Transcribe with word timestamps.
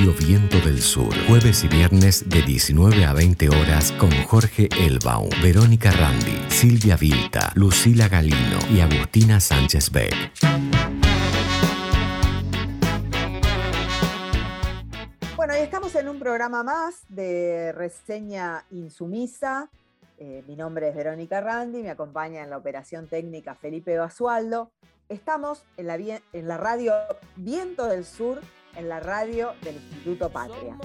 Radio 0.00 0.14
Viento 0.14 0.58
del 0.60 0.80
Sur, 0.80 1.12
jueves 1.26 1.62
y 1.62 1.68
viernes 1.68 2.26
de 2.26 2.40
19 2.40 3.04
a 3.04 3.12
20 3.12 3.50
horas 3.50 3.92
con 3.92 4.10
Jorge 4.24 4.70
Elbaum, 4.78 5.28
Verónica 5.42 5.90
Randi, 5.90 6.40
Silvia 6.48 6.96
Vilta, 6.96 7.52
Lucila 7.54 8.08
Galino 8.08 8.58
y 8.72 8.80
Agustina 8.80 9.40
Sánchez 9.40 9.90
Beck. 9.90 10.14
Bueno, 15.36 15.54
y 15.54 15.58
estamos 15.58 15.94
en 15.94 16.08
un 16.08 16.18
programa 16.18 16.62
más 16.62 17.04
de 17.10 17.72
reseña 17.72 18.64
insumisa. 18.70 19.68
Eh, 20.16 20.42
mi 20.48 20.56
nombre 20.56 20.88
es 20.88 20.94
Verónica 20.94 21.42
Randi, 21.42 21.82
me 21.82 21.90
acompaña 21.90 22.42
en 22.42 22.48
la 22.48 22.56
operación 22.56 23.06
técnica 23.06 23.54
Felipe 23.54 23.98
Basualdo. 23.98 24.70
Estamos 25.10 25.62
en 25.76 26.48
la 26.48 26.56
radio 26.56 26.94
Viento 27.36 27.86
del 27.86 28.06
Sur, 28.06 28.40
en 28.76 28.88
la 28.88 29.00
radio 29.00 29.54
del 29.62 29.74
Instituto 29.76 30.30
Patria. 30.30 30.76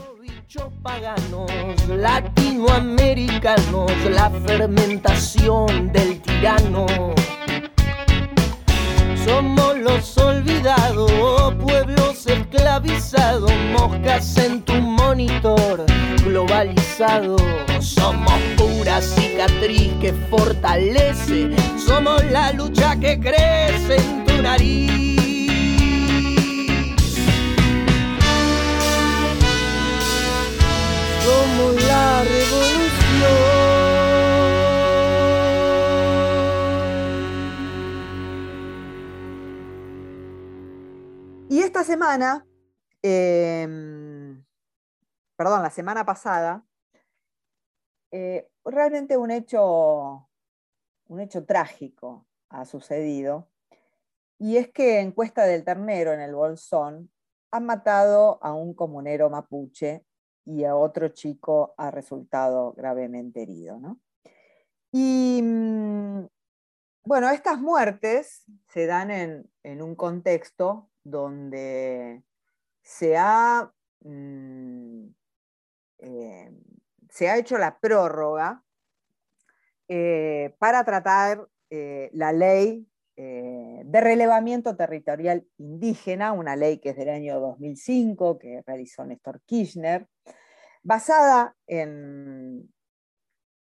Somos 0.48 0.74
paganos, 0.82 1.52
latinoamericanos, 1.88 3.92
la 4.12 4.30
fermentación 4.46 5.92
del 5.92 6.22
tirano. 6.22 6.86
Somos 9.26 9.78
los 9.80 10.18
olvidados, 10.18 11.12
pueblos 11.56 12.28
esclavizados, 12.28 13.52
moscas 13.72 14.38
en 14.38 14.62
tu 14.62 14.76
monitor 14.76 15.86
globalizado. 16.24 17.36
Somos 17.80 18.40
pura 18.56 19.02
cicatriz 19.02 19.92
que 20.00 20.14
fortalece, 20.30 21.50
somos 21.78 22.24
la 22.26 22.52
lucha 22.52 23.00
que 23.00 23.20
crece 23.20 23.98
en 23.98 24.26
tu 24.26 24.42
nariz. 24.42 25.15
Y 41.48 41.62
esta 41.62 41.84
semana, 41.84 42.46
em, 43.02 44.44
perdón, 45.36 45.62
la 45.62 45.70
semana 45.70 46.06
pasada, 46.06 46.66
eh, 48.12 48.50
realmente 48.66 49.16
un 49.16 49.32
hecho, 49.32 50.28
un 51.08 51.20
hecho 51.22 51.46
trágico 51.46 52.26
ha 52.50 52.66
sucedido. 52.66 53.48
Y 54.38 54.58
es 54.58 54.70
que 54.70 55.00
en 55.00 55.12
Cuesta 55.12 55.46
del 55.46 55.64
Ternero, 55.64 56.14
en 56.14 56.22
el 56.22 56.36
Bolsón, 56.36 57.12
han 57.52 57.66
matado 57.66 58.38
a 58.42 58.54
un 58.54 58.74
comunero 58.74 59.30
mapuche 59.30 60.06
y 60.46 60.64
a 60.64 60.76
otro 60.76 61.10
chico 61.10 61.74
ha 61.78 61.92
resultado 61.92 62.74
gravemente 62.74 63.42
herido. 63.42 63.80
¿no? 63.80 64.00
Y 64.92 65.42
mm, 65.44 66.26
bueno, 67.04 67.30
estas 67.30 67.60
muertes 67.60 68.44
se 68.70 68.86
dan 68.86 69.12
en, 69.12 69.50
en 69.64 69.82
un 69.82 69.96
contexto 69.96 70.90
donde 71.04 72.24
se 72.82 73.18
ha, 73.18 73.72
mm, 74.02 75.08
eh, 76.00 76.52
se 77.10 77.30
ha 77.30 77.38
hecho 77.38 77.58
la 77.58 77.80
prórroga 77.80 78.64
eh, 79.88 80.56
para 80.60 80.84
tratar 80.84 81.48
eh, 81.70 82.10
la 82.14 82.32
ley 82.32 82.88
eh, 83.18 83.82
de 83.86 84.02
relevamiento 84.02 84.76
territorial 84.76 85.48
indígena, 85.58 86.34
una 86.34 86.56
ley 86.56 86.80
que 86.80 86.90
es 86.90 86.98
del 86.98 87.10
año 87.10 87.40
2005, 87.40 88.40
que 88.40 88.64
realizó 88.66 89.06
Néstor 89.06 89.42
Kirchner, 89.46 90.08
basada 90.84 91.56
en, 91.68 92.72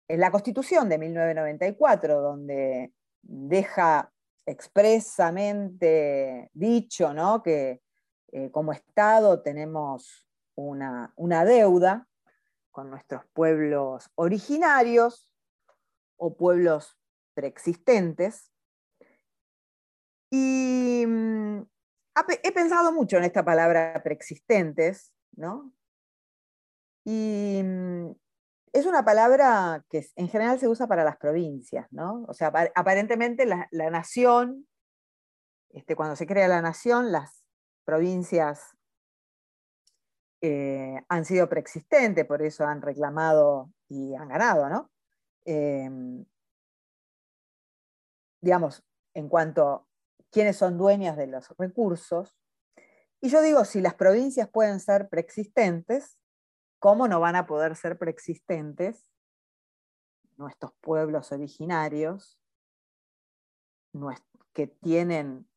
la 0.09 0.31
Constitución 0.31 0.89
de 0.89 0.99
1994, 0.99 2.21
donde 2.21 2.93
deja 3.23 4.11
expresamente 4.45 6.51
dicho 6.53 7.15
¿no? 7.15 7.43
que 7.43 7.81
eh, 8.33 8.51
como 8.51 8.73
Estado 8.73 9.41
tenemos 9.41 10.27
una, 10.57 11.45
deuda 11.45 12.09
con 12.71 12.91
nuestros 12.91 13.25
pueblos 13.33 14.11
originarios 14.17 15.31
o 16.17 16.37
pueblos 16.37 16.99
preexistentes. 17.35 18.51
Y 20.37 21.07
mm, 21.07 21.63
he 22.43 22.51
pensado 22.51 22.93
mucho 22.93 23.19
en 23.19 23.25
esta 23.25 23.45
palabra 23.45 24.01
preexistentes, 24.03 25.15
¿no? 25.37 25.73
Y 27.05 27.61
mm, 27.63 28.11
es 28.73 28.85
una 28.87 29.05
palabra 29.05 29.85
que 29.89 30.05
en 30.17 30.29
general 30.29 30.59
se 30.59 30.67
usa 30.67 30.89
para 30.89 31.05
las 31.05 31.19
provincias, 31.19 31.87
¿no? 31.93 32.25
O 32.27 32.35
sea, 32.35 32.53
aparentemente 32.75 33.47
la, 33.47 33.69
la 33.71 33.91
nación, 33.91 34.67
este, 35.71 35.95
cuando 35.95 36.17
se 36.17 36.27
crea 36.27 36.49
la 36.49 36.63
nación, 36.63 37.13
las 37.13 37.45
provincias 37.85 38.77
eh, 40.41 41.01
han 41.09 41.25
sido 41.25 41.49
preexistentes, 41.49 42.27
por 42.27 42.43
eso 42.43 42.67
han 42.67 42.83
reclamado 42.83 43.71
y 43.89 44.17
han 44.17 44.29
ganado, 44.29 44.69
¿no? 44.69 44.91
Eh, 45.45 45.89
digamos, 48.41 48.83
en 49.15 49.29
cuanto 49.29 49.87
quiénes 50.35 50.57
son 50.57 50.77
dueñas 50.77 51.17
de 51.17 51.29
los 51.29 51.49
recursos. 51.57 52.37
Y 53.21 53.29
yo 53.29 53.41
digo, 53.41 53.65
si 53.65 53.81
las 53.81 53.95
provincias 53.95 54.49
pueden 54.49 54.81
ser 54.81 55.09
preexistentes, 55.09 56.19
¿cómo 56.81 57.07
no 57.07 57.21
van 57.21 57.37
a 57.37 57.47
poder 57.47 57.77
ser 57.77 57.97
preexistentes 57.97 59.13
nuestros 60.37 60.73
pueblos 60.81 61.31
originarios 61.31 62.41
que 64.53 64.67
tienen, 64.67 65.49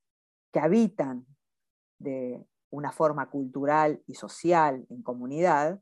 que 0.53 0.59
habitan 0.59 1.25
de 1.97 2.45
una 2.69 2.91
forma 2.91 3.31
cultural 3.31 4.03
y 4.05 4.13
social 4.13 4.85
en 4.91 5.01
comunidad 5.01 5.81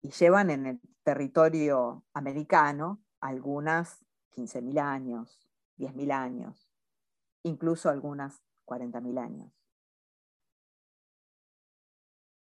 y 0.00 0.12
llevan 0.12 0.50
en 0.50 0.66
el 0.66 0.80
territorio 1.02 2.04
americano 2.12 3.02
algunas 3.20 4.04
15.000 4.36 4.78
años, 4.78 5.50
10.000 5.76 6.12
años, 6.12 6.67
incluso 7.42 7.88
algunas 7.88 8.42
40.000 8.66 9.18
años. 9.18 9.52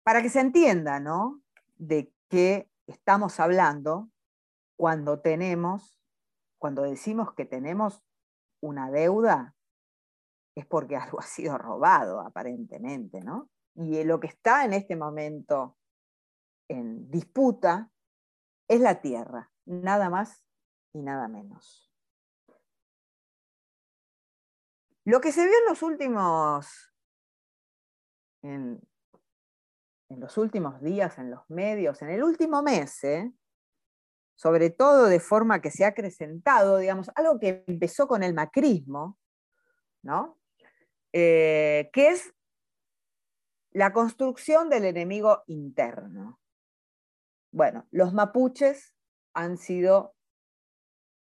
Para 0.03 0.21
que 0.21 0.29
se 0.29 0.39
entienda, 0.39 0.99
¿no? 0.99 1.41
De 1.75 2.11
qué 2.29 2.69
estamos 2.87 3.39
hablando 3.39 4.09
cuando 4.75 5.19
tenemos, 5.19 5.95
cuando 6.57 6.83
decimos 6.83 7.33
que 7.33 7.45
tenemos 7.45 8.03
una 8.61 8.89
deuda 8.89 9.55
es 10.55 10.65
porque 10.65 10.95
algo 10.97 11.19
ha 11.19 11.23
sido 11.23 11.57
robado, 11.57 12.19
aparentemente, 12.19 13.21
¿no? 13.21 13.49
Y 13.75 14.03
lo 14.03 14.19
que 14.19 14.27
está 14.27 14.65
en 14.65 14.73
este 14.73 14.95
momento 14.95 15.77
en 16.67 17.09
disputa 17.09 17.89
es 18.67 18.81
la 18.81 19.01
tierra, 19.01 19.51
nada 19.65 20.09
más 20.09 20.43
y 20.93 21.01
nada 21.01 21.27
menos. 21.27 21.90
Lo 25.11 25.19
que 25.19 25.33
se 25.33 25.43
vio 25.43 25.57
en 25.57 25.65
los 25.65 25.83
últimos, 25.83 26.93
en, 28.43 28.79
los 30.07 30.37
últimos 30.37 30.81
días, 30.81 31.17
en 31.17 31.31
los 31.31 31.41
medios, 31.49 32.01
en 32.01 32.11
el 32.11 32.23
último 32.23 32.61
mes, 32.61 33.03
¿eh? 33.03 33.29
sobre 34.35 34.69
todo 34.69 35.07
de 35.07 35.19
forma 35.19 35.61
que 35.61 35.69
se 35.69 35.83
ha 35.83 35.89
acrecentado, 35.89 36.77
digamos, 36.77 37.11
algo 37.15 37.39
que 37.41 37.65
empezó 37.67 38.07
con 38.07 38.23
el 38.23 38.33
macrismo, 38.33 39.19
¿no? 40.01 40.39
Eh, 41.11 41.89
que 41.91 42.07
es 42.07 42.33
la 43.71 43.91
construcción 43.91 44.69
del 44.69 44.85
enemigo 44.85 45.43
interno. 45.47 46.39
Bueno, 47.51 47.85
los 47.91 48.13
mapuches 48.13 48.95
han 49.33 49.57
sido, 49.57 50.15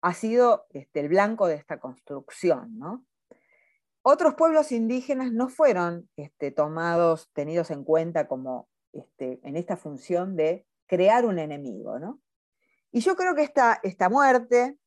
ha 0.01 0.13
sido 0.13 0.65
este, 0.69 1.01
el 1.01 1.09
blanco 1.09 1.47
de 1.47 1.55
esta 1.55 1.81
construcción, 1.81 2.79
¿no? 2.79 3.05
Otros 4.03 4.33
pueblos 4.35 4.71
indígenas 4.71 5.31
no 5.31 5.49
fueron 5.49 6.09
este, 6.15 6.51
tomados, 6.51 7.29
tenidos 7.33 7.69
en 7.69 7.83
cuenta 7.83 8.27
como 8.27 8.67
este, 8.93 9.39
en 9.43 9.55
esta 9.57 9.77
función 9.77 10.35
de 10.35 10.65
crear 10.87 11.25
un 11.25 11.39
enemigo, 11.39 11.99
¿no? 11.99 12.19
Y 12.91 13.01
yo 13.01 13.15
creo 13.15 13.35
que 13.35 13.43
esta, 13.43 13.79
esta 13.83 14.09
muerte 14.09 14.77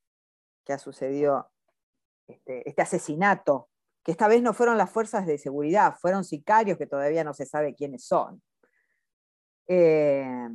que 0.64 0.72
ha 0.72 0.78
sucedido, 0.78 1.50
este, 2.26 2.68
este 2.68 2.82
asesinato 2.82 3.70
que 4.04 4.12
esta 4.12 4.28
vez 4.28 4.42
no 4.42 4.52
fueron 4.52 4.76
las 4.76 4.90
fuerzas 4.90 5.26
de 5.26 5.38
seguridad, 5.38 5.96
fueron 5.98 6.24
sicarios 6.24 6.76
que 6.76 6.86
todavía 6.86 7.24
no 7.24 7.32
se 7.32 7.46
sabe 7.46 7.74
quiénes 7.74 8.04
son. 8.06 8.42
Eh, 9.66 10.48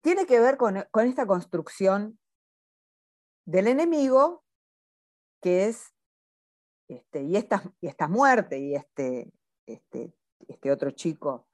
tiene 0.00 0.26
que 0.26 0.38
ver 0.38 0.56
con, 0.56 0.86
con, 0.92 1.06
esta 1.06 1.26
construcción 1.26 2.20
del 3.44 3.66
enemigo, 3.66 4.44
que 5.40 5.66
es 5.66 5.94
este, 6.88 7.22
y, 7.22 7.36
esta, 7.36 7.62
y 7.80 7.86
esta 7.86 8.08
muerte 8.08 8.58
y 8.58 8.74
este, 8.74 9.30
este, 9.66 10.14
este 10.48 10.70
otro 10.70 10.90
chico 10.90 11.48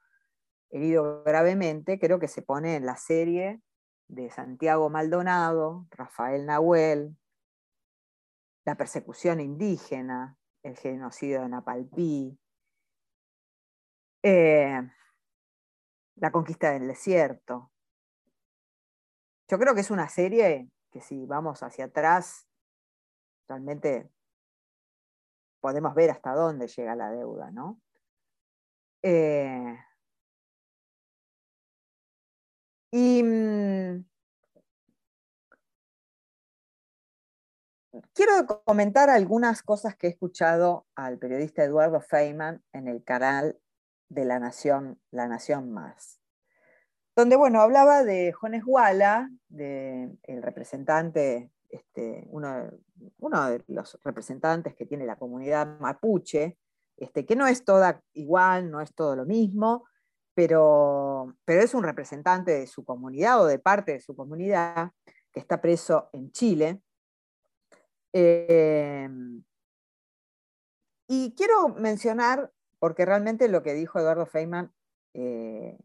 herido 0.69 1.23
gravemente, 1.23 1.99
creo 1.99 2.19
que 2.19 2.27
se 2.27 2.41
pone 2.41 2.75
en 2.75 2.85
la 2.85 2.97
serie 2.97 3.61
de 4.07 4.29
Santiago 4.29 4.89
Maldonado, 4.89 5.87
Rafael 5.91 6.45
Nahuel, 6.45 7.17
la 8.65 8.75
persecución 8.75 9.39
indígena, 9.39 10.37
el 10.63 10.77
genocidio 10.77 11.41
de 11.41 11.49
Napalpí, 11.49 12.39
eh, 14.23 14.81
la 16.15 16.31
conquista 16.31 16.71
del 16.71 16.87
desierto. 16.87 17.71
Yo 19.47 19.59
creo 19.59 19.75
que 19.75 19.81
es 19.81 19.91
una 19.91 20.09
serie 20.09 20.69
que 20.91 21.01
si 21.01 21.25
vamos 21.25 21.61
hacia 21.61 21.85
atrás, 21.85 22.47
realmente 23.47 24.09
podemos 25.59 25.95
ver 25.95 26.11
hasta 26.11 26.33
dónde 26.33 26.67
llega 26.67 26.95
la 26.95 27.11
deuda, 27.11 27.51
¿no? 27.51 27.81
Eh, 29.01 29.77
y 32.91 33.23
mm, 33.23 34.05
quiero 38.13 38.63
comentar 38.63 39.09
algunas 39.09 39.61
cosas 39.63 39.95
que 39.95 40.07
he 40.07 40.09
escuchado 40.11 40.87
al 40.95 41.17
periodista 41.17 41.63
Eduardo 41.63 42.01
Feynman 42.01 42.63
en 42.73 42.87
el 42.87 43.03
canal 43.03 43.59
de 44.09 44.25
La 44.25 44.39
Nación, 44.39 44.99
La 45.11 45.27
Nación 45.27 45.71
Más, 45.71 46.21
donde, 47.15 47.35
bueno, 47.35 47.61
hablaba 47.61 48.03
de 48.03 48.33
Jones 48.33 48.63
Walla, 48.65 49.29
de, 49.49 50.15
el 50.23 50.43
representante, 50.43 51.51
este, 51.69 52.27
uno, 52.29 52.69
uno, 53.19 53.49
de 53.49 53.63
los 53.67 53.99
representantes 54.03 54.75
que 54.75 54.85
tiene 54.85 55.05
la 55.05 55.17
comunidad 55.17 55.79
mapuche, 55.79 56.57
este, 56.97 57.25
que 57.25 57.35
no 57.35 57.47
es 57.47 57.65
toda 57.65 58.01
igual, 58.13 58.71
no 58.71 58.81
es 58.81 58.93
todo 58.93 59.15
lo 59.15 59.25
mismo, 59.25 59.85
pero, 60.35 61.33
es 61.47 61.73
un 61.73 61.83
representante 61.83 62.51
de 62.51 62.67
su 62.67 62.83
comunidad 62.83 63.41
o 63.41 63.45
de 63.45 63.57
parte 63.57 63.93
de 63.93 64.01
su 64.01 64.15
comunidad 64.15 64.91
que 65.31 65.39
está 65.39 65.61
preso 65.61 66.09
en 66.11 66.31
Chile. 66.31 66.81
Eh, 68.13 69.09
y 71.07 71.33
quiero 71.35 71.69
mencionar 71.69 72.51
porque 72.79 73.05
realmente 73.05 73.47
lo 73.47 73.63
que 73.63 73.73
dijo 73.73 73.99
Eduardo 73.99 74.25
Feynman 74.25 74.73
eh, 75.13 75.77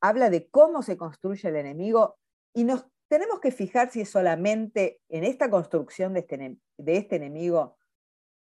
habla 0.00 0.30
de 0.30 0.48
cómo 0.48 0.82
se 0.82 0.96
construye 0.96 1.48
el 1.48 1.56
enemigo 1.56 2.18
y 2.54 2.64
nos 2.64 2.86
tenemos 3.08 3.40
que 3.40 3.50
fijar 3.50 3.90
si 3.90 4.04
solamente 4.04 5.00
en 5.08 5.24
esta 5.24 5.50
construcción 5.50 6.14
de 6.14 6.20
este, 6.20 6.58
de 6.76 6.96
este 6.96 7.16
enemigo 7.16 7.78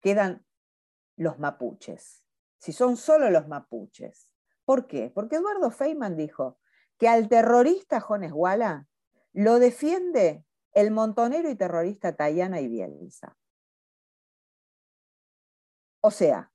quedan 0.00 0.44
los 1.16 1.38
mapuches, 1.38 2.24
si 2.58 2.72
son 2.72 2.96
solo 2.96 3.30
los 3.30 3.46
mapuches. 3.46 4.30
¿Por 4.64 4.86
qué? 4.86 5.10
Porque 5.14 5.36
Eduardo 5.36 5.70
Feynman 5.70 6.16
dijo 6.16 6.58
que 6.98 7.08
al 7.08 7.28
terrorista 7.28 8.00
Jones 8.00 8.32
Walla 8.32 8.86
lo 9.32 9.58
defiende 9.58 10.44
el 10.72 10.90
montonero 10.90 11.50
y 11.50 11.54
terrorista 11.54 12.16
Tayana 12.16 12.60
y 12.60 12.68
Bielsa. 12.68 13.36
O 16.00 16.10
sea, 16.10 16.52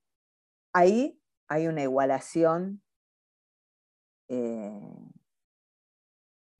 ahí 0.74 1.22
hay 1.48 1.68
una 1.68 1.82
igualación, 1.82 2.84
eh, 4.28 5.09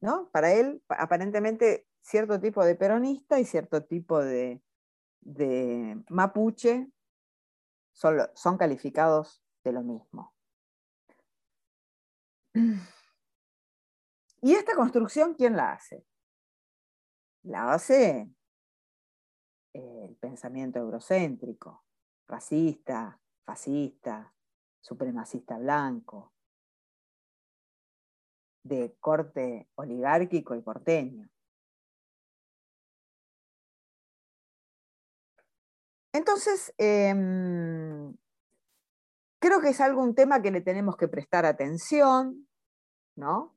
¿no? 0.02 0.30
Para 0.32 0.54
él, 0.54 0.84
aparentemente, 0.88 1.88
cierto 2.02 2.40
tipo 2.40 2.64
de 2.64 2.76
peronista 2.76 3.40
y 3.40 3.46
cierto 3.46 3.84
tipo 3.84 4.20
de, 4.20 4.62
mapuche 6.10 6.90
son, 7.94 8.58
calificados 8.58 9.44
de 9.64 9.72
lo 9.74 9.84
mismo. 9.84 10.34
¿Y 14.42 14.54
esta 14.54 14.74
construcción 14.76 15.34
quién 15.34 15.58
la 15.58 15.74
hace? 15.74 16.06
La 17.44 17.74
hace 17.74 18.30
el 19.74 20.16
pensamiento 20.16 20.80
eurocéntrico, 20.80 21.84
racista, 22.28 23.20
fascista, 23.44 24.34
supremacista 24.80 25.58
blanco, 25.58 26.34
de 28.64 28.96
corte 29.00 29.68
oligárquico 29.76 30.56
y 30.56 30.62
porteño. 30.62 31.30
Entonces, 36.14 36.74
em, 36.78 38.16
creo 39.40 39.62
que 39.62 39.70
es 39.70 39.82
algún 39.82 40.16
tema 40.16 40.42
que 40.42 40.52
le 40.52 40.62
tenemos 40.62 40.98
que 40.98 41.08
prestar 41.08 41.46
atención, 41.46 42.48
¿no? 43.16 43.56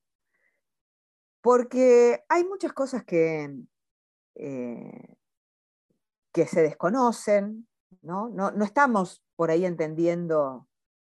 Porque 1.41 2.25
hay 2.29 2.45
muchas 2.45 2.73
cosas 2.73 3.05
que, 3.05 3.51
eh, 4.37 5.17
que 6.33 6.47
se 6.47 6.63
desconocen, 6.63 7.69
¿no? 8.03 8.29
¿no? 8.29 8.51
No 8.53 8.65
estamos 8.65 9.23
por 9.35 9.51
ahí 9.51 9.65
entendiendo 9.65 10.69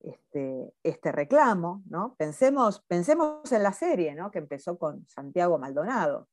este, 0.04 0.74
este, 0.82 1.12
reclamo, 1.12 1.82
¿no? 1.86 2.14
Pensemos, 2.16 2.82
pensemos 2.86 3.50
en 3.52 3.62
la 3.62 3.72
serie, 3.72 4.14
¿no? 4.14 4.30
Que 4.30 4.38
empezó 4.38 4.78
con 4.78 5.06
Santiago 5.08 5.58
Maldonado. 5.58 6.28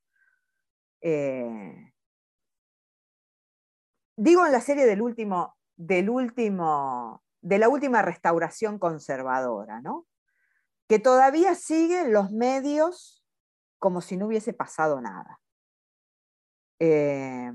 Eh, 1.00 1.92
digo 4.16 4.46
en 4.46 4.52
la 4.52 4.60
serie 4.60 4.86
del 4.86 5.02
último, 5.02 5.56
del 5.76 6.10
último, 6.10 7.22
de 7.40 7.58
la 7.58 7.68
última 7.68 8.02
restauración 8.02 8.78
conservadora, 8.78 9.80
¿no? 9.80 10.06
Que 10.88 10.98
todavía 10.98 11.54
siguen 11.54 12.12
los 12.12 12.30
medios 12.30 13.24
como 13.78 14.00
si 14.00 14.16
no 14.16 14.26
hubiese 14.26 14.52
pasado 14.52 15.00
nada. 15.00 15.40
Eh, 16.78 17.52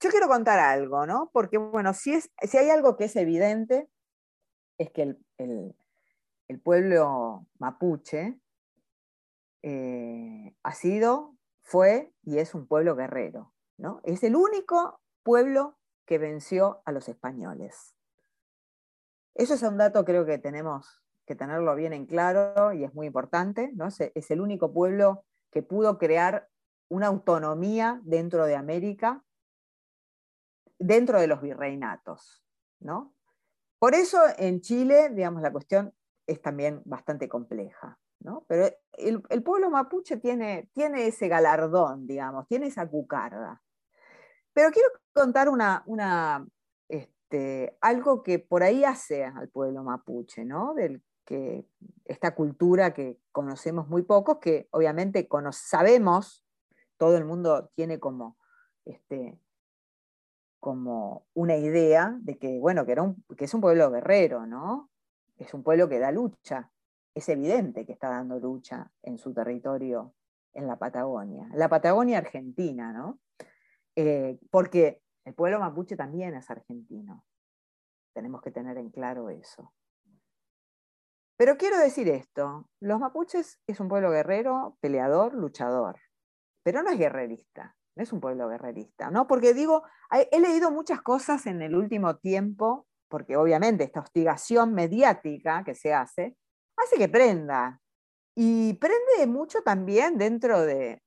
Yo 0.00 0.08
quiero 0.08 0.28
contar 0.28 0.58
algo, 0.58 1.06
¿no? 1.06 1.30
Porque, 1.32 1.58
bueno, 1.58 1.92
si, 1.92 2.14
es, 2.14 2.30
si 2.42 2.56
hay 2.56 2.70
algo 2.70 2.96
que 2.96 3.04
es 3.04 3.16
evidente, 3.16 3.90
es 4.78 4.90
que 4.90 5.16
el, 5.36 5.76
pueblo 6.64 7.46
mapuche 7.58 8.40
eh, 9.62 10.56
ha 10.62 10.72
sido, 10.72 11.36
fue 11.60 12.12
y 12.22 12.38
es 12.38 12.54
un 12.54 12.66
pueblo 12.66 12.96
guerrero, 12.96 13.52
¿no? 13.76 14.00
Es 14.02 14.24
el 14.24 14.36
único 14.36 15.00
pueblo 15.22 15.78
que 16.06 16.18
venció 16.18 16.82
a 16.86 16.92
los 16.92 17.08
españoles. 17.08 17.94
Eso 19.34 19.54
es 19.54 19.62
un 19.62 19.76
dato 19.76 20.04
creo 20.04 20.24
que 20.24 20.38
tenemos 20.38 21.02
que 21.26 21.36
tenerlo 21.36 21.74
bien 21.76 21.92
en 21.92 22.06
claro 22.06 22.72
y 22.72 22.84
es 22.84 22.94
muy 22.94 23.06
importante, 23.06 23.70
¿no? 23.74 23.86
es 23.86 24.30
el 24.30 24.40
único 24.40 24.72
pueblo 24.72 25.24
que 25.52 25.62
pudo 25.62 25.98
crear 25.98 26.48
una 26.88 27.06
autonomía 27.06 28.00
dentro 28.02 28.46
de 28.46 28.56
América 28.56 29.24
dentro 30.80 31.20
de 31.20 31.28
los 31.28 31.40
virreinatos. 31.40 32.42
¿no? 32.80 33.14
Por 33.78 33.94
eso 33.94 34.18
en 34.36 34.60
Chile, 34.60 35.10
digamos, 35.10 35.42
la 35.42 35.52
cuestión 35.52 35.94
es 36.26 36.42
también 36.42 36.82
bastante 36.84 37.28
compleja. 37.28 37.98
¿no? 38.20 38.44
Pero 38.48 38.74
el, 38.92 39.42
pueblo 39.42 39.70
mapuche 39.70 40.16
tiene, 40.16 40.68
tiene 40.74 41.06
ese 41.06 41.28
galardón, 41.28 42.06
digamos, 42.06 42.46
tiene 42.48 42.66
esa 42.66 42.86
cucarda. 42.88 43.62
Pero 44.52 44.70
quiero 44.70 44.88
contar 45.12 45.48
una, 45.48 45.82
una, 45.86 46.46
este, 46.88 47.78
algo 47.80 48.22
que 48.22 48.38
por 48.38 48.62
ahí 48.62 48.84
hace 48.84 49.24
al 49.24 49.48
pueblo 49.48 49.82
mapuche, 49.84 50.44
¿no? 50.44 50.74
Del 50.74 51.02
que 51.24 51.64
esta 52.04 52.34
cultura 52.34 52.92
que 52.92 53.20
conocemos 53.30 53.88
muy 53.88 54.02
pocos, 54.02 54.38
que 54.38 54.68
obviamente 54.72 55.28
sabemos, 55.52 56.44
todo 56.96 57.16
el 57.16 57.24
mundo 57.24 57.70
tiene 57.76 58.00
como 58.00 58.36
este, 58.84 59.38
como 60.60 61.26
una 61.34 61.56
idea 61.56 62.16
de 62.20 62.38
que, 62.38 62.58
bueno, 62.60 62.84
que, 62.84 62.94
es 63.44 63.54
un 63.54 63.60
pueblo 63.60 63.90
guerrero, 63.90 64.46
¿no? 64.46 64.90
Es 65.38 65.54
un 65.54 65.62
pueblo 65.62 65.88
que 65.88 65.98
da 65.98 66.12
lucha. 66.12 66.70
Es 67.14 67.28
evidente 67.28 67.86
que 67.86 67.92
está 67.92 68.10
dando 68.10 68.38
lucha 68.38 68.92
en 69.02 69.18
su 69.18 69.32
territorio 69.32 70.14
en 70.52 70.66
la 70.66 70.78
Patagonia, 70.78 71.48
la 71.54 71.68
Patagonia 71.68 72.18
argentina, 72.18 72.92
¿no? 72.92 73.18
Eh, 73.96 74.38
porque 74.50 75.02
el 75.24 75.34
pueblo 75.34 75.58
mapuche 75.58 75.96
también 75.96 76.34
es 76.34 76.50
argentino. 76.50 77.24
Tenemos 78.12 78.42
que 78.42 78.50
tener 78.50 78.76
en 78.78 78.90
claro 78.90 79.30
eso. 79.30 79.72
Pero 81.36 81.56
quiero 81.56 81.78
decir 81.78 82.08
esto, 82.08 82.68
los 82.80 83.00
mapuches 83.00 83.58
es 83.66 83.80
un 83.80 83.88
pueblo 83.88 84.10
guerrero, 84.10 84.76
peleador, 84.80 85.34
luchador, 85.34 85.98
pero 86.62 86.82
no 86.82 86.90
es 86.90 86.98
guerrerista 86.98 87.76
es 88.02 88.12
un 88.12 88.20
pueblo 88.20 88.48
guerrerista, 88.48 89.10
¿no? 89.10 89.26
Porque 89.26 89.54
digo, 89.54 89.82
he 90.10 90.40
leído 90.40 90.70
muchas 90.70 91.02
cosas 91.02 91.46
en 91.46 91.62
el 91.62 91.74
último 91.74 92.16
tiempo, 92.16 92.86
porque 93.08 93.36
obviamente 93.36 93.84
esta 93.84 94.00
hostigación 94.00 94.74
mediática 94.74 95.62
que 95.64 95.74
se 95.74 95.92
hace, 95.92 96.36
hace 96.76 96.96
que 96.96 97.08
prenda. 97.08 97.80
Y 98.34 98.74
prende 98.74 99.26
mucho 99.26 99.62
también 99.62 100.16
dentro 100.16 100.62
del, 100.62 101.00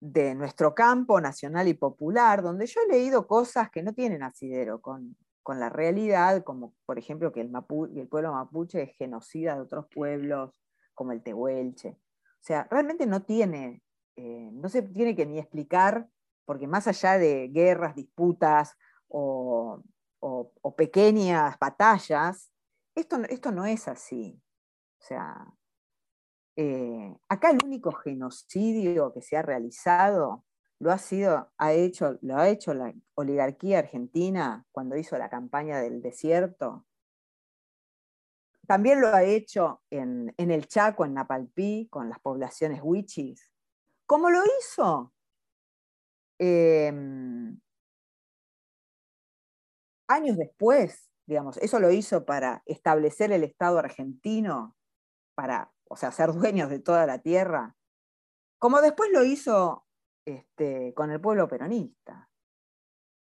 de 0.00 0.34
nuestro 0.34 0.74
campo 0.74 1.20
nacional 1.20 1.68
y 1.68 1.74
popular, 1.74 2.42
donde 2.42 2.66
yo 2.66 2.80
he 2.82 2.92
leído 2.92 3.26
cosas 3.26 3.70
que 3.70 3.82
no 3.82 3.94
tienen 3.94 4.22
asidero 4.22 4.80
con, 4.80 5.16
con 5.42 5.60
la 5.60 5.68
realidad, 5.68 6.42
como 6.42 6.74
por 6.84 6.98
ejemplo 6.98 7.32
que 7.32 7.40
el, 7.40 7.52
el 7.96 8.08
pueblo 8.08 8.32
mapuche 8.32 8.82
es 8.82 8.96
genocida 8.96 9.54
de 9.54 9.60
otros 9.60 9.86
pueblos, 9.94 10.60
como 10.94 11.12
el 11.12 11.22
tehuelche. 11.22 11.90
O 11.90 12.44
sea, 12.44 12.66
realmente 12.70 13.06
no 13.06 13.22
tiene, 13.22 13.82
eh, 14.16 14.50
no 14.52 14.68
se 14.68 14.82
tiene 14.82 15.16
que 15.16 15.26
ni 15.26 15.38
explicar, 15.38 16.08
porque 16.44 16.66
más 16.66 16.86
allá 16.86 17.18
de 17.18 17.48
guerras, 17.48 17.94
disputas 17.94 18.76
o, 19.08 19.82
pequeñas 20.76 21.58
batallas, 21.58 22.52
esto, 22.94 23.16
esto 23.28 23.52
no 23.52 23.66
es 23.66 23.88
así. 23.88 24.40
O 25.00 25.04
sea, 25.04 25.46
eh, 26.56 27.16
acá 27.28 27.50
el 27.50 27.58
único 27.64 27.92
genocidio 27.92 29.12
que 29.12 29.22
se 29.22 29.36
ha 29.36 29.42
realizado 29.42 30.44
lo 30.82 30.90
ha 30.90 30.98
sido, 30.98 31.52
ha 31.58 31.72
hecho, 31.72 32.18
lo 32.22 32.36
ha 32.38 32.48
hecho 32.48 32.74
la 32.74 32.92
oligarquía 33.14 33.78
argentina 33.78 34.66
cuando 34.72 34.96
hizo 34.96 35.16
la 35.16 35.30
campaña 35.30 35.78
del 35.80 36.02
desierto. 36.02 36.84
También 38.66 39.00
lo 39.00 39.08
ha 39.08 39.22
hecho 39.22 39.82
en, 39.90 40.34
el 40.36 40.66
Chaco, 40.66 41.04
en 41.04 41.14
Napalpí, 41.14 41.86
con 41.88 42.08
las 42.08 42.18
poblaciones 42.18 42.80
huichis. 42.82 43.51
¿Cómo 44.12 44.28
lo 44.28 44.42
hizo? 44.60 45.10
Em, 46.38 47.58
años 50.06 50.36
después, 50.36 51.10
digamos, 51.24 51.56
eso 51.56 51.80
lo 51.80 51.90
hizo 51.90 52.26
para 52.26 52.62
establecer 52.66 53.32
el 53.32 53.42
Estado 53.42 53.78
argentino, 53.78 54.76
para, 55.34 55.72
o 55.88 55.96
sea, 55.96 56.12
ser 56.12 56.34
dueños 56.34 56.68
de 56.68 56.78
toda 56.78 57.06
la 57.06 57.20
tierra, 57.20 57.74
como 58.58 58.82
después 58.82 59.10
lo 59.10 59.24
hizo 59.24 59.86
este, 60.26 60.92
con 60.92 61.10
el 61.10 61.18
pueblo 61.18 61.48
peronista. 61.48 62.28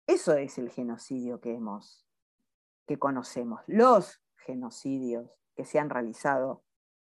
Eso 0.08 0.34
es 0.36 0.58
el 0.60 0.70
genocidio 0.70 1.42
que 1.42 1.56
hemos, 1.56 2.08
que 2.88 2.98
conocemos, 2.98 3.60
los 3.68 4.22
genocidios 4.38 5.30
que 5.58 5.66
se 5.66 5.78
han 5.78 5.90
realizado 5.90 6.64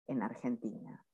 en 0.06 0.22
Argentina. 0.22 1.04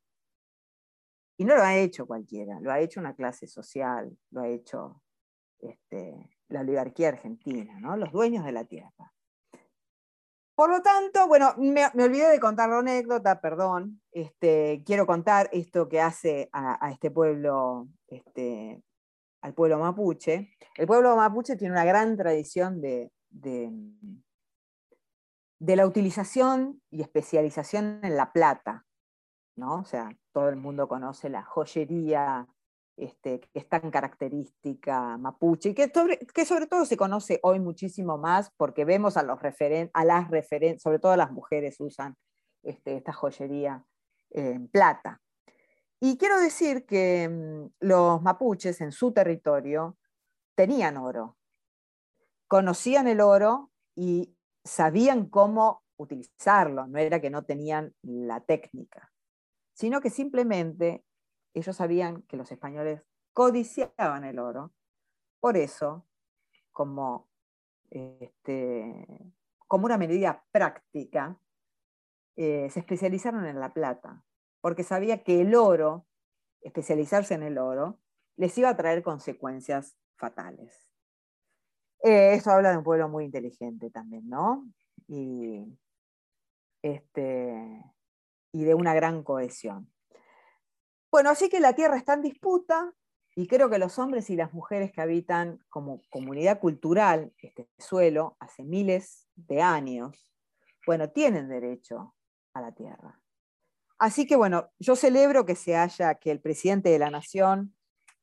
Y 1.36 1.44
no 1.44 1.56
lo 1.56 1.62
ha 1.62 1.76
hecho 1.76 2.06
cualquiera, 2.06 2.60
lo 2.60 2.70
ha 2.70 2.80
hecho 2.80 3.00
una 3.00 3.14
clase 3.14 3.46
social, 3.46 4.16
lo 4.30 4.42
ha 4.42 4.48
hecho 4.48 5.02
este, 5.58 6.30
la 6.48 6.60
oligarquía 6.60 7.08
argentina, 7.08 7.78
¿no? 7.80 7.96
los 7.96 8.12
dueños 8.12 8.44
de 8.44 8.52
la 8.52 8.64
tierra. 8.64 9.12
Por 10.54 10.70
lo 10.70 10.82
tanto, 10.82 11.26
bueno, 11.26 11.52
me, 11.58 11.86
olvidé 11.86 12.30
de 12.30 12.38
contar 12.38 12.68
la 12.68 12.78
anécdota, 12.78 13.40
perdón. 13.40 14.00
Este, 14.12 14.84
quiero 14.86 15.04
contar 15.04 15.48
esto 15.52 15.88
que 15.88 16.00
hace 16.00 16.48
a, 16.52 16.92
este 16.92 17.10
pueblo, 17.10 17.88
este, 18.06 18.80
al 19.42 19.52
pueblo 19.52 19.80
mapuche. 19.80 20.54
El 20.76 20.86
pueblo 20.86 21.16
mapuche 21.16 21.56
tiene 21.56 21.72
una 21.72 21.84
gran 21.84 22.16
tradición 22.16 22.80
de, 22.80 23.10
de, 23.30 23.72
la 25.58 25.86
utilización 25.88 26.80
y 26.88 27.02
especialización 27.02 27.98
en 28.04 28.16
la 28.16 28.32
plata. 28.32 28.86
¿no? 29.56 29.80
O 29.80 29.84
sea, 29.84 30.16
todo 30.34 30.48
el 30.48 30.56
mundo 30.56 30.88
conoce 30.88 31.30
la 31.30 31.42
joyería 31.44 32.48
este, 32.96 33.40
que 33.40 33.48
es 33.54 33.68
tan 33.68 33.90
característica 33.90 35.16
mapuche 35.16 35.70
y 35.70 35.74
que 35.74 35.90
sobre, 36.44 36.66
todo 36.66 36.84
se 36.84 36.96
conoce 36.96 37.40
hoy 37.42 37.60
muchísimo 37.60 38.18
más 38.18 38.50
porque 38.56 38.84
vemos 38.84 39.16
a, 39.16 39.22
los 39.22 39.40
las 39.42 40.30
referentes, 40.30 40.82
sobre 40.82 40.98
todo 40.98 41.16
las 41.16 41.30
mujeres 41.30 41.76
usan 41.80 42.16
este, 42.62 42.96
esta 42.96 43.12
joyería 43.12 43.84
en 44.30 44.68
plata. 44.68 45.20
Y 46.00 46.18
quiero 46.18 46.38
decir 46.40 46.84
que 46.84 47.28
mm, 47.28 47.86
los 47.86 48.20
mapuches 48.20 48.80
en 48.80 48.92
su 48.92 49.12
territorio 49.12 49.96
tenían 50.56 50.96
oro, 50.96 51.36
conocían 52.48 53.06
el 53.06 53.20
oro 53.20 53.70
y 53.96 54.36
sabían 54.64 55.26
cómo 55.28 55.84
utilizarlo, 55.96 56.86
no 56.88 56.98
era 56.98 57.20
que 57.20 57.30
no 57.30 57.44
tenían 57.44 57.94
la 58.02 58.40
técnica, 58.40 59.13
sino 59.74 60.00
que 60.00 60.10
simplemente 60.10 61.04
ellos 61.52 61.76
sabían 61.76 62.22
que 62.22 62.36
los 62.36 62.50
españoles 62.50 63.02
codiciaban 63.32 64.24
el 64.24 64.38
oro. 64.38 64.72
Por 65.40 65.56
eso, 65.56 66.06
como, 66.72 67.28
este, 67.90 69.06
como 69.66 69.86
una 69.86 69.98
medida 69.98 70.44
práctica, 70.50 71.38
eh, 72.36 72.68
se 72.70 72.80
especializaron 72.80 73.46
en 73.46 73.60
la 73.60 73.72
plata, 73.72 74.24
porque 74.60 74.82
sabía 74.82 75.22
que 75.22 75.40
el 75.40 75.54
oro, 75.54 76.06
especializarse 76.60 77.34
en 77.34 77.42
el 77.42 77.58
oro, 77.58 78.00
les 78.36 78.56
iba 78.58 78.70
a 78.70 78.76
traer 78.76 79.02
consecuencias 79.02 79.96
fatales. 80.16 80.88
Eh, 82.02 82.34
esto 82.34 82.50
habla 82.50 82.70
de 82.70 82.78
un 82.78 82.84
pueblo 82.84 83.08
muy 83.08 83.24
inteligente 83.24 83.90
también, 83.90 84.28
¿no? 84.28 84.66
Y, 85.06 85.64
este, 86.82 87.84
y 88.54 88.62
de 88.62 88.74
una 88.74 88.94
gran 88.94 89.24
cohesión. 89.24 89.92
Bueno, 91.10 91.28
así 91.28 91.48
que 91.48 91.58
la 91.58 91.74
tierra 91.74 91.96
está 91.96 92.14
en 92.14 92.22
disputa 92.22 92.94
y 93.34 93.48
creo 93.48 93.68
que 93.68 93.78
los 93.78 93.98
hombres 93.98 94.30
y 94.30 94.36
las 94.36 94.54
mujeres 94.54 94.92
que 94.92 95.00
habitan 95.00 95.58
como 95.68 96.02
comunidad 96.08 96.60
cultural 96.60 97.32
este 97.38 97.68
suelo 97.78 98.36
hace 98.38 98.62
miles 98.62 99.26
de 99.34 99.60
años, 99.60 100.32
bueno, 100.86 101.10
tienen 101.10 101.48
derecho 101.48 102.14
a 102.52 102.60
la 102.60 102.72
tierra. 102.72 103.20
Así 103.98 104.24
que 104.24 104.36
bueno, 104.36 104.70
yo 104.78 104.94
celebro 104.94 105.44
que 105.44 105.56
se 105.56 105.76
haya, 105.76 106.14
que 106.14 106.30
el 106.30 106.40
presidente 106.40 106.90
de 106.90 107.00
la 107.00 107.10
nación 107.10 107.74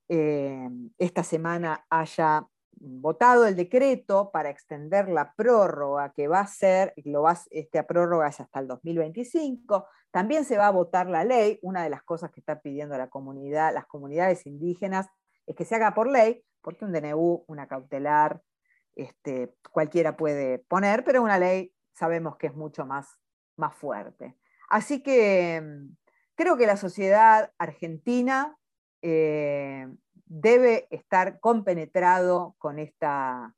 eh, 0.08 0.70
esta 0.98 1.26
semana 1.26 1.86
haya 1.90 2.48
votado 2.82 3.46
el 3.46 3.56
decreto 3.56 4.32
para 4.32 4.50
extender 4.50 5.08
la 5.08 5.34
prórroga 5.34 6.12
que 6.14 6.28
va 6.28 6.40
a 6.40 6.48
ser, 6.48 6.94
lo 7.06 7.22
va, 7.22 7.38
esta 7.52 7.86
prórroga 7.86 8.28
es 8.28 8.40
hasta 8.40 8.60
el 8.60 8.68
2025. 8.68 9.88
También 10.10 10.46
se 10.46 10.58
va 10.58 10.68
a 10.68 10.72
votar 10.72 11.08
la 11.10 11.24
ley. 11.24 11.60
Una 11.62 11.84
de 11.84 11.90
las 11.90 12.04
cosas 12.04 12.32
que 12.32 12.40
está 12.40 12.62
pidiendo 12.62 12.98
la 12.98 13.10
comunidad, 13.10 13.74
las 13.74 13.86
comunidades 13.86 14.46
indígenas 14.46 15.08
es 15.46 15.56
que 15.56 15.66
se 15.66 15.76
haga 15.76 15.94
por 15.94 16.10
ley, 16.10 16.44
porque 16.62 16.86
un 16.86 16.92
DNU, 16.92 17.46
una 17.48 17.68
cautelar, 17.68 18.42
este, 18.96 19.54
cualquiera 19.72 20.18
puede 20.18 20.60
poner, 20.60 21.04
pero 21.04 21.22
una 21.22 21.40
ley 21.40 21.74
sabemos 21.94 22.38
que 22.38 22.48
es 22.48 22.56
mucho 22.56 22.86
más, 22.86 23.08
más 23.58 23.76
fuerte. 23.76 24.36
Así 24.70 25.04
que 25.04 25.62
mm, 25.62 25.96
creo 26.36 26.58
que 26.58 26.66
la 26.66 26.78
sociedad 26.78 27.52
argentina 27.58 28.58
eh, 29.02 29.88
debe 30.34 30.88
estar 30.92 31.42
compenetrado 31.42 32.56
con 32.58 32.80
esta, 32.80 33.54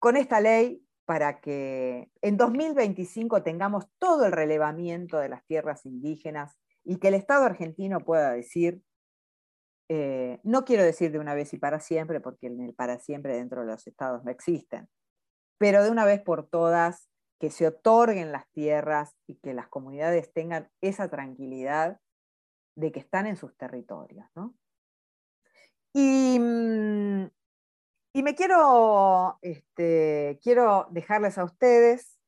con 0.00 0.16
esta 0.16 0.40
ley 0.40 0.84
para 1.04 1.40
que 1.40 2.10
en 2.20 2.36
2025 2.36 3.44
tengamos 3.44 3.86
todo 4.00 4.26
el 4.26 4.32
relevamiento 4.32 5.18
de 5.18 5.28
las 5.28 5.44
tierras 5.46 5.86
indígenas 5.86 6.58
y 6.82 6.96
que 6.96 7.08
el 7.08 7.14
Estado 7.14 7.44
argentino 7.44 8.00
pueda 8.00 8.32
decir, 8.32 8.82
eh, 9.88 10.40
no 10.42 10.64
quiero 10.64 10.82
decir 10.82 11.12
de 11.12 11.20
una 11.20 11.34
vez 11.34 11.54
y 11.54 11.58
para 11.58 11.78
siempre, 11.78 12.20
porque 12.20 12.48
el 12.48 12.74
para 12.74 12.98
siempre 12.98 13.36
dentro 13.36 13.60
de 13.60 13.68
los 13.68 13.86
estados 13.86 14.24
no 14.24 14.32
existen, 14.32 14.88
pero 15.58 15.84
de 15.84 15.90
una 15.90 16.04
vez 16.04 16.20
por 16.22 16.48
todas 16.48 17.08
que 17.38 17.50
se 17.50 17.68
otorguen 17.68 18.32
las 18.32 18.50
tierras 18.50 19.14
y 19.28 19.36
que 19.36 19.54
las 19.54 19.68
comunidades 19.68 20.32
tengan 20.32 20.70
esa 20.80 21.08
tranquilidad 21.08 22.00
de 22.76 22.90
que 22.90 22.98
están 22.98 23.26
en 23.26 23.36
sus 23.36 23.56
territorios. 23.56 24.26
¿no? 24.34 24.56
Mm, 25.94 27.26
y, 28.14 28.22
me 28.22 28.34
quiero, 28.34 29.38
este, 29.42 30.38
quiero 30.42 30.86
dejarles 30.90 31.36
a 31.38 31.44
ustedes 31.44 32.18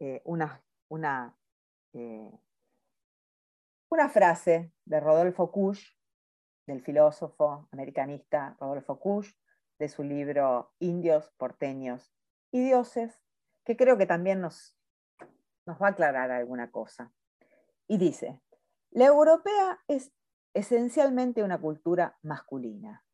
eh, 0.00 0.22
una, 0.24 0.62
una, 0.88 1.36
eh, 1.92 2.30
una 3.90 4.08
frase 4.08 4.72
de 4.84 5.00
Rodolfo 5.00 5.50
Kusch, 5.52 5.94
del 6.66 6.80
filósofo 6.80 7.68
americanista 7.72 8.56
Rodolfo 8.60 8.98
Kusch, 8.98 9.34
de 9.78 9.88
su 9.88 10.02
libro 10.04 10.72
Indios, 10.78 11.30
porteños 11.36 12.14
y 12.50 12.64
dioses, 12.64 13.20
que 13.64 13.76
creo 13.76 13.98
que 13.98 14.06
también 14.06 14.40
nos, 14.40 14.76
nos 15.66 15.80
va 15.80 15.88
a 15.88 15.90
aclarar 15.90 16.30
alguna 16.30 16.70
cosa. 16.70 17.12
Y 17.88 17.98
dice, 17.98 18.40
la 18.90 19.06
europea 19.06 19.82
es 19.88 20.12
esencialmente 20.54 21.42
una 21.42 21.60
cultura 21.60 22.18
masculina, 22.22 23.04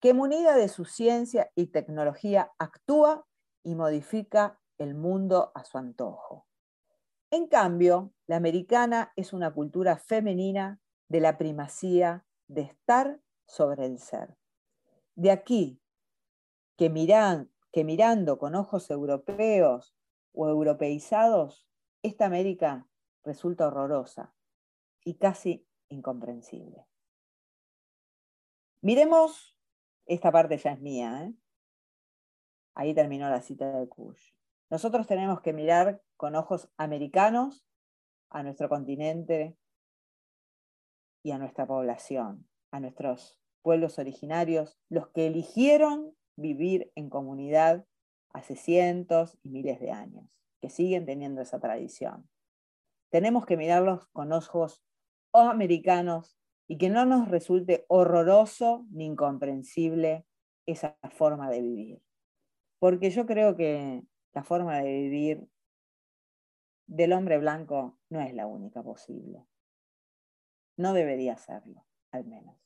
que 0.00 0.14
munida 0.14 0.56
de 0.56 0.68
su 0.68 0.84
ciencia 0.84 1.50
y 1.54 1.66
tecnología 1.68 2.52
actúa 2.58 3.26
y 3.62 3.74
modifica 3.74 4.60
el 4.78 4.94
mundo 4.94 5.50
a 5.54 5.64
su 5.64 5.78
antojo. 5.78 6.46
En 7.30 7.48
cambio, 7.48 8.14
la 8.26 8.36
americana 8.36 9.12
es 9.16 9.32
una 9.32 9.52
cultura 9.52 9.98
femenina 9.98 10.80
de 11.08 11.20
la 11.20 11.36
primacía 11.36 12.24
de 12.46 12.62
estar 12.62 13.20
sobre 13.46 13.86
el 13.86 13.98
ser. 13.98 14.36
De 15.14 15.30
aquí 15.30 15.82
que, 16.76 16.88
miran, 16.88 17.50
que 17.72 17.84
mirando 17.84 18.38
con 18.38 18.54
ojos 18.54 18.90
europeos 18.90 19.94
o 20.32 20.48
europeizados, 20.48 21.66
esta 22.02 22.26
América 22.26 22.88
resulta 23.24 23.66
horrorosa 23.66 24.32
y 25.04 25.14
casi 25.14 25.67
incomprensible. 25.88 26.86
Miremos, 28.80 29.56
esta 30.06 30.30
parte 30.30 30.56
ya 30.56 30.72
es 30.72 30.80
mía, 30.80 31.24
¿eh? 31.24 31.34
ahí 32.74 32.94
terminó 32.94 33.28
la 33.28 33.42
cita 33.42 33.78
de 33.78 33.88
Kush. 33.88 34.32
Nosotros 34.70 35.06
tenemos 35.06 35.40
que 35.40 35.52
mirar 35.52 36.02
con 36.16 36.36
ojos 36.36 36.70
americanos 36.76 37.66
a 38.30 38.42
nuestro 38.42 38.68
continente 38.68 39.56
y 41.22 41.32
a 41.32 41.38
nuestra 41.38 41.66
población, 41.66 42.48
a 42.70 42.80
nuestros 42.80 43.38
pueblos 43.62 43.98
originarios, 43.98 44.78
los 44.88 45.08
que 45.08 45.26
eligieron 45.26 46.14
vivir 46.36 46.92
en 46.94 47.10
comunidad 47.10 47.84
hace 48.32 48.56
cientos 48.56 49.38
y 49.42 49.50
miles 49.50 49.80
de 49.80 49.90
años, 49.90 50.26
que 50.60 50.70
siguen 50.70 51.06
teniendo 51.06 51.42
esa 51.42 51.58
tradición. 51.58 52.28
Tenemos 53.10 53.46
que 53.46 53.56
mirarlos 53.56 54.06
con 54.12 54.32
ojos 54.32 54.84
americanos 55.34 56.38
y 56.66 56.78
que 56.78 56.90
no 56.90 57.04
nos 57.06 57.28
resulte 57.28 57.84
horroroso 57.88 58.86
ni 58.90 59.06
incomprensible 59.06 60.26
esa 60.66 60.98
forma 61.10 61.50
de 61.50 61.62
vivir. 61.62 62.02
Porque 62.78 63.10
yo 63.10 63.26
creo 63.26 63.56
que 63.56 64.02
la 64.34 64.44
forma 64.44 64.78
de 64.78 64.92
vivir 64.92 65.48
del 66.86 67.12
hombre 67.12 67.38
blanco 67.38 67.98
no 68.10 68.20
es 68.20 68.34
la 68.34 68.46
única 68.46 68.82
posible. 68.82 69.46
No 70.76 70.92
debería 70.92 71.36
serlo, 71.36 71.84
al 72.12 72.24
menos. 72.26 72.56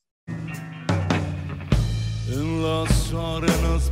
En 2.27 2.63
las 2.63 3.13
arenas 3.13 3.91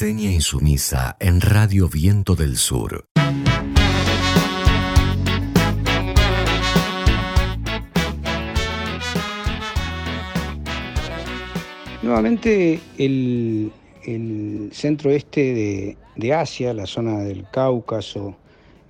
Reseña 0.00 0.30
insumisa 0.30 1.14
en 1.20 1.42
Radio 1.42 1.86
Viento 1.86 2.34
del 2.34 2.56
Sur. 2.56 3.04
Nuevamente 12.02 12.80
el, 12.96 13.70
centro 14.72 15.10
este 15.10 15.98
de, 16.16 16.32
Asia, 16.32 16.72
la 16.72 16.86
zona 16.86 17.18
del 17.18 17.44
Cáucaso, 17.50 18.38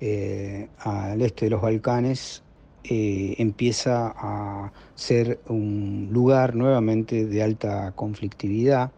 eh, 0.00 0.68
al 0.78 1.20
este 1.22 1.46
de 1.46 1.50
los 1.50 1.60
Balcanes, 1.60 2.44
eh, 2.84 3.34
empieza 3.38 4.14
a 4.16 4.72
ser 4.94 5.40
un 5.48 6.08
lugar 6.12 6.54
nuevamente 6.54 7.26
de 7.26 7.42
alta 7.42 7.90
conflictividad 7.96 8.92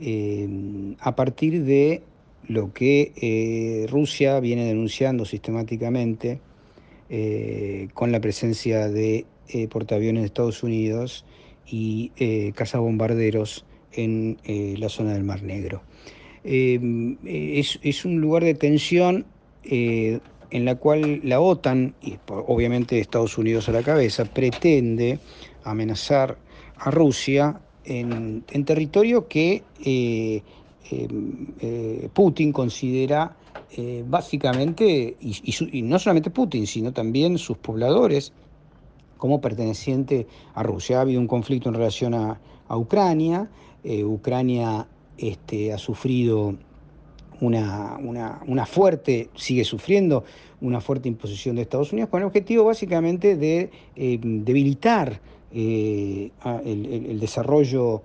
eh, 0.00 0.96
a 1.00 1.14
partir 1.14 1.64
de 1.64 2.02
lo 2.46 2.72
que 2.72 3.86
Rusia 3.90 4.38
viene 4.40 4.66
denunciando 4.66 5.24
sistemáticamente 5.24 6.40
con 7.94 8.12
la 8.12 8.20
presencia 8.20 8.88
de 8.88 9.24
portaaviones 9.70 10.22
de 10.22 10.26
Estados 10.26 10.62
Unidos 10.62 11.24
y 11.66 12.12
eh, 12.16 12.52
cazabombarderos 12.54 13.64
en 13.92 14.38
eh, 14.44 14.74
la 14.78 14.88
zona 14.88 15.12
del 15.12 15.24
Mar 15.24 15.42
Negro. 15.42 15.82
Eh, 16.44 17.16
es, 17.24 18.04
un 18.04 18.20
lugar 18.20 18.44
de 18.44 18.54
tensión 18.54 19.24
en 19.62 20.20
la 20.64 20.74
cual 20.74 21.20
la 21.24 21.40
OTAN, 21.40 21.94
y 22.02 22.18
obviamente 22.26 23.00
Estados 23.00 23.38
Unidos 23.38 23.68
a 23.68 23.72
la 23.72 23.82
cabeza, 23.82 24.26
pretende 24.26 25.18
amenazar 25.62 26.36
a 26.76 26.90
Rusia 26.90 27.60
en, 27.84 28.42
territorio 28.64 29.28
que 29.28 29.62
Putin 32.12 32.52
considera 32.52 33.36
básicamente, 34.06 35.16
y 35.20 35.82
no 35.82 35.98
solamente 35.98 36.30
Putin, 36.30 36.66
sino 36.66 36.92
también 36.92 37.38
sus 37.38 37.58
pobladores, 37.58 38.32
como 39.24 39.40
perteneciente 39.40 40.26
a 40.52 40.62
Rusia. 40.62 40.98
Ha 40.98 41.00
habido 41.00 41.18
un 41.18 41.26
conflicto 41.26 41.70
en 41.70 41.76
relación 41.76 42.12
a, 42.12 42.38
Ucrania. 42.68 43.48
Eh, 43.82 44.04
Ucrania 44.04 44.86
este, 45.16 45.72
ha 45.72 45.78
sufrido 45.78 46.54
una, 47.40 48.66
fuerte, 48.66 49.30
sigue 49.34 49.64
sufriendo 49.64 50.24
una 50.60 50.82
fuerte 50.82 51.08
imposición 51.08 51.56
de 51.56 51.62
Estados 51.62 51.92
Unidos 51.92 52.10
con 52.10 52.20
el 52.20 52.26
objetivo 52.26 52.64
básicamente 52.64 53.36
de 53.36 53.70
eh, 53.96 54.18
debilitar 54.20 55.22
eh, 55.54 56.30
el, 56.64 57.20
desarrollo 57.20 58.02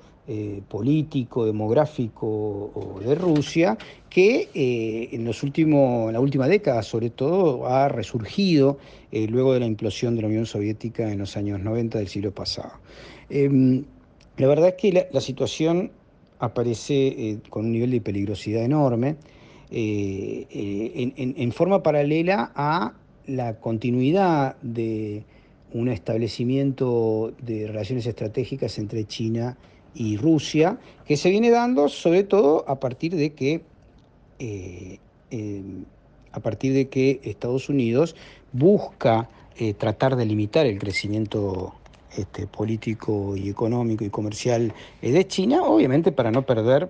político, 0.68 1.44
demográfico 1.44 3.00
de 3.04 3.16
Rusia, 3.16 3.76
que 4.12 4.48
en, 5.12 5.26
los 5.26 5.42
últimos, 5.42 6.10
en 6.10 6.14
la 6.14 6.20
última 6.20 6.48
década 6.48 6.84
sobre 6.84 7.10
todo 7.10 7.66
ha 7.66 7.90
resurgido 7.90 8.78
eh, 9.12 9.28
luego 9.28 9.54
de 9.54 9.60
la 9.60 9.66
implosión 9.66 10.16
de 10.16 10.22
la 10.22 10.28
Unión 10.28 10.46
Soviética 10.46 11.12
en 11.12 11.18
los 11.18 11.36
años 11.36 11.60
90 11.60 11.98
del 11.98 12.08
siglo 12.08 12.32
pasado. 12.32 12.74
Em, 13.30 13.84
la 14.38 14.48
verdad 14.48 14.70
es 14.70 14.76
que 14.76 15.08
la, 15.12 15.22
situación 15.22 15.92
aparece 16.38 17.08
eh, 17.08 17.40
con 17.50 17.66
un 17.66 17.72
nivel 17.72 17.92
de 17.92 18.02
peligrosidad 18.02 18.64
enorme, 18.64 19.16
eh, 19.72 20.46
en, 21.16 21.52
forma 21.52 21.84
paralela 21.84 22.52
a 22.56 22.94
la 23.28 23.60
continuidad 23.60 24.56
de 24.62 25.24
un 25.74 25.90
establecimiento 25.90 27.34
de 27.42 27.68
relaciones 27.68 28.06
estratégicas 28.06 28.78
entre 28.78 29.06
China 29.06 29.58
y 29.94 30.18
Rusia, 30.18 30.78
que 31.06 31.18
se 31.18 31.30
viene 31.30 31.50
dando 31.50 31.90
sobre 31.90 32.24
todo 32.24 32.64
a 32.68 32.80
partir 32.80 33.16
de 33.16 33.34
que 33.34 33.62
em, 34.40 35.86
a 36.32 36.40
partir 36.40 36.74
de 36.74 36.90
que 36.90 37.20
Estados 37.24 37.70
Unidos 37.70 38.16
busca 38.54 39.30
eh, 39.58 39.74
tratar 39.74 40.16
de 40.16 40.26
limitar 40.26 40.66
el 40.66 40.80
crecimiento 40.80 41.74
este, 42.16 42.48
político 42.48 43.36
y 43.36 43.50
económico 43.50 44.04
y 44.04 44.10
comercial 44.10 44.74
eh, 45.02 45.12
de 45.12 45.28
China, 45.28 45.64
obviamente 45.64 46.12
para 46.12 46.32
no 46.32 46.44
perder 46.46 46.90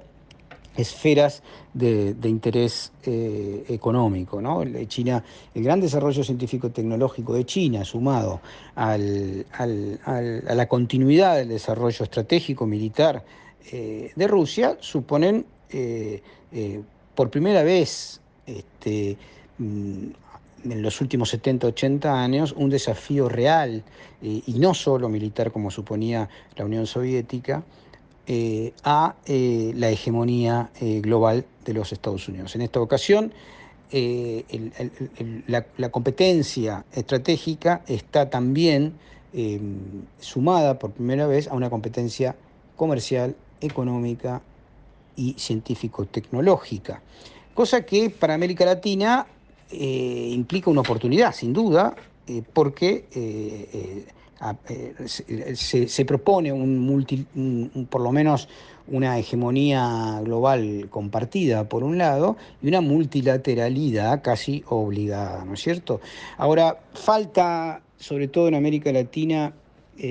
esferas 0.80 1.44
de, 1.74 2.16
interés 2.24 2.92
eh, 3.04 3.66
económico. 3.70 4.42
¿no? 4.42 4.64
China, 4.88 5.24
el 5.54 5.64
gran 5.64 5.80
desarrollo 5.80 6.24
científico-tecnológico 6.24 7.34
de 7.34 7.46
China, 7.46 7.86
sumado 7.86 8.42
a 8.76 8.98
la 8.98 10.68
continuidad 10.68 11.38
del 11.38 11.50
desarrollo 11.50 12.04
estratégico 12.04 12.66
militar 12.66 13.24
de 13.72 14.28
Rusia, 14.28 14.78
suponen 14.80 15.46
por 17.14 17.30
primera 17.30 17.64
vez 17.64 18.20
este, 18.50 19.18
mm, 19.58 20.08
en 20.66 20.82
los 20.82 21.02
últimos 21.02 21.30
70, 21.30 21.68
80 21.68 22.22
años 22.22 22.54
un 22.56 22.70
desafío 22.70 23.30
real 23.30 23.84
eh, 24.22 24.42
y 24.46 24.54
no 24.54 24.74
solo 24.74 25.10
militar 25.10 25.52
como 25.52 25.72
suponía 25.72 26.30
la 26.56 26.66
Unión 26.66 26.88
Soviética 26.88 27.64
eh, 28.32 28.74
a 28.84 29.16
eh, 29.26 29.74
la 29.76 29.90
hegemonía 29.90 30.70
global 30.80 31.46
de 31.66 31.74
los 31.74 31.92
Estados 31.92 32.28
Unidos. 32.28 32.56
En 32.56 32.62
esta 32.62 32.80
ocasión, 32.80 33.34
la, 35.48 35.90
competencia 35.90 36.86
estratégica 36.94 37.82
está 37.88 38.30
también 38.30 38.94
sumada 40.20 40.78
por 40.78 40.92
primera 40.92 41.26
vez 41.26 41.48
a 41.48 41.56
una 41.56 41.72
competencia 41.72 42.36
comercial, 42.76 43.36
económica 43.62 44.44
y 45.16 45.34
científico-tecnológica, 45.34 47.02
cosa 47.56 47.82
que 47.82 48.12
para 48.12 48.36
América 48.36 48.64
Latina 48.64 49.26
eh, 49.72 50.32
implica 50.34 50.70
una 50.70 50.82
oportunidad, 50.82 51.34
sin 51.34 51.52
duda, 51.52 51.96
eh, 52.28 52.42
porque 54.40 54.94
eh, 55.28 55.56
se, 55.56 56.06
propone 56.06 56.52
un, 56.52 57.88
por 57.90 58.02
lo 58.02 58.12
menos 58.12 58.48
una 58.88 59.20
hegemonía 59.20 60.22
global 60.24 60.88
compartida 60.90 61.68
por 61.68 61.84
un 61.84 61.98
lado 61.98 62.38
y 62.62 62.70
una 62.70 62.82
multilateralidad 62.82 64.22
casi 64.22 64.64
obligada, 64.68 65.46
¿no 65.46 65.54
es 65.54 65.62
cierto? 65.62 66.02
Ahora, 66.38 66.80
falta, 66.94 67.82
sobre 67.98 68.28
todo 68.28 68.48
en 68.48 68.56
América 68.56 68.92
Latina, 68.92 69.54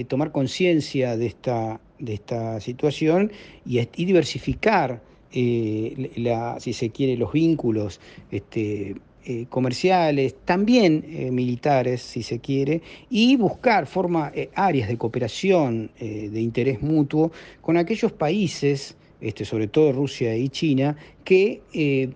tomar 0.06 0.32
conciencia 0.32 1.16
de 1.16 1.26
esta, 1.26 1.80
de 1.98 2.14
esta 2.14 2.60
situación 2.60 3.32
y, 3.64 3.84
diversificar, 4.04 5.00
si 5.32 6.72
se 6.72 6.90
quiere, 6.90 7.16
los 7.16 7.32
vínculos 7.32 7.98
este, 8.30 8.94
eh, 9.30 9.44
comerciales, 9.50 10.36
también 10.46 11.04
eh, 11.06 11.30
militares, 11.30 12.00
si 12.00 12.22
se 12.22 12.38
quiere, 12.38 12.80
y 13.10 13.36
buscar 13.36 13.86
forma, 13.86 14.32
eh, 14.34 14.48
áreas 14.54 14.88
de 14.88 14.96
cooperación 14.96 15.90
de 15.98 16.40
interés 16.40 16.80
mutuo 16.80 17.30
con 17.60 17.76
aquellos 17.76 18.10
países, 18.10 18.96
este, 19.20 19.44
sobre 19.44 19.66
todo 19.66 19.92
Rusia 19.92 20.34
y 20.34 20.48
China, 20.48 20.96
que 21.24 21.60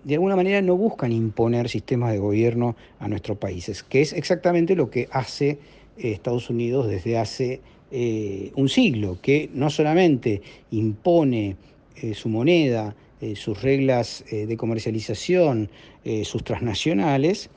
de 0.03 0.13
alguna 0.15 0.35
manera 0.35 0.59
no 0.63 0.75
buscan 0.75 1.11
imponer 1.11 1.69
sistemas 1.69 2.13
de 2.13 2.17
gobierno 2.17 2.75
a 2.97 3.07
nuestros 3.07 3.37
países, 3.37 3.83
que 3.83 4.01
es 4.01 4.13
exactamente 4.13 4.75
lo 4.75 4.89
que 4.89 5.07
hace 5.11 5.59
Estados 5.95 6.49
Unidos 6.49 6.87
desde 6.87 7.19
hace 7.19 7.61
un 8.55 8.69
siglo, 8.69 9.19
que 9.21 9.51
no 9.53 9.69
solamente 9.69 10.41
impone 10.71 11.57
su 12.15 12.27
moneda, 12.29 12.95
eh, 13.23 13.37
sus 13.37 13.61
reglas 13.61 14.25
eh, 14.29 14.47
de 14.47 14.57
comercialización, 14.57 15.69
eh, 16.03 16.25
sus 16.25 16.43
transnacionales, 16.43 17.49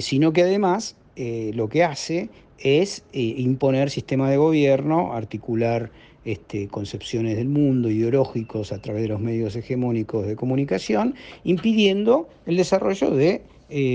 sino 0.00 0.32
que 0.32 0.42
además 0.42 0.96
lo 1.14 1.68
que 1.68 1.84
hace 1.84 2.30
es 2.58 3.04
imponer 3.12 3.90
sistema 3.90 4.30
de 4.30 4.38
gobierno, 4.38 5.12
articular 5.12 5.90
este, 6.24 6.68
concepciones 6.68 7.36
del 7.36 7.48
mundo, 7.48 7.90
ideológicos 7.90 8.72
a 8.72 8.80
través 8.80 9.02
de 9.02 9.08
los 9.08 9.20
medios 9.20 9.54
hegemónicos 9.56 10.26
de 10.26 10.36
comunicación, 10.36 11.14
impidiendo 11.44 12.30
el 12.46 12.56
desarrollo 12.56 13.10
de 13.10 13.42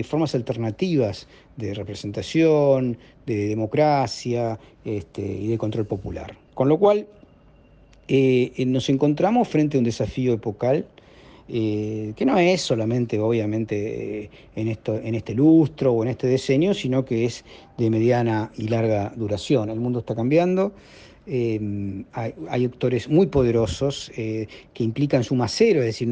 formas 0.04 0.36
alternativas 0.36 1.28
de 1.58 1.74
representación, 1.74 2.96
de 3.26 3.48
democracia 3.48 4.60
este, 4.86 5.24
y 5.24 5.48
de 5.48 5.58
control 5.58 5.88
popular. 5.88 6.38
Con 6.54 6.70
lo 6.70 6.78
cual, 6.78 7.08
nos 8.08 8.90
encontramos 8.90 9.48
frente 9.48 9.78
a 9.78 9.80
un 9.80 9.86
desafío 9.86 10.34
epocal 10.34 10.86
eh, 11.52 12.14
que 12.16 12.26
no 12.26 12.38
es 12.38 12.62
solamente 12.62 13.20
obviamente 13.20 14.26
eh, 14.26 14.30
en, 14.56 14.68
esto, 14.68 14.96
en 14.96 15.16
este 15.16 15.34
lustro 15.34 15.94
o 15.94 16.04
en 16.04 16.10
este 16.10 16.28
diseño, 16.28 16.76
sino 16.76 17.04
que 17.06 17.26
es 17.26 17.44
de 17.76 17.90
mediana 17.90 18.52
y 18.56 18.68
larga 18.68 19.12
duración. 19.16 19.72
El 19.72 19.80
mundo 19.80 20.00
está 20.00 20.14
cambiando, 20.14 20.74
eh, 21.26 22.04
hay, 22.14 22.66
actores 22.66 23.10
muy 23.10 23.28
poderosos 23.28 24.12
que 24.16 24.84
implican 24.84 25.24
suma 25.24 25.48
cero, 25.48 25.80
es 25.80 25.88
decir, 25.88 26.10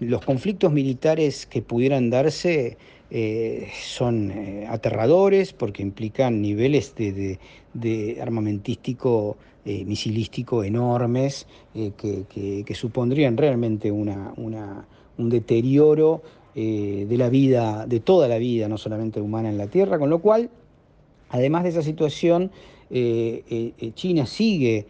los 0.00 0.24
conflictos 0.24 0.72
militares 0.72 1.46
que 1.46 1.62
pudieran 1.62 2.10
darse 2.10 2.76
son 3.82 4.32
aterradores 4.68 5.52
porque 5.52 5.82
implican 5.82 6.40
niveles 6.42 6.94
de, 6.94 8.18
armamentístico, 8.20 9.36
eh, 9.64 9.84
misilístico 9.84 10.64
enormes 10.64 11.46
que, 11.74 12.74
supondrían 12.74 13.36
realmente 13.36 13.90
una, 13.90 14.32
un 14.36 15.30
deterioro 15.30 16.22
de 16.54 17.16
la 17.16 17.28
vida, 17.28 17.86
de 17.86 18.00
toda 18.00 18.26
la 18.26 18.38
vida, 18.38 18.68
no 18.68 18.78
solamente 18.78 19.20
humana 19.20 19.48
en 19.48 19.58
la 19.58 19.68
Tierra, 19.68 19.98
con 19.98 20.10
lo 20.10 20.18
cual, 20.18 20.50
además 21.28 21.62
de 21.62 21.68
esa 21.68 21.82
situación, 21.82 22.50
China 23.94 24.26
sigue 24.26 24.86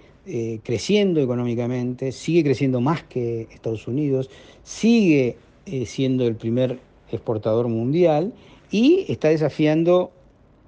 creciendo 0.62 1.20
económicamente, 1.20 2.12
sigue 2.12 2.44
creciendo 2.44 2.80
más 2.80 3.02
que 3.02 3.48
Estados 3.52 3.87
Unidos, 3.88 4.30
sigue 4.62 5.37
siendo 5.85 6.26
el 6.26 6.37
primer 6.37 6.78
exportador 7.12 7.68
mundial 7.68 8.33
y 8.70 9.04
está 9.09 9.28
desafiando 9.28 10.12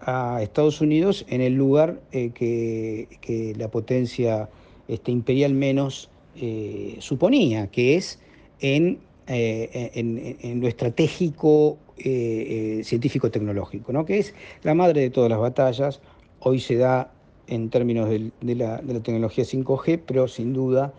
a 0.05 0.43
Estados 0.43 0.81
Unidos 0.81 1.25
en 1.29 1.41
el 1.41 1.55
lugar 1.55 2.01
eh, 2.13 2.31
que, 2.31 3.55
la 3.57 3.69
potencia 3.69 4.49
este, 4.89 5.11
imperial 5.13 5.55
menos 5.55 6.11
eh, 6.37 6.97
suponía, 7.01 7.69
que 7.69 7.97
es 7.97 8.19
en, 8.61 8.99
eh, 9.27 9.91
en, 9.95 10.61
lo 10.61 10.69
estratégico 10.69 11.79
científico-tecnológico, 11.97 13.93
¿no? 13.93 14.05
que 14.05 14.19
es 14.19 14.35
la 14.63 14.75
madre 14.75 15.03
de 15.03 15.11
todas 15.11 15.31
las 15.31 15.39
batallas. 15.39 16.01
Hoy 16.41 16.59
se 16.59 16.77
da 16.77 17.13
en 17.47 17.71
términos 17.71 18.09
de, 18.09 18.55
la, 18.55 18.81
tecnología 19.03 19.45
5G, 19.45 20.01
pero 20.05 20.27
sin 20.27 20.53
duda 20.53 20.93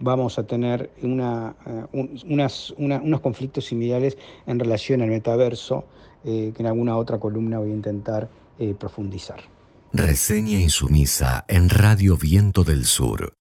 vamos 0.00 0.38
a 0.38 0.46
tener 0.46 0.90
una, 1.02 1.54
eh, 1.66 2.08
unos 2.76 3.20
conflictos 3.20 3.66
similares 3.66 4.18
en 4.46 4.58
relación 4.58 5.02
al 5.02 5.10
metaverso, 5.10 5.84
que 6.22 6.54
en 6.56 6.66
alguna 6.66 6.96
otra 6.96 7.18
columna 7.18 7.58
voy 7.58 7.70
a 7.70 7.74
intentar 7.74 8.28
profundizar. 8.78 9.40
Reseña 9.92 10.60
insumisa 10.60 11.44
en 11.48 11.68
Radio 11.68 12.16
Viento 12.16 12.62
del 12.62 12.84
Sur. 12.84 13.34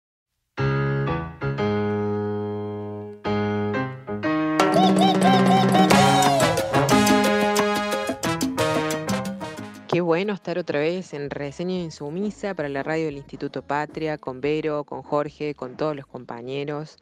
Qué 9.88 10.02
bueno 10.02 10.34
estar 10.34 10.58
otra 10.58 10.80
vez 10.80 11.14
en 11.14 11.30
Reseña 11.30 11.76
Insumisa 11.76 12.54
para 12.54 12.70
la 12.70 12.84
radio 12.84 13.06
del 13.06 13.18
Instituto 13.18 13.62
Patria, 13.64 14.18
con 14.18 14.40
Vero, 14.40 14.84
con 14.84 15.02
Jorge, 15.02 15.56
con 15.56 15.76
todos 15.78 15.96
los 15.96 16.06
compañeros. 16.06 16.98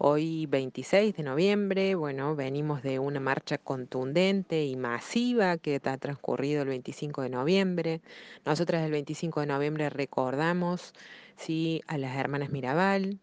Hoy 0.00 0.46
26 0.46 1.16
de 1.16 1.24
noviembre, 1.24 1.96
bueno, 1.96 2.36
venimos 2.36 2.84
de 2.84 3.00
una 3.00 3.18
marcha 3.18 3.58
contundente 3.58 4.64
y 4.64 4.76
masiva 4.76 5.58
que 5.58 5.80
ha 5.82 5.96
transcurrido 5.96 6.62
el 6.62 6.68
25 6.68 7.22
de 7.22 7.30
noviembre. 7.30 8.00
Nosotras 8.46 8.84
el 8.84 8.92
25 8.92 9.40
de 9.40 9.46
noviembre 9.46 9.90
recordamos 9.90 10.92
sí, 11.36 11.82
a 11.88 11.98
las 11.98 12.16
hermanas 12.16 12.50
Mirabal, 12.50 13.18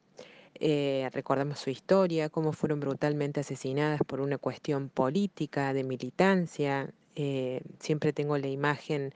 eh, 0.55 1.09
recordamos 1.13 1.59
su 1.59 1.69
historia, 1.69 2.27
cómo 2.27 2.51
fueron 2.51 2.81
brutalmente 2.81 3.39
asesinadas 3.39 4.01
por 4.05 4.19
una 4.19 4.37
cuestión 4.37 4.89
política, 4.89 5.71
de 5.71 5.85
militancia, 5.85 6.89
eh, 7.15 7.61
siempre 7.79 8.11
tengo 8.11 8.37
la 8.37 8.47
imagen 8.47 9.13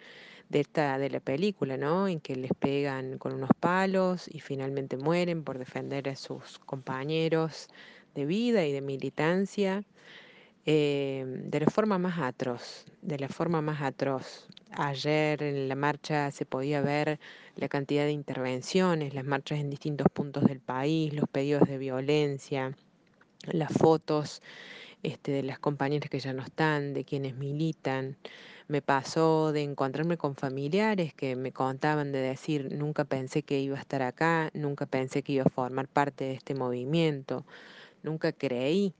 de 0.49 0.61
esta 0.61 0.97
de 0.97 1.09
la 1.09 1.19
película, 1.19 1.77
¿no? 1.77 2.07
En 2.07 2.19
que 2.19 2.35
les 2.35 2.51
pegan 2.53 3.17
con 3.17 3.33
unos 3.33 3.51
palos 3.59 4.27
y 4.27 4.39
finalmente 4.39 4.97
mueren 4.97 5.43
por 5.43 5.59
defender 5.59 6.09
a 6.09 6.15
sus 6.15 6.59
compañeros 6.59 7.67
de 8.15 8.25
vida 8.25 8.65
y 8.65 8.73
de 8.73 8.81
militancia. 8.81 9.83
Eh, 10.65 11.25
de 11.25 11.59
la 11.61 11.67
forma 11.67 11.97
más 11.97 12.19
atroz, 12.19 12.85
de 13.01 13.17
la 13.17 13.27
forma 13.29 13.61
más 13.61 13.81
atroz. 13.81 14.47
Ayer 14.71 15.41
en 15.41 15.67
la 15.67 15.75
marcha 15.75 16.29
se 16.31 16.45
podía 16.45 16.81
ver 16.81 17.19
la 17.55 17.69
cantidad 17.69 18.03
de 18.03 18.11
intervenciones, 18.11 19.15
las 19.15 19.25
marchas 19.25 19.59
en 19.59 19.69
distintos 19.69 20.07
puntos 20.13 20.43
del 20.43 20.59
país, 20.59 21.13
los 21.13 21.27
pedidos 21.27 21.67
de 21.67 21.77
violencia, 21.79 22.75
las 23.45 23.71
fotos 23.71 24.41
este, 25.01 25.31
de 25.31 25.43
las 25.43 25.59
compañeras 25.59 26.09
que 26.09 26.19
ya 26.19 26.33
no 26.33 26.43
están, 26.43 26.93
de 26.93 27.03
quienes 27.03 27.35
militan. 27.35 28.17
Me 28.69 28.83
pasó 28.83 29.51
de 29.51 29.63
encontrarme 29.63 30.15
con 30.15 30.35
familiares 30.35 31.15
que 31.15 31.35
me 31.35 31.51
contaban 31.51 32.11
de 32.11 32.19
decir, 32.19 32.71
nunca 32.71 33.03
pensé 33.03 33.41
que 33.41 33.59
iba 33.59 33.75
a 33.75 33.81
estar 33.81 34.03
acá, 34.03 34.51
nunca 34.53 34.85
pensé 34.85 35.23
que 35.23 35.33
iba 35.33 35.43
a 35.43 35.49
formar 35.49 35.87
parte 35.87 36.25
de 36.25 36.33
este 36.35 36.53
movimiento, 36.53 37.47
nunca 38.03 38.31
creí 38.31 38.93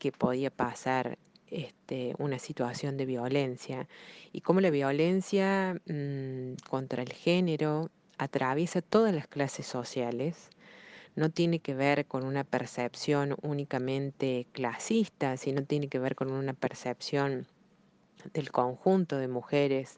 que 0.00 0.10
podía 0.10 0.50
pasar 0.50 1.16
este, 1.48 2.16
una 2.18 2.40
situación 2.40 2.96
de 2.96 3.06
violencia 3.06 3.86
y 4.32 4.40
cómo 4.40 4.60
la 4.60 4.70
violencia 4.70 5.80
mm, 5.86 6.54
contra 6.68 7.04
el 7.04 7.12
género 7.12 7.90
atraviesa 8.18 8.82
todas 8.82 9.14
las 9.14 9.28
clases 9.28 9.64
sociales 9.64 10.50
no 11.14 11.30
tiene 11.30 11.60
que 11.60 11.74
ver 11.74 12.06
con 12.06 12.24
una 12.24 12.42
percepción 12.42 13.36
únicamente 13.42 14.48
clasista, 14.50 15.36
sino 15.36 15.62
tiene 15.62 15.86
que 15.86 16.00
ver 16.00 16.16
con 16.16 16.32
una 16.32 16.52
percepción 16.52 17.46
del 18.32 18.50
conjunto 18.50 19.18
de 19.18 19.28
mujeres 19.28 19.96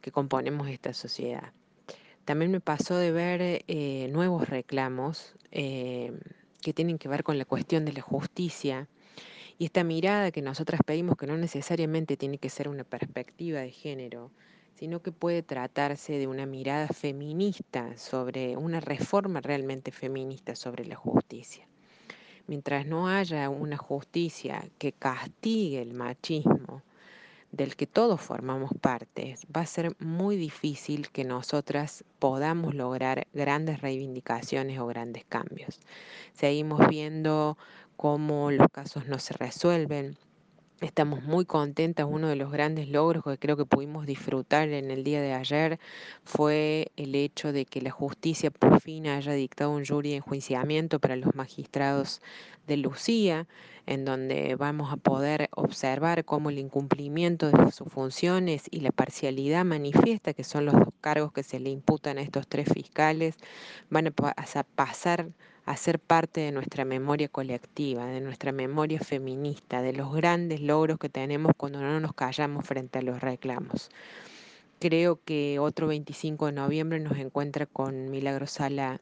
que 0.00 0.12
componemos 0.12 0.68
esta 0.68 0.92
sociedad. 0.92 1.52
También 2.24 2.50
me 2.50 2.60
pasó 2.60 2.96
de 2.96 3.12
ver 3.12 3.64
eh, 3.66 4.08
nuevos 4.10 4.48
reclamos 4.48 5.34
eh, 5.50 6.12
que 6.62 6.72
tienen 6.72 6.98
que 6.98 7.08
ver 7.08 7.22
con 7.22 7.38
la 7.38 7.44
cuestión 7.44 7.84
de 7.84 7.92
la 7.92 8.00
justicia 8.00 8.88
y 9.58 9.66
esta 9.66 9.84
mirada 9.84 10.30
que 10.30 10.42
nosotras 10.42 10.80
pedimos 10.84 11.16
que 11.16 11.26
no 11.26 11.36
necesariamente 11.36 12.16
tiene 12.16 12.38
que 12.38 12.50
ser 12.50 12.68
una 12.68 12.84
perspectiva 12.84 13.60
de 13.60 13.70
género, 13.70 14.30
sino 14.74 15.00
que 15.00 15.12
puede 15.12 15.42
tratarse 15.42 16.18
de 16.18 16.26
una 16.26 16.46
mirada 16.46 16.88
feminista 16.88 17.96
sobre 17.96 18.56
una 18.56 18.80
reforma 18.80 19.40
realmente 19.40 19.92
feminista 19.92 20.56
sobre 20.56 20.84
la 20.86 20.96
justicia. 20.96 21.68
Mientras 22.46 22.86
no 22.86 23.08
haya 23.08 23.48
una 23.48 23.76
justicia 23.76 24.68
que 24.78 24.92
castigue 24.92 25.80
el 25.80 25.94
machismo 25.94 26.82
del 27.56 27.76
que 27.76 27.86
todos 27.86 28.20
formamos 28.20 28.70
parte, 28.80 29.36
va 29.54 29.60
a 29.60 29.66
ser 29.66 29.94
muy 30.00 30.36
difícil 30.36 31.10
que 31.10 31.24
nosotras 31.24 32.04
podamos 32.18 32.74
lograr 32.74 33.26
grandes 33.32 33.80
reivindicaciones 33.80 34.78
o 34.78 34.86
grandes 34.86 35.24
cambios. 35.24 35.80
Seguimos 36.32 36.88
viendo 36.88 37.56
cómo 37.96 38.50
los 38.50 38.68
casos 38.72 39.06
no 39.06 39.18
se 39.18 39.34
resuelven, 39.34 40.16
Estamos 40.80 41.22
muy 41.22 41.44
contentas. 41.44 42.06
Uno 42.08 42.28
de 42.28 42.34
los 42.34 42.50
grandes 42.50 42.88
logros 42.88 43.22
que 43.24 43.38
creo 43.38 43.56
que 43.56 43.64
pudimos 43.64 44.06
disfrutar 44.06 44.68
en 44.68 44.90
el 44.90 45.04
día 45.04 45.22
de 45.22 45.32
ayer 45.32 45.78
fue 46.24 46.90
el 46.96 47.14
hecho 47.14 47.52
de 47.52 47.64
que 47.64 47.80
la 47.80 47.92
justicia 47.92 48.50
por 48.50 48.80
fin 48.80 49.06
haya 49.06 49.32
dictado 49.32 49.70
un 49.70 49.86
jury 49.86 50.10
de 50.10 50.16
enjuiciamiento 50.16 50.98
para 50.98 51.14
los 51.14 51.34
magistrados 51.34 52.20
de 52.66 52.76
Lucía, 52.76 53.46
en 53.86 54.04
donde 54.04 54.56
vamos 54.56 54.92
a 54.92 54.96
poder 54.96 55.48
observar 55.52 56.24
cómo 56.24 56.50
el 56.50 56.58
incumplimiento 56.58 57.50
de 57.50 57.70
sus 57.70 57.88
funciones 57.88 58.64
y 58.70 58.80
la 58.80 58.90
parcialidad 58.90 59.64
manifiesta, 59.64 60.34
que 60.34 60.44
son 60.44 60.64
los 60.64 60.74
dos 60.74 60.92
cargos 61.00 61.32
que 61.32 61.44
se 61.44 61.60
le 61.60 61.70
imputan 61.70 62.18
a 62.18 62.22
estos 62.22 62.48
tres 62.48 62.68
fiscales, 62.72 63.36
van 63.90 64.08
a 64.08 64.10
pasar 64.74 65.28
a 65.66 65.76
ser 65.76 65.98
parte 65.98 66.40
de 66.40 66.52
nuestra 66.52 66.84
memoria 66.84 67.28
colectiva, 67.28 68.06
de 68.06 68.20
nuestra 68.20 68.52
memoria 68.52 69.00
feminista, 69.00 69.80
de 69.80 69.94
los 69.94 70.12
grandes 70.14 70.60
logros 70.60 70.98
que 70.98 71.08
tenemos 71.08 71.52
cuando 71.56 71.80
no 71.80 72.00
nos 72.00 72.14
callamos 72.14 72.66
frente 72.66 72.98
a 72.98 73.02
los 73.02 73.20
reclamos. 73.20 73.90
Creo 74.78 75.18
que 75.24 75.58
otro 75.58 75.86
25 75.86 76.46
de 76.46 76.52
noviembre 76.52 77.00
nos 77.00 77.16
encuentra 77.16 77.64
con 77.64 78.10
Milagro 78.10 78.46
Sala 78.46 79.00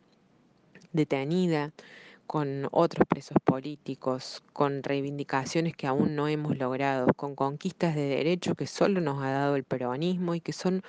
detenida, 0.92 1.72
con 2.27 2.68
otros 2.70 3.07
presos 3.09 3.37
políticos, 3.44 4.42
con 4.53 4.83
reivindicaciones 4.85 5.75
que 5.77 5.88
aún 5.88 6.14
no 6.14 6.29
hemos 6.29 6.57
logrado, 6.57 7.12
con 7.14 7.35
conquistas 7.35 7.96
de 7.96 8.03
derechos 8.03 8.55
que 8.57 8.66
solo 8.66 9.01
nos 9.01 9.22
ha 9.22 9.31
dado 9.31 9.57
el 9.57 9.64
peronismo 9.64 10.35
y 10.35 10.40
que 10.40 10.53
son 10.53 10.83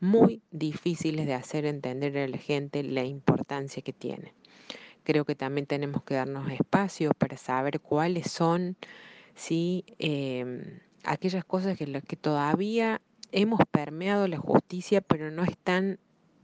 muy 0.00 0.40
difíciles 0.50 1.26
de 1.26 1.34
hacer 1.34 1.66
entender 1.66 2.16
a 2.16 2.26
la 2.26 2.38
gente 2.38 2.82
la 2.82 3.04
importancia 3.04 3.82
que 3.82 3.92
tienen. 3.92 4.39
Creo 5.04 5.24
que 5.24 5.34
también 5.34 5.66
tenemos 5.66 6.02
que 6.02 6.14
darnos 6.14 6.50
espacio 6.50 7.12
para 7.18 7.36
saber 7.36 7.80
cuáles 7.80 8.30
son 8.30 8.76
¿sí? 9.40 9.84
Em, 9.98 10.80
aquellas 11.04 11.44
cosas 11.44 11.76
que, 11.76 12.02
que 12.02 12.16
todavía 12.16 13.00
hemos 13.32 13.60
permeado 13.70 14.28
la 14.28 14.38
justicia, 14.38 15.00
pero 15.00 15.30
no 15.30 15.44
están 15.44 15.98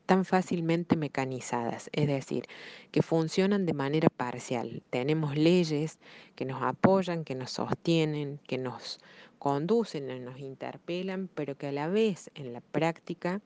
tan 0.07 0.25
fácilmente 0.25 0.97
mecanizadas, 0.97 1.91
es 1.93 2.07
decir, 2.07 2.45
que 2.93 3.03
funcionan 3.03 3.67
de 3.67 3.75
manera 3.75 4.09
parcial. 4.09 4.83
Tenemos 4.91 5.37
leyes 5.37 5.99
que 6.37 6.45
nos 6.45 6.63
apoyan, 6.63 7.25
que 7.25 7.35
nos 7.35 7.51
sostienen, 7.51 8.39
que 8.47 8.57
nos 8.57 9.01
conducen, 9.39 10.25
nos 10.25 10.39
interpelan, 10.39 11.29
pero 11.35 11.57
que 11.57 11.67
a 11.67 11.73
la 11.73 11.89
vez 11.89 12.31
en 12.35 12.53
la 12.53 12.61
práctica 12.61 13.43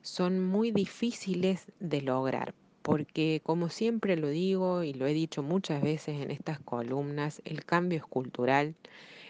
son 0.00 0.42
muy 0.42 0.72
difíciles 0.72 1.66
de 1.78 2.00
lograr 2.00 2.54
porque 2.82 3.40
como 3.44 3.68
siempre 3.68 4.16
lo 4.16 4.28
digo 4.28 4.82
y 4.82 4.92
lo 4.94 5.06
he 5.06 5.14
dicho 5.14 5.42
muchas 5.42 5.82
veces 5.82 6.20
en 6.20 6.30
estas 6.30 6.58
columnas, 6.60 7.40
el 7.44 7.64
cambio 7.64 7.98
es 7.98 8.04
cultural, 8.04 8.74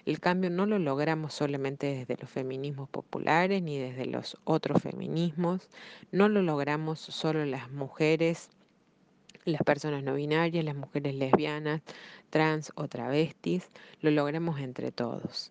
El 0.04 0.18
cambio 0.20 0.50
no 0.50 0.66
lo 0.66 0.78
logramos 0.78 1.32
solamente 1.34 1.86
desde 1.94 2.16
los 2.20 2.30
feminismos 2.30 2.88
populares 2.88 3.62
ni 3.62 3.78
desde 3.78 4.06
los 4.06 4.36
otros 4.44 4.82
feminismos, 4.82 5.68
no 6.10 6.28
lo 6.28 6.42
logramos 6.42 7.00
solo 7.00 7.44
las 7.44 7.70
mujeres, 7.70 8.50
las 9.44 9.62
personas 9.62 10.02
no 10.02 10.14
binarias, 10.14 10.64
las 10.64 10.74
mujeres 10.76 11.14
lesbianas, 11.14 11.82
trans 12.30 12.72
o 12.74 12.88
travestis, 12.88 13.70
lo 14.00 14.10
logramos 14.10 14.60
entre 14.60 14.90
todos. 14.92 15.50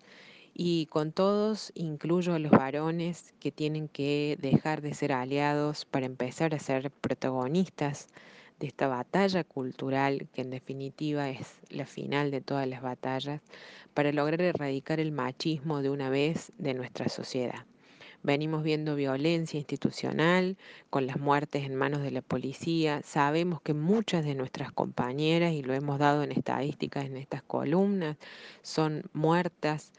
Y 0.54 0.88
con 0.88 1.12
todos 1.12 1.72
incluyo 1.76 2.34
a 2.34 2.40
los 2.40 2.52
varones 2.52 3.34
que 3.40 3.52
tienen 3.52 3.88
que 3.88 4.38
dejar 4.42 4.82
de 4.82 4.94
ser 4.94 5.14
aliados 5.14 5.86
para 5.86 6.06
empezar 6.06 6.54
a 6.54 6.60
ser 6.60 6.92
protagonistas 6.92 8.08
de 8.60 8.68
esta 8.68 8.88
batalla 8.88 9.44
cultural 9.44 10.28
que 10.34 10.42
en 10.42 10.52
definitiva 10.52 11.30
es 11.30 11.56
la 11.70 11.86
final 11.86 12.30
de 12.32 12.42
todas 12.42 12.68
las 12.68 12.82
batallas 12.82 13.42
para 13.94 14.12
lograr 14.12 14.42
erradicar 14.42 15.00
el 15.00 15.12
machismo 15.12 15.82
de 15.82 15.90
una 15.90 16.10
vez 16.10 16.52
de 16.58 16.74
nuestra 16.76 17.10
sociedad. 17.10 17.66
Venimos 18.24 18.62
viendo 18.62 18.96
violencia 18.96 19.58
institucional 19.58 20.58
con 20.92 21.08
las 21.08 21.20
muertes 21.20 21.66
en 21.66 21.74
manos 21.74 22.04
de 22.04 22.12
la 22.12 22.22
policía. 22.22 23.02
Sabemos 23.04 23.62
que 23.62 23.74
muchas 23.74 24.24
de 24.24 24.36
nuestras 24.36 24.72
compañeras, 24.72 25.54
y 25.54 25.64
lo 25.64 25.74
hemos 25.74 25.98
dado 25.98 26.22
en 26.22 26.32
estadísticas 26.32 27.06
en 27.06 27.18
estas 27.18 27.42
columnas, 27.42 28.18
son 28.62 29.10
muertas 29.14 29.92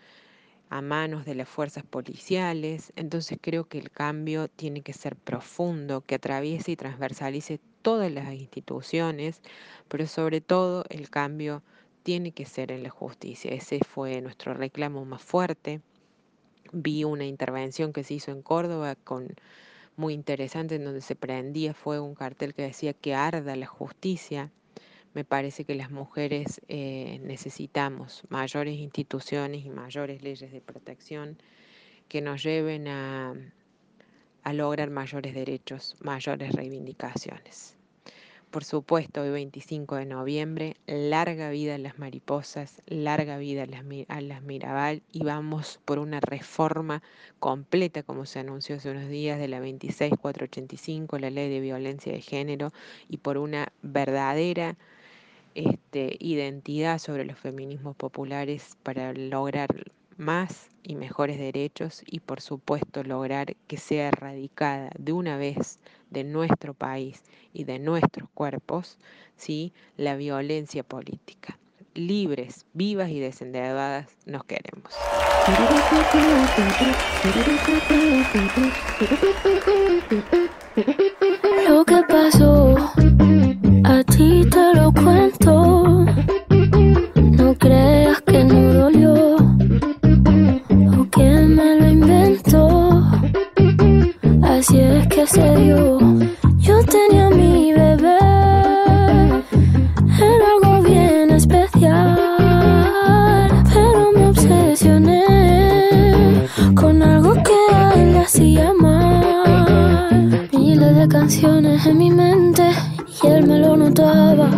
a 0.72 0.80
manos 0.80 1.26
de 1.26 1.34
las 1.34 1.50
fuerzas 1.50 1.84
policiales. 1.84 2.94
Entonces 2.96 3.38
creo 3.38 3.64
que 3.68 3.78
el 3.78 3.90
cambio 3.90 4.48
tiene 4.48 4.80
que 4.80 4.94
ser 4.94 5.16
profundo, 5.16 6.00
que 6.00 6.14
atraviese 6.14 6.72
y 6.72 6.76
transversalice 6.76 7.60
todas 7.82 8.10
las 8.10 8.32
instituciones, 8.32 9.42
pero 9.88 10.06
sobre 10.06 10.40
todo 10.40 10.84
el 10.88 11.10
cambio 11.10 11.62
tiene 12.02 12.32
que 12.32 12.46
ser 12.46 12.72
en 12.72 12.82
la 12.82 12.88
justicia. 12.88 13.52
Ese 13.52 13.80
fue 13.86 14.22
nuestro 14.22 14.54
reclamo 14.54 15.04
más 15.04 15.22
fuerte. 15.22 15.82
Vi 16.72 17.04
una 17.04 17.26
intervención 17.26 17.92
que 17.92 18.02
se 18.02 18.14
hizo 18.14 18.30
en 18.30 18.40
Córdoba 18.40 18.94
con 18.94 19.28
muy 19.96 20.14
interesante 20.14 20.76
en 20.76 20.84
donde 20.84 21.02
se 21.02 21.16
prendía 21.16 21.74
fuego 21.74 22.06
un 22.06 22.14
cartel 22.14 22.54
que 22.54 22.62
decía 22.62 22.94
que 22.94 23.14
arda 23.14 23.56
la 23.56 23.66
justicia 23.66 24.50
me 25.14 25.24
parece 25.24 25.64
que 25.64 25.74
las 25.74 25.90
mujeres 25.90 26.60
eh, 26.68 27.20
necesitamos 27.22 28.22
mayores 28.28 28.78
instituciones 28.78 29.64
y 29.64 29.70
mayores 29.70 30.22
leyes 30.22 30.50
de 30.52 30.60
protección 30.60 31.38
que 32.08 32.20
nos 32.20 32.42
lleven 32.42 32.88
a, 32.88 33.34
a 34.42 34.52
lograr 34.52 34.90
mayores 34.90 35.34
derechos, 35.34 35.96
mayores 36.00 36.52
reivindicaciones. 36.52 37.76
Por 38.52 38.64
supuesto, 38.64 39.22
hoy 39.22 39.30
25 39.30 39.96
de 39.96 40.04
noviembre, 40.04 40.76
larga 40.86 41.48
vida 41.48 41.76
a 41.76 41.78
las 41.78 41.98
mariposas, 41.98 42.82
larga 42.86 43.38
vida 43.38 43.62
a 43.62 43.66
las, 43.66 43.82
a 44.08 44.20
las, 44.20 44.42
Mirabal 44.42 45.02
y 45.10 45.24
vamos 45.24 45.80
por 45.86 45.98
una 45.98 46.20
reforma 46.20 47.02
completa, 47.38 48.02
como 48.02 48.26
se 48.26 48.40
anunció 48.40 48.76
hace 48.76 48.90
unos 48.90 49.08
días, 49.08 49.38
de 49.38 49.48
la 49.48 49.58
26485, 49.58 51.18
la 51.18 51.30
ley 51.30 51.48
de 51.48 51.60
violencia 51.60 52.12
de 52.12 52.20
género, 52.20 52.74
y 53.08 53.16
por 53.16 53.38
una 53.38 53.72
verdadera 53.80 54.76
este, 55.54 56.16
identidad 56.20 56.98
sobre 56.98 57.24
los 57.24 57.38
feminismos 57.38 57.96
populares 57.96 58.76
para 58.82 59.12
lograr 59.12 59.68
más 60.16 60.68
y 60.82 60.96
mejores 60.96 61.38
derechos 61.38 62.02
y 62.06 62.20
por 62.20 62.40
supuesto 62.40 63.02
lograr 63.02 63.56
que 63.66 63.76
sea 63.76 64.08
erradicada 64.08 64.90
de 64.98 65.12
una 65.12 65.36
vez 65.36 65.78
de 66.10 66.24
nuestro 66.24 66.74
país 66.74 67.22
y 67.52 67.64
de 67.64 67.78
nuestros 67.78 68.28
cuerpos 68.34 68.98
¿sí? 69.36 69.72
la 69.96 70.16
violencia 70.16 70.82
política. 70.82 71.58
Libres, 71.94 72.64
vivas 72.72 73.10
y 73.10 73.20
desendeudadas 73.20 74.08
nos 74.24 74.44
queremos. 74.44 74.94
Pasó 82.08 82.92
No 87.52 87.58
creas 87.58 88.22
que 88.22 88.44
no 88.44 88.72
dolió 88.72 89.36
o 89.36 91.10
que 91.10 91.30
me 91.56 91.80
lo 91.80 91.86
inventó. 91.86 93.02
Así 94.42 94.80
es 94.80 95.06
que 95.08 95.26
se 95.26 95.56
dio. 95.56 95.98
Yo 96.60 96.82
tenía 96.84 97.28
mi 97.28 97.74
bebé. 97.74 98.16
Era 100.30 100.46
algo 100.54 100.82
bien 100.82 101.30
especial. 101.32 102.16
Pero 103.70 104.12
me 104.16 104.28
obsesioné 104.28 105.24
con 106.74 107.02
algo 107.02 107.34
que 107.34 107.74
a 107.74 107.92
él 107.96 108.14
le 108.14 108.20
hacía 108.20 108.72
mal. 108.72 110.48
Miles 110.54 110.96
de 110.96 111.06
canciones 111.06 111.84
en 111.84 111.98
mi 111.98 112.10
mente 112.10 112.70
y 113.22 113.26
él 113.26 113.46
me 113.46 113.58
lo 113.58 113.76
notaba. 113.76 114.48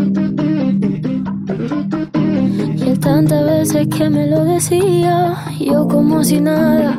Veces 3.65 3.89
que 3.97 4.11
me 4.11 4.27
lo 4.27 4.45
decía, 4.45 5.35
yo 5.59 5.89
como 5.89 6.23
si 6.23 6.39
nada. 6.39 6.99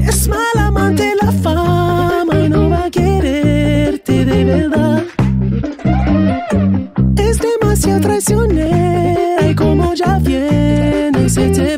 Es 0.00 0.28
mal 0.28 0.56
amante 0.58 1.12
la 1.22 1.30
fama 1.30 2.34
y 2.42 2.48
no 2.48 2.70
va 2.70 2.84
a 2.86 2.90
quererte 2.90 4.24
de 4.24 4.44
verdad. 4.44 5.04
Es 7.16 7.38
demasiado 7.38 8.00
traicionera 8.00 9.50
y 9.50 9.54
como 9.54 9.92
ya 9.92 10.18
viene 10.20 11.28
se 11.28 11.50
te 11.50 11.77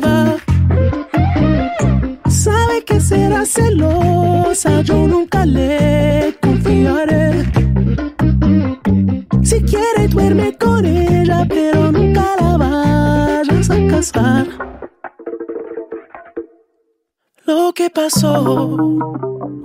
pasó 17.93 18.77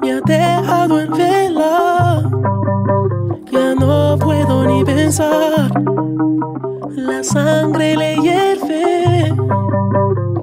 me 0.01 0.13
ha 0.13 0.21
dejado 0.21 1.01
en 1.01 1.11
vela. 1.13 2.23
Ya 3.51 3.75
no 3.75 4.19
puedo 4.19 4.65
ni 4.65 4.85
pensar. 4.85 5.71
La 6.97 7.23
sangre 7.23 7.97
le 7.97 8.17
hierve. 8.17 9.35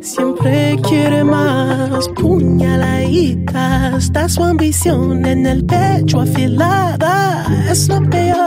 Siempre 0.02 0.78
quiere 0.88 1.24
más. 1.24 2.08
Puñaladita. 2.10 3.98
Está 3.98 4.28
su 4.28 4.44
ambición 4.44 5.26
en 5.26 5.46
el 5.46 5.66
pecho 5.66 6.22
afilada. 6.22 7.46
Es 7.70 7.88
lo 7.88 8.02
peor. 8.10 8.43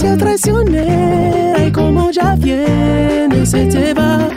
Traicionera 0.00 1.66
y 1.66 1.72
como 1.72 2.10
ya 2.10 2.34
viene 2.34 3.44
se 3.44 3.66
te 3.66 3.92
va. 3.92 4.28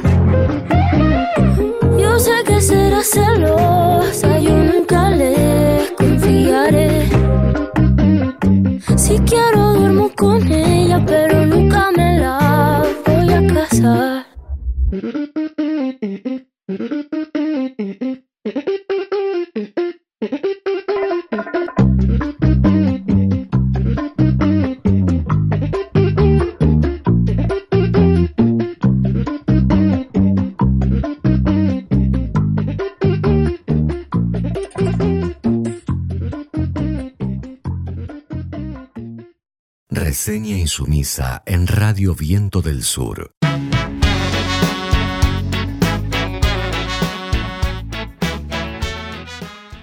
En 41.46 41.68
Radio 41.68 42.16
Viento 42.16 42.62
del 42.62 42.82
Sur. 42.82 43.36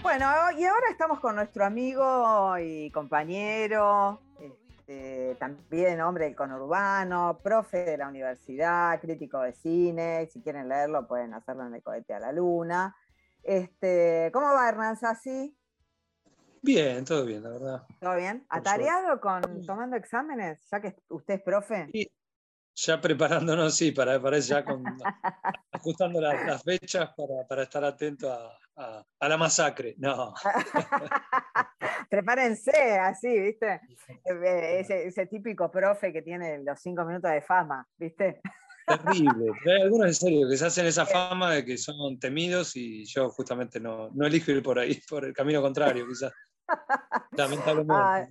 Bueno, 0.01 0.27
y 0.57 0.65
ahora 0.65 0.87
estamos 0.91 1.21
con 1.21 1.35
nuestro 1.35 1.67
amigo 1.67 2.57
y 2.59 2.91
compañero, 2.91 4.23
este, 4.41 5.37
también 5.39 6.01
hombre 6.01 6.25
del 6.25 6.35
conurbano, 6.35 7.39
profe 7.43 7.85
de 7.85 7.99
la 7.99 8.09
universidad, 8.09 8.99
crítico 8.99 9.43
de 9.43 9.53
cine. 9.53 10.27
Si 10.33 10.41
quieren 10.41 10.71
leerlo, 10.71 11.07
pueden 11.07 11.35
hacerlo 11.35 11.67
en 11.67 11.75
el 11.75 11.83
cohete 11.83 12.15
a 12.15 12.19
la 12.19 12.33
luna. 12.33 12.97
Este, 13.43 14.31
¿Cómo 14.33 14.47
va 14.55 14.71
Hernán 14.71 14.97
Sassi? 14.97 15.55
Bien, 16.63 17.05
todo 17.05 17.25
bien, 17.25 17.43
la 17.43 17.51
verdad. 17.51 17.83
¿Todo 18.01 18.17
bien? 18.17 18.45
¿Atareado 18.49 19.21
con 19.21 19.65
tomando 19.67 19.97
exámenes? 19.97 20.67
Ya 20.71 20.81
que 20.81 20.97
usted 21.09 21.35
es 21.35 21.43
profe. 21.43 21.89
Y 21.93 22.11
ya 22.75 23.01
preparándonos, 23.01 23.75
sí, 23.75 23.93
para, 23.93 24.21
para 24.21 24.39
ya 24.39 24.65
con- 24.65 24.97
ajustando 25.73 26.21
las, 26.21 26.45
las 26.47 26.63
fechas 26.63 27.11
para, 27.17 27.47
para 27.49 27.63
estar 27.63 27.85
atento 27.85 28.31
a, 28.33 28.59
a- 28.77 29.05
a 29.19 29.29
la 29.29 29.37
masacre. 29.37 29.95
No, 29.99 30.35
Prepárense, 32.11 32.99
así, 32.99 33.39
¿viste? 33.41 33.81
Eh, 34.25 34.81
Ese, 34.81 35.07
ese 35.07 35.27
típico 35.27 35.71
profe 35.71 36.13
que 36.13 36.23
tiene 36.23 36.59
los 36.63 36.81
cinco 36.81 37.05
minutos 37.05 37.31
de 37.31 37.41
fama, 37.41 37.87
¿viste? 37.97 38.41
terrible. 38.87 39.53
Hay 39.67 39.83
algunos 39.83 40.07
en 40.09 40.15
serio 40.15 40.49
que 40.49 40.57
se 40.57 40.67
hacen 40.67 40.87
esa 40.87 41.07
fama 41.07 41.53
de 41.55 41.65
que 41.65 41.79
son 41.79 42.19
temidos 42.19 42.77
y 42.77 43.05
yo 43.07 43.31
justamente 43.31 43.79
no, 43.81 44.11
no 44.13 44.27
elijo 44.27 44.51
ir 44.51 44.63
por 44.63 44.79
ahí, 44.79 45.01
por 45.09 45.25
el 45.25 45.33
camino 45.33 45.63
contrario, 45.63 46.07
quizás. 46.09 46.33
Lamentablemente. 47.33 47.95
Ah, 47.95 48.29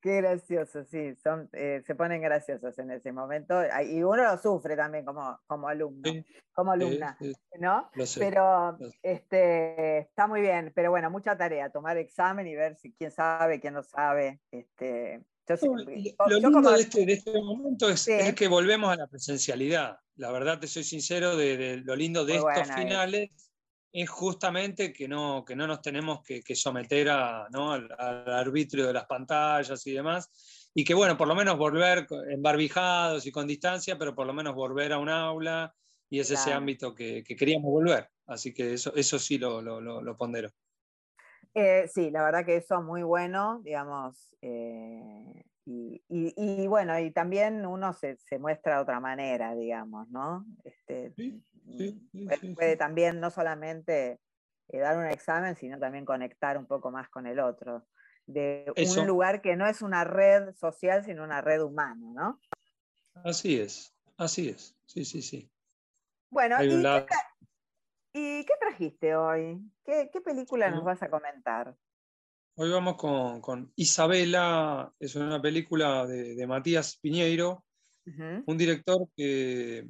qué 0.00 0.16
gracioso, 0.18 0.84
sí, 0.84 1.14
son, 1.16 1.48
eh, 1.52 1.82
se 1.84 1.94
ponen 1.94 2.20
graciosos 2.22 2.78
en 2.78 2.90
ese 2.92 3.12
momento 3.12 3.60
y 3.84 4.02
uno 4.02 4.22
lo 4.22 4.38
sufre 4.38 4.76
también 4.76 5.04
como, 5.04 5.40
como 5.46 5.68
alumno, 5.68 6.10
Sí, 6.12 6.24
como 6.52 6.72
alumna, 6.72 7.16
sí, 7.20 7.32
¿no? 7.58 7.90
lo 7.94 8.06
sé. 8.06 8.20
Pero 8.20 8.76
lo 8.78 8.90
sé. 8.90 8.98
este, 9.02 9.98
está 9.98 10.26
muy 10.28 10.40
bien, 10.40 10.72
pero 10.74 10.90
bueno, 10.90 11.10
mucha 11.10 11.36
tarea, 11.36 11.70
tomar 11.70 11.96
examen 11.96 12.46
y 12.46 12.54
ver 12.54 12.76
si 12.76 12.92
quién 12.92 13.10
sabe, 13.10 13.60
quién 13.60 13.74
no 13.74 13.82
sabe. 13.82 14.40
Este, 14.50 15.24
yo, 15.48 15.56
sé- 15.56 15.66
No, 15.68 15.80
y 15.90 16.10
yo- 16.10 16.14
Lo 16.26 16.30
yo 16.30 16.36
lindo 16.38 16.52
como- 16.62 16.70
de 16.70 16.80
este, 16.82 17.06
de 17.06 17.12
este 17.14 17.40
momento 17.42 17.88
es, 17.88 18.06
que 18.36 18.48
volvemos 18.48 18.90
a 18.92 18.96
la 18.96 19.06
presencialidad. 19.08 19.98
La 20.16 20.30
verdad, 20.30 20.58
te 20.60 20.66
soy 20.66 20.84
sincero, 20.84 21.36
de, 21.36 21.56
de 21.56 21.76
lo 21.78 21.96
lindo 21.96 22.24
de 22.24 22.34
Muy 22.34 22.38
estos 22.52 22.68
buena 22.68 22.74
finales 22.76 23.45
es 23.92 24.08
justamente 24.10 24.92
que 24.92 25.08
no, 25.08 25.44
que 25.44 25.56
no 25.56 25.66
nos 25.66 25.80
tenemos 25.80 26.22
que, 26.22 26.42
que 26.42 26.54
someter 26.54 27.08
a, 27.10 27.48
¿no? 27.50 27.72
al, 27.72 27.88
al 27.98 28.28
arbitrio 28.32 28.86
de 28.86 28.92
las 28.92 29.06
pantallas 29.06 29.86
y 29.86 29.92
demás. 29.92 30.70
Y 30.74 30.84
que, 30.84 30.94
bueno, 30.94 31.16
por 31.16 31.26
lo 31.28 31.34
menos 31.34 31.56
volver 31.56 32.06
embarbijados 32.30 33.26
y 33.26 33.32
con 33.32 33.46
distancia, 33.46 33.96
pero 33.98 34.14
por 34.14 34.26
lo 34.26 34.34
menos 34.34 34.54
volver 34.54 34.92
a 34.92 34.98
un 34.98 35.08
aula 35.08 35.74
y 36.10 36.20
es 36.20 36.30
ese 36.30 36.52
ámbito 36.52 36.94
que, 36.94 37.24
que 37.24 37.34
queríamos 37.34 37.70
volver. 37.70 38.10
Así 38.26 38.52
que 38.52 38.74
eso, 38.74 38.94
eso 38.94 39.18
sí 39.18 39.38
lo, 39.38 39.62
lo, 39.62 39.80
lo, 39.80 40.02
lo 40.02 40.16
pondero. 40.16 40.50
Eh, 41.54 41.88
sí, 41.88 42.10
la 42.10 42.22
verdad 42.22 42.44
que 42.44 42.56
eso 42.56 42.78
es 42.78 42.84
muy 42.84 43.02
bueno, 43.02 43.60
digamos, 43.64 44.28
eh, 44.42 45.44
y, 45.64 46.02
y- 46.08 46.34
y 46.36 46.66
bueno, 46.66 46.98
y 47.00 47.10
también 47.12 47.64
uno 47.64 47.94
se, 47.94 48.18
se 48.18 48.38
muestra 48.38 48.76
de 48.76 48.82
otra 48.82 49.00
manera, 49.00 49.54
digamos, 49.54 50.06
¿no? 50.10 50.44
Este, 50.64 51.14
Sí, 51.16 51.42
sí, 51.76 52.08
sí, 52.12 52.54
puede, 52.54 52.76
también 52.76 53.20
no 53.20 53.30
solamente 53.30 54.20
eh, 54.68 54.78
dar 54.78 54.98
un 54.98 55.06
examen, 55.06 55.56
sino 55.56 55.78
también 55.78 56.04
conectar 56.04 56.58
un 56.58 56.66
poco 56.66 56.90
más 56.90 57.08
con 57.08 57.26
el 57.26 57.40
otro, 57.40 57.86
de 58.26 58.70
Eso. 58.74 59.00
un 59.00 59.06
lugar 59.06 59.40
que 59.40 59.56
no 59.56 59.66
es 59.66 59.82
una 59.82 60.04
red 60.04 60.54
social, 60.54 61.04
sino 61.04 61.22
una 61.22 61.40
red 61.40 61.62
humana, 61.62 62.06
¿no? 62.14 62.40
Así 63.24 63.58
es, 63.60 63.94
así 64.16 64.48
es. 64.48 64.76
Sí, 64.84 65.04
sí, 65.04 65.22
sí. 65.22 65.50
Bueno, 66.30 66.62
¿y 66.62 66.68
qué, 66.68 67.06
y 68.12 68.44
trajiste 68.58 69.14
hoy? 69.14 69.60
¿Qué, 69.84 70.10
qué 70.12 70.20
película 70.20 70.70
nos 70.70 70.84
vas 70.84 71.02
a 71.02 71.08
comentar? 71.08 71.74
Hoy 72.56 72.70
vamos 72.70 72.96
con, 72.96 73.40
con 73.40 73.72
Isabela, 73.76 74.92
es 74.98 75.14
una 75.14 75.40
película 75.40 76.06
de, 76.06 76.34
de 76.34 76.46
Matías 76.46 76.96
Piñeiro, 76.96 77.64
un 78.46 78.56
director 78.56 79.08
que, 79.14 79.86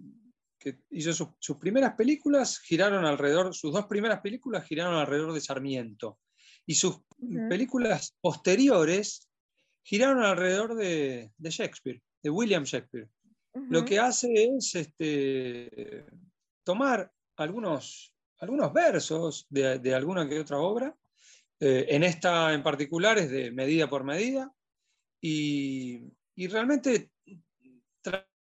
que 0.67 0.81
hizo 0.91 1.13
sus, 1.13 1.29
sus 1.39 1.59
primeras 1.59 1.95
películas, 1.95 2.59
giraron 2.59 3.05
alrededor, 3.05 3.55
sus 3.55 3.73
dos 3.73 3.87
primeras 3.87 4.21
películas 4.21 4.67
giraron 4.67 4.95
alrededor 4.95 5.33
de 5.33 5.41
Sarmiento, 5.41 6.19
y 6.67 6.75
sus 6.75 6.97
Ujú. 7.19 7.49
películas 7.49 8.17
posteriores 8.21 9.29
giraron 9.85 10.25
alrededor 10.25 10.75
de, 10.75 11.31
de 11.39 11.51
Shakespeare, 11.51 12.03
de 12.21 12.31
William 12.31 12.65
Shakespeare. 12.65 13.09
Lo 13.55 13.79
ujú. 13.79 13.87
que 13.87 14.01
hace 14.01 14.29
es 14.57 14.75
este, 14.75 16.05
tomar 16.65 17.13
algunos, 17.37 18.13
algunos 18.41 18.73
versos 18.73 19.47
de, 19.49 19.79
de 19.79 19.95
alguna 19.95 20.29
que 20.29 20.41
otra 20.41 20.59
obra, 20.59 20.97
eh, 21.61 21.87
en 21.91 22.03
esta 22.03 22.53
en 22.53 22.65
particular 22.65 23.19
es 23.19 23.31
de 23.31 23.53
medida 23.53 23.89
por 23.89 24.03
medida, 24.03 24.53
y, 25.21 26.03
y 26.35 26.49
realmente 26.49 27.13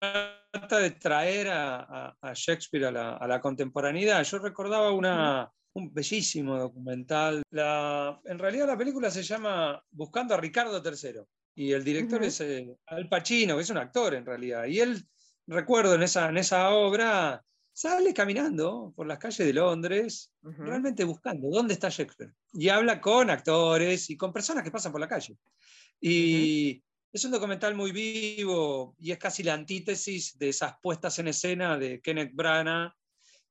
trata 0.01 0.79
de 0.79 0.91
traer 0.93 1.49
a, 1.49 1.81
a- 1.81 2.17
a 2.21 2.33
Shakespeare 2.35 2.87
a 2.87 2.91
la, 2.91 3.17
a 3.17 3.27
la 3.27 3.41
contemporaneidad. 3.41 4.23
Yo 4.25 4.39
recordaba 4.39 4.93
una, 4.93 5.51
un 5.75 5.93
bellísimo 5.93 6.59
documental. 6.59 7.43
La, 7.51 8.21
en 8.25 8.39
realidad 8.39 8.67
la 8.67 8.79
película 8.79 9.11
se 9.11 9.23
llama 9.23 9.83
Buscando 9.91 10.35
a 10.35 10.39
Ricardo 10.41 10.83
III, 10.83 11.21
y 11.55 11.73
el 11.73 11.85
director 11.85 12.21
Ujú. 12.21 12.29
es 12.29 12.41
eh, 12.41 12.75
Al 12.87 13.09
Pacino, 13.09 13.57
que 13.57 13.63
es 13.63 13.71
un 13.71 13.77
actor 13.79 14.15
en 14.15 14.25
realidad, 14.25 14.65
y 14.67 14.81
él, 14.81 15.07
recuerdo 15.47 15.95
en 15.95 16.03
esa, 16.03 16.29
en 16.29 16.39
esa 16.39 16.71
obra, 16.71 17.45
sale 17.73 18.15
caminando 18.15 18.93
por 18.97 19.07
las 19.07 19.19
calles 19.19 19.47
de 19.47 19.53
Londres, 19.53 20.33
Ujú. 20.43 20.63
realmente 20.63 21.05
buscando 21.05 21.49
dónde 21.51 21.75
está 21.75 21.89
Shakespeare. 21.89 22.33
Y 22.53 22.69
habla 22.69 23.01
con 23.01 23.31
actores 23.31 24.11
y 24.11 24.17
con 24.17 24.33
personas 24.33 24.65
que 24.65 24.71
pasan 24.71 24.93
por 24.93 25.01
la 25.01 25.09
calle. 25.09 25.37
Y 26.01 26.83
es 27.13 27.25
un 27.25 27.31
documental 27.33 27.75
muy 27.75 27.93
vivo 27.93 28.95
y 28.99 29.11
es 29.13 29.19
casi 29.19 29.43
la 29.43 29.55
antítesis 29.55 30.39
de 30.39 30.49
esas 30.51 30.75
puestas 30.83 31.19
en 31.19 31.29
escena 31.29 31.77
de 31.79 32.01
Kenneth 32.01 32.33
Branagh, 32.35 32.93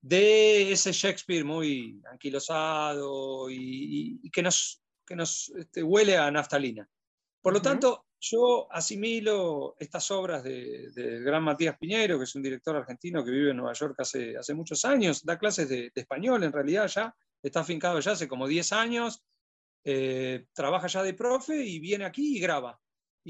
de 0.02 0.72
ese 0.72 0.92
Shakespeare 0.94 1.44
muy 1.44 2.02
anquilosado 2.10 3.50
y, 3.50 4.20
y- 4.24 4.30
que 4.32 4.42
nos, 4.42 4.82
que 5.06 5.16
nos 5.16 5.50
este, 5.58 5.84
huele 5.84 6.18
a 6.18 6.32
naftalina. 6.32 6.88
Por 7.42 7.54
lo 7.54 7.62
tanto, 7.62 8.06
yo 8.22 8.68
asimilo 8.72 9.76
estas 9.80 10.10
obras 10.12 10.44
de- 10.44 10.92
del 10.94 11.24
gran 11.24 11.44
Matías 11.44 11.78
Piñero, 11.78 12.18
que 12.18 12.24
es 12.24 12.36
un 12.36 12.44
director 12.44 12.76
argentino 12.78 13.24
que 13.24 13.32
vive 13.32 13.52
en 13.52 13.58
Nueva 13.58 13.74
York 13.74 13.96
hace, 14.00 14.38
hace 14.38 14.54
muchos 14.54 14.86
años, 14.86 15.24
da 15.26 15.38
clases 15.38 15.68
de, 15.68 15.92
de 15.94 16.02
español 16.02 16.44
en 16.44 16.52
realidad 16.54 16.88
ya, 16.88 17.14
está 17.42 17.62
afincado 17.62 18.00
ya 18.00 18.12
hace 18.12 18.28
como 18.28 18.48
10 18.48 18.72
años, 18.74 19.22
eh, 19.84 20.46
trabaja 20.54 20.88
ya 20.88 21.04
de 21.04 21.14
profe 21.14 21.66
y 21.66 21.80
viene 21.80 22.06
aquí 22.06 22.38
y 22.38 22.40
graba. 22.40 22.80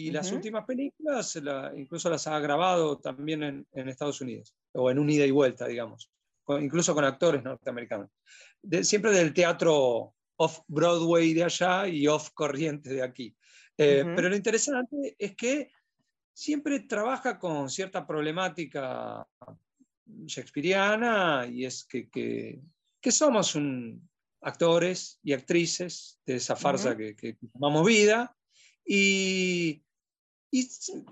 Y 0.01 0.11
las 0.11 0.27
Ujú. 0.27 0.37
últimas 0.37 0.63
películas 0.65 1.35
la- 1.37 1.73
incluso 1.75 2.09
las 2.09 2.25
ha 2.27 2.39
grabado 2.39 2.99
también 2.99 3.43
en, 3.43 3.67
en 3.73 3.89
Estados 3.89 4.21
Unidos, 4.21 4.55
o 4.71 4.89
en 4.89 4.97
un 4.97 5.09
ida 5.09 5.25
y 5.25 5.31
vuelta, 5.31 5.67
digamos, 5.67 6.09
con- 6.45 6.63
incluso 6.63 6.95
con 6.95 7.03
actores 7.03 7.43
norteamericanos. 7.43 8.09
De- 8.61 8.85
siempre 8.85 9.11
del 9.11 9.33
teatro 9.33 10.15
off-Broadway 10.37 11.33
de 11.33 11.43
allá 11.43 11.85
y 11.87 12.07
off-corriente 12.07 12.89
de 12.93 13.01
aquí. 13.03 13.35
Eh, 13.77 14.03
Ujú. 14.05 14.15
Pero 14.15 14.29
lo 14.29 14.35
interesante 14.37 15.15
es 15.19 15.35
que 15.35 15.69
siempre 16.33 16.79
trabaja 16.81 17.37
con 17.37 17.69
cierta 17.69 18.07
problemática 18.07 19.27
shakespeariana 20.25 21.45
y 21.51 21.65
es 21.65 21.83
que, 21.85 22.09
que- 22.09 22.61
que 23.01 23.11
somos 23.11 23.55
un- 23.55 24.07
actores 24.41 25.19
y 25.23 25.33
actrices 25.33 26.21
de 26.25 26.35
esa 26.35 26.55
farsa 26.55 26.91
Ujú. 26.91 26.97
que, 26.99 27.15
que 27.17 27.37
llamamos 27.53 27.85
vida 27.85 28.33
y, 28.85 29.83
y, 30.51 30.67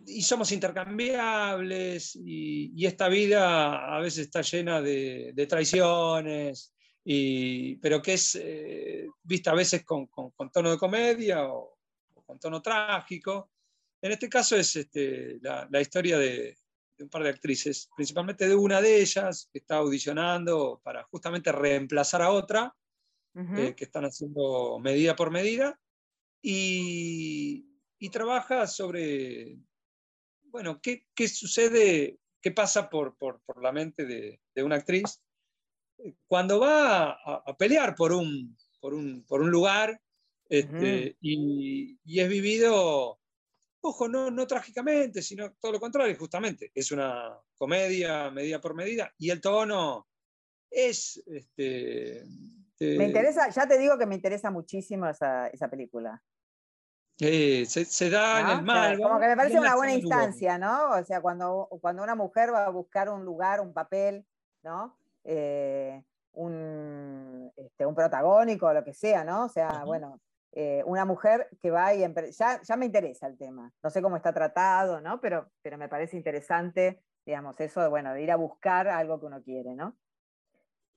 y 0.07 0.21
somos 0.21 0.51
intercambiables 0.51 2.15
y, 2.15 2.71
y 2.75 2.85
esta 2.85 3.07
vida 3.09 3.95
a 3.95 3.99
veces 3.99 4.25
está 4.25 4.41
llena 4.41 4.81
de, 4.81 5.31
de 5.33 5.47
traiciones, 5.47 6.73
y, 7.03 7.75
pero 7.77 8.01
que 8.01 8.13
es 8.13 8.35
eh, 8.41 9.07
vista 9.23 9.51
a 9.51 9.55
veces 9.55 9.83
con, 9.85 10.07
con- 10.07 10.31
con 10.31 10.51
tono 10.51 10.71
de 10.71 10.77
comedia 10.77 11.45
o, 11.47 11.77
o 12.15 12.21
con 12.23 12.39
tono 12.39 12.61
trágico. 12.61 13.51
En 14.01 14.11
este 14.11 14.27
caso 14.29 14.55
es 14.55 14.75
este, 14.75 15.39
la, 15.41 15.67
la 15.71 15.81
historia 15.81 16.17
de, 16.17 16.57
de 16.97 17.03
un 17.03 17.09
par 17.09 17.23
de 17.23 17.29
actrices, 17.29 17.89
principalmente 17.95 18.47
de 18.47 18.55
una 18.55 18.81
de 18.81 19.01
ellas 19.01 19.49
que 19.51 19.59
está 19.59 19.77
audicionando 19.77 20.81
para 20.83 21.03
justamente 21.03 21.51
reemplazar 21.51 22.21
a 22.21 22.31
otra, 22.31 22.75
Ujú. 23.35 23.55
eh, 23.55 23.75
que 23.75 23.83
están 23.85 24.03
haciendo 24.05 24.79
medida 24.79 25.15
por 25.15 25.31
medida, 25.31 25.79
y, 26.41 27.66
y 27.99 28.09
trabaja 28.09 28.67
sobre, 28.67 29.57
bueno, 30.45 30.79
qué, 30.81 31.05
qué 31.15 31.27
sucede, 31.27 32.19
qué 32.41 32.51
pasa 32.51 32.89
por, 32.89 33.17
por, 33.17 33.41
por 33.45 33.61
la 33.61 33.71
mente 33.71 34.05
de, 34.05 34.41
de 34.55 34.63
una 34.63 34.75
actriz 34.75 35.21
eh, 35.99 36.15
cuando 36.27 36.59
va 36.59 37.11
a, 37.11 37.43
a 37.45 37.57
pelear 37.57 37.95
por 37.95 38.11
un, 38.11 38.57
por 38.79 38.93
un, 38.93 39.25
por 39.25 39.41
un 39.41 39.49
lugar 39.49 39.99
este, 40.49 41.17
y, 41.19 41.99
y 42.05 42.19
es 42.19 42.29
vivido 42.29 43.19
Ojo, 43.81 44.07
no, 44.07 44.31
no 44.31 44.47
trágicamente, 44.47 45.21
sino 45.21 45.53
todo 45.61 45.73
lo 45.73 45.79
contrario, 45.79 46.15
justamente. 46.17 46.71
Es 46.73 46.91
una 46.91 47.37
comedia 47.55 48.29
medida 48.31 48.59
por 48.59 48.73
medida 48.73 49.13
y 49.17 49.29
el 49.29 49.39
tono 49.39 50.07
es... 50.69 51.23
Este, 51.25 52.23
me 52.79 53.05
interesa, 53.05 53.49
ya 53.49 53.67
te 53.67 53.77
digo 53.77 53.97
que 53.97 54.05
me 54.05 54.15
interesa 54.15 54.51
muchísimo 54.51 55.07
esa, 55.07 55.47
esa 55.47 55.69
película. 55.69 56.21
Eh, 57.19 57.65
se, 57.65 58.09
da 58.11 58.41
en 58.41 58.59
el 58.59 58.63
mal. 58.63 59.01
como 59.01 59.19
que 59.19 59.27
me 59.27 59.35
parece 59.35 59.59
una 59.59 59.75
buena 59.75 59.93
instancia, 59.93 60.57
¿no? 60.59 60.91
O 60.91 61.03
sea, 61.03 61.19
cuando, 61.19 61.67
cuando 61.81 62.03
una 62.03 62.15
mujer 62.15 62.53
va 62.53 62.65
a 62.65 62.69
buscar 62.69 63.09
un 63.09 63.25
lugar, 63.25 63.59
un 63.59 63.73
papel, 63.73 64.25
¿no? 64.63 64.95
Eh, 65.23 66.03
un, 66.33 67.51
este, 67.55 67.85
un 67.85 67.95
protagónico, 67.95 68.71
lo 68.71 68.83
que 68.83 68.93
sea, 68.93 69.23
¿no? 69.23 69.45
O 69.45 69.49
sea, 69.49 69.83
bueno, 69.83 70.21
eh, 70.51 70.83
una 70.85 71.05
mujer 71.05 71.49
que 71.59 71.71
va 71.71 71.93
y 71.95 72.05
ya, 72.37 72.61
ya 72.61 72.77
me 72.77 72.85
interesa 72.85 73.25
el 73.25 73.37
tema. 73.37 73.73
No 73.81 73.89
sé 73.89 74.01
cómo 74.01 74.15
está 74.15 74.31
tratado, 74.31 75.01
¿no? 75.01 75.19
Pero, 75.19 75.49
pero 75.63 75.77
me 75.79 75.89
parece 75.89 76.17
interesante, 76.17 77.01
digamos, 77.25 77.59
eso 77.59 77.81
de, 77.81 77.87
bueno, 77.87 78.13
de 78.13 78.21
ir 78.21 78.31
a 78.31 78.35
buscar 78.35 78.87
algo 78.87 79.19
que 79.19 79.25
uno 79.25 79.41
quiere, 79.41 79.73
¿no? 79.73 79.97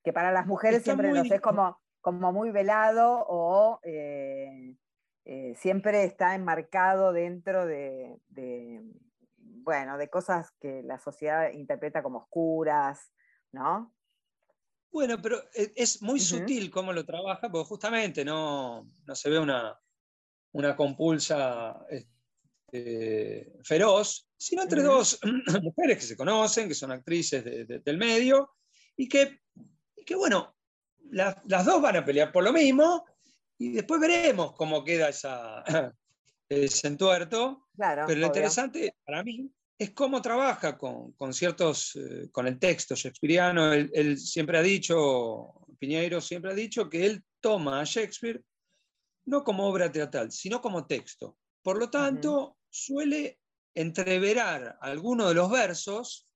Que 0.05 0.13
para 0.13 0.33
las 0.33 0.47
mujeres 0.47 0.83
siempre 0.83 1.13
nos 1.13 1.31
es 1.31 1.41
como, 1.41 1.81
como 2.03 2.31
muy 2.33 2.51
velado 2.51 3.25
o 3.27 3.81
eh, 3.83 4.77
siempre 5.57 6.05
está 6.05 6.35
enmarcado 6.35 7.13
dentro 7.13 7.67
de, 7.67 8.19
bueno, 9.63 9.99
de 9.99 10.09
cosas 10.09 10.51
que 10.61 10.83
la 10.83 10.99
sociedad 10.99 11.53
interpreta 11.53 12.03
como 12.03 12.21
oscuras, 12.21 13.13
¿no? 13.53 13.95
Bueno, 14.93 15.21
pero 15.23 15.39
e, 15.55 15.73
es 15.77 16.03
muy 16.03 16.19
sutil 16.19 16.71
cómo 16.71 16.93
lo 16.93 17.05
trabaja, 17.05 17.51
porque 17.51 17.69
justamente 17.69 18.25
no, 18.25 18.87
se 19.15 19.31
ve 19.31 19.39
una, 19.39 19.79
una 20.53 20.75
compulsa 20.75 21.87
este, 21.89 23.53
feroz, 23.63 24.29
sino 24.37 24.63
entre 24.63 24.83
dos 24.83 25.21
mujeres 25.63 25.99
que 25.99 26.05
se 26.05 26.17
conocen, 26.17 26.69
que 26.69 26.75
son 26.75 26.91
actrices 26.91 27.45
del 27.45 27.99
medio, 27.99 28.51
y 28.97 29.09
que, 29.09 29.41
que 30.05 30.17
bueno, 30.17 30.57
las 31.11 31.65
dos 31.65 31.81
van 31.81 31.97
a 31.97 32.05
pelear 32.05 32.33
por 32.33 32.45
lo 32.45 32.53
mismo, 32.53 33.05
y 33.61 33.73
después 33.73 34.01
veremos 34.01 34.55
cómo 34.55 34.83
queda 34.83 35.11
esa, 35.11 35.63
ese 36.49 36.89
entuerto. 36.89 37.69
Claro, 37.77 38.05
Pero 38.07 38.21
lo 38.21 38.27
interesante 38.27 38.97
para 39.05 39.23
mí 39.23 39.53
es 39.79 39.91
cómo 39.91 40.23
trabaja 40.23 40.79
con, 40.79 41.15
ciertos, 41.35 41.95
eh, 41.97 42.31
con 42.33 42.47
el 42.47 42.59
texto 42.59 42.95
shakespeariano. 42.95 43.75
Él, 43.75 44.19
siempre 44.19 44.57
ha 44.57 44.63
dicho, 44.63 45.53
Piñeiro 45.79 46.23
siempre 46.23 46.53
ha 46.53 46.55
dicho 46.55 46.89
que 46.89 47.05
él 47.05 47.23
toma 47.39 47.83
a 47.83 47.85
Shakespeare 47.85 48.43
no 49.27 49.45
como 49.45 49.67
obra 49.67 49.93
teatral, 49.93 50.33
sino 50.33 50.63
como 50.63 50.87
texto. 50.87 51.37
Por 51.63 51.79
lo 51.79 51.91
tanto, 51.91 52.57
suele 52.71 53.41
entreverar 53.75 54.79
algunos 54.81 55.29
de 55.29 55.35
los 55.35 55.51
versos 55.51 56.27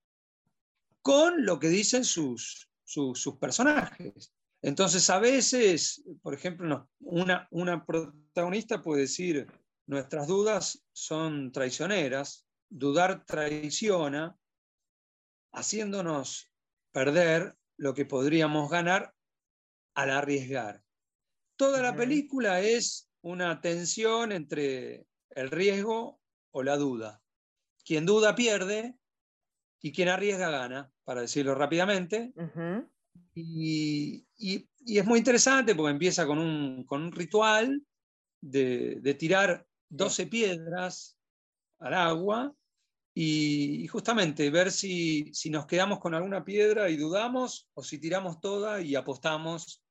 con 1.00 1.46
lo 1.46 1.58
que 1.58 1.68
dicen 1.68 2.04
sus, 2.04 2.68
sus 2.84 3.38
personajes. 3.38 4.34
Entonces, 4.64 5.10
a 5.10 5.18
veces, 5.18 6.02
por 6.22 6.32
ejemplo, 6.32 6.88
una, 7.00 7.46
una 7.50 7.84
protagonista 7.84 8.80
puede 8.80 9.02
decir, 9.02 9.46
nuestras 9.86 10.26
dudas 10.26 10.82
son 10.94 11.52
traicioneras, 11.52 12.46
dudar 12.70 13.26
traiciona, 13.26 14.38
haciéndonos 15.52 16.50
perder 16.92 17.58
lo 17.76 17.92
que 17.92 18.06
podríamos 18.06 18.70
ganar 18.70 19.14
al 19.94 20.08
arriesgar. 20.08 20.82
Toda 21.56 21.82
la 21.82 21.94
película 21.94 22.60
es 22.60 23.10
una 23.20 23.60
tensión 23.60 24.32
entre 24.32 25.06
el 25.28 25.50
riesgo 25.50 26.22
o 26.52 26.62
la 26.62 26.78
duda. 26.78 27.22
Quien 27.84 28.06
duda 28.06 28.34
pierde 28.34 28.96
y 29.82 29.92
quien 29.92 30.08
arriesga 30.08 30.48
gana, 30.48 30.90
para 31.04 31.20
decirlo 31.20 31.54
rápidamente. 31.54 32.32
Y, 33.34 34.26
es 34.86 35.06
muy 35.06 35.18
interesante 35.18 35.74
porque 35.74 35.90
empieza 35.90 36.26
con 36.26 36.38
un, 36.38 37.12
ritual 37.12 37.82
de, 38.40 39.16
tirar 39.18 39.66
12 39.88 40.26
piedras 40.26 41.16
al 41.78 41.94
agua 41.94 42.54
y, 43.14 43.86
justamente 43.88 44.50
ver 44.50 44.70
si, 44.70 45.32
nos 45.50 45.66
quedamos 45.66 45.98
con 45.98 46.14
alguna 46.14 46.44
piedra 46.44 46.90
y 46.90 46.96
dudamos 46.96 47.68
o 47.74 47.82
si 47.82 47.98
tiramos 47.98 48.40
toda 48.40 48.80
y 48.80 48.94
apostamos 48.94 49.82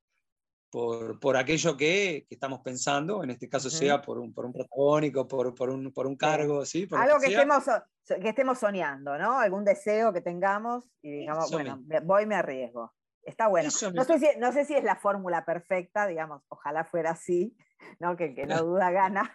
por, 0.70 1.38
aquello 1.38 1.78
que, 1.78 2.26
estamos 2.30 2.62
pensando, 2.62 3.24
en 3.24 3.30
este 3.30 3.48
caso 3.48 3.70
sea 3.70 4.02
por 4.02 4.18
un, 4.18 4.34
por 4.34 4.46
un 4.46 4.54
protagónico, 4.54 5.28
por, 5.28 5.70
un, 5.70 5.92
por 5.92 6.08
un 6.08 6.16
cargo, 6.16 6.66
¿sí? 6.66 6.88
Algo 6.92 7.20
que, 7.20 7.28
estemos, 7.28 7.64
que 8.08 8.30
estemos 8.30 8.58
soñando, 8.58 9.18
¿no? 9.18 9.40
Algún 9.40 9.64
deseo 9.64 10.12
que 10.12 10.22
tengamos 10.22 10.90
y 11.02 11.12
digamos, 11.12 11.52
bueno, 11.52 11.80
voy 12.04 12.26
me 12.26 12.36
arriesgo. 12.36 12.92
Está 13.24 13.48
bueno. 13.48 13.70
No 13.94 14.04
sé, 14.04 14.20
si, 14.20 14.28
no 14.38 14.52
sé, 14.52 14.66
si, 14.66 14.76
es 14.76 14.84
la 14.84 14.96
fórmula 14.96 15.46
perfecta, 15.46 16.08
digamos, 16.08 16.44
ojalá 16.50 16.84
fuera 16.84 17.12
así, 17.12 17.56
¿no? 18.00 18.18
que 18.18 18.26
el 18.26 18.36
que 18.36 18.46
no 18.46 18.62
duda 18.64 18.92
gana. 18.92 19.34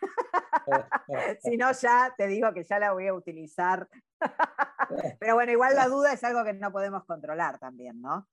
si 1.43 1.57
no, 1.57 1.73
ya 1.73 2.15
te 2.17 2.27
digo 2.27 2.53
que 2.53 2.65
ya 2.65 2.79
la 2.79 2.93
voy 2.93 3.07
a 3.07 3.15
utilizar. 3.15 3.89
Pero 5.21 5.35
bueno, 5.35 5.53
igual 5.53 5.75
la 5.75 5.89
duda 5.89 6.13
es 6.13 6.23
algo 6.25 6.45
que 6.45 6.53
no 6.53 6.73
podemos 6.73 7.05
controlar 7.05 7.59
también, 7.59 8.01
¿no? 8.01 8.29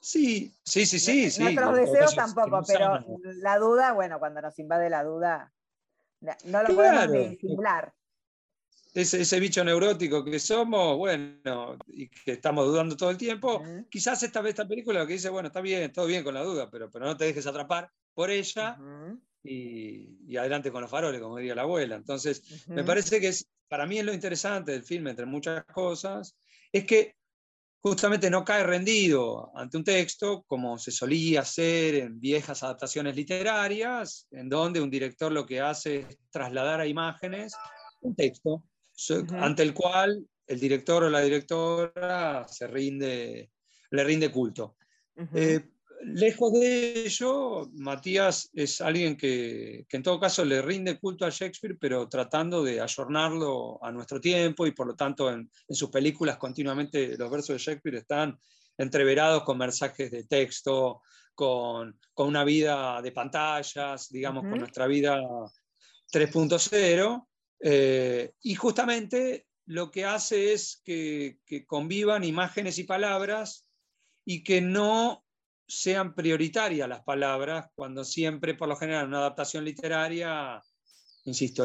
Sí, 0.00 0.52
sí, 0.64 0.84
sí, 0.84 0.98
sí. 0.98 1.30
sí. 1.30 1.42
Nuestros 1.42 1.76
deseos 1.76 2.16
tampoco, 2.16 2.62
pero 2.66 2.98
la 3.36 3.56
duda, 3.58 3.92
bueno, 3.92 4.18
cuando 4.18 4.42
nos 4.42 4.58
invade 4.58 4.90
la 4.90 5.04
duda, 5.04 5.52
no 6.46 6.62
lo 6.64 6.74
podemos 6.74 7.12
disimular 7.12 7.92
ese, 8.94 9.40
bicho 9.40 9.64
neurótico 9.64 10.24
que 10.24 10.38
somos, 10.38 10.96
bueno, 10.98 11.78
y 11.88 12.08
que 12.08 12.32
estamos 12.32 12.66
dudando 12.66 12.96
todo 12.96 13.10
el 13.10 13.16
tiempo, 13.16 13.62
quizás 13.90 14.22
esta 14.22 14.42
vez 14.42 14.50
esta 14.50 14.68
película 14.68 15.00
lo 15.00 15.06
que 15.06 15.14
dice, 15.14 15.30
bueno, 15.30 15.48
está 15.48 15.60
bien, 15.60 15.92
todo 15.92 16.06
bien 16.06 16.22
con 16.22 16.34
la 16.34 16.42
duda, 16.42 16.70
pero, 16.70 16.90
pero 16.90 17.06
no 17.06 17.16
te 17.16 17.24
dejes 17.24 17.46
atrapar 17.46 17.90
por 18.12 18.30
ella 18.30 18.78
y, 19.42 20.36
adelante 20.36 20.70
con 20.70 20.82
los 20.82 20.90
faroles, 20.90 21.20
como 21.20 21.38
diría 21.38 21.54
la 21.54 21.62
abuela. 21.62 21.96
Entonces, 21.96 22.66
me 22.68 22.84
parece 22.84 23.20
que 23.20 23.28
es, 23.28 23.46
para 23.68 23.86
mí 23.86 23.98
es 23.98 24.04
lo 24.04 24.12
interesante 24.12 24.72
del 24.72 24.82
filme, 24.82 25.10
entre 25.10 25.26
muchas 25.26 25.64
cosas, 25.64 26.36
es 26.70 26.84
que 26.84 27.14
justamente 27.80 28.30
no 28.30 28.44
cae 28.44 28.62
rendido 28.62 29.50
ante 29.56 29.76
un 29.76 29.84
texto 29.84 30.44
como 30.46 30.78
se 30.78 30.90
solía 30.90 31.40
hacer 31.40 31.96
en 31.96 32.20
viejas 32.20 32.62
adaptaciones 32.62 33.16
literarias, 33.16 34.28
en 34.30 34.48
donde 34.48 34.80
un 34.80 34.90
director 34.90 35.32
lo 35.32 35.46
que 35.46 35.60
hace 35.60 36.00
es 36.00 36.18
trasladar 36.30 36.80
a 36.80 36.86
imágenes 36.86 37.54
un 38.02 38.14
texto 38.14 38.62
ante 39.38 39.62
el 39.62 39.74
cual 39.74 40.26
el 40.46 40.60
director 40.60 41.04
o 41.04 41.10
la 41.10 41.20
directora 41.20 42.46
se 42.48 42.66
rinde, 42.66 43.50
le 43.90 44.04
rinde 44.04 44.30
culto. 44.30 44.76
Eh, 45.34 45.60
lejos 46.04 46.52
de 46.52 47.04
ello, 47.04 47.70
Matías 47.74 48.50
es 48.54 48.80
alguien 48.80 49.16
que, 49.16 49.86
en 49.88 50.02
todo 50.02 50.20
caso 50.20 50.44
le 50.44 50.62
rinde 50.62 50.98
culto 50.98 51.24
a 51.24 51.30
Shakespeare, 51.30 51.76
pero 51.78 52.08
tratando 52.08 52.62
de 52.62 52.80
ayornarlo 52.80 53.82
a 53.82 53.92
nuestro 53.92 54.20
tiempo 54.20 54.66
y 54.66 54.72
por 54.72 54.86
lo 54.86 54.94
tanto 54.94 55.30
en, 55.30 55.50
sus 55.68 55.90
películas 55.90 56.36
continuamente 56.36 57.16
los 57.16 57.30
versos 57.30 57.56
de 57.56 57.58
Shakespeare 57.58 57.98
están 57.98 58.38
entreverados 58.76 59.44
con 59.44 59.58
mensajes 59.58 60.10
de 60.10 60.24
texto, 60.24 61.02
con, 61.34 61.98
una 62.16 62.44
vida 62.44 63.00
de 63.02 63.12
pantallas, 63.12 64.08
digamos, 64.10 64.42
con 64.42 64.58
nuestra 64.58 64.86
vida 64.86 65.20
3.0. 66.12 67.26
Eh, 67.64 68.32
y 68.42 68.56
justamente 68.56 69.46
lo 69.66 69.90
que 69.90 70.04
hace 70.04 70.52
es 70.52 70.82
que, 70.84 71.38
convivan 71.66 72.24
imágenes 72.24 72.78
y 72.78 72.84
palabras 72.84 73.66
y 74.24 74.42
que 74.42 74.60
no 74.60 75.24
sean 75.66 76.14
prioritarias 76.14 76.88
las 76.88 77.02
palabras, 77.02 77.70
cuando 77.74 78.04
siempre, 78.04 78.54
por 78.54 78.68
lo 78.68 78.76
general, 78.76 79.04
en 79.04 79.10
una 79.10 79.18
adaptación 79.18 79.64
literaria, 79.64 80.60
insisto, 81.24 81.64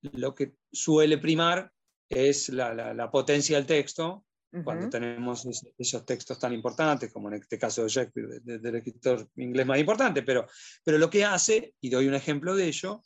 lo 0.00 0.34
que 0.34 0.54
suele 0.72 1.18
primar 1.18 1.70
es 2.08 2.48
la, 2.48 3.10
potencia 3.10 3.56
del 3.56 3.66
texto, 3.66 4.24
cuando 4.64 4.88
tenemos 4.88 5.46
esos 5.78 6.04
textos 6.06 6.38
tan 6.38 6.52
importantes, 6.52 7.12
como 7.12 7.28
en 7.28 7.34
este 7.34 7.58
caso 7.58 7.82
de 7.82 7.88
Shakespeare, 7.88 8.40
del 8.40 8.76
escritor 8.76 9.28
inglés 9.36 9.66
más 9.66 9.78
importante, 9.78 10.22
pero, 10.22 10.46
pero 10.84 10.98
lo 10.98 11.10
que 11.10 11.24
hace, 11.24 11.74
y 11.80 11.88
doy 11.90 12.06
un 12.06 12.14
ejemplo 12.14 12.54
de 12.54 12.66
ello, 12.66 13.02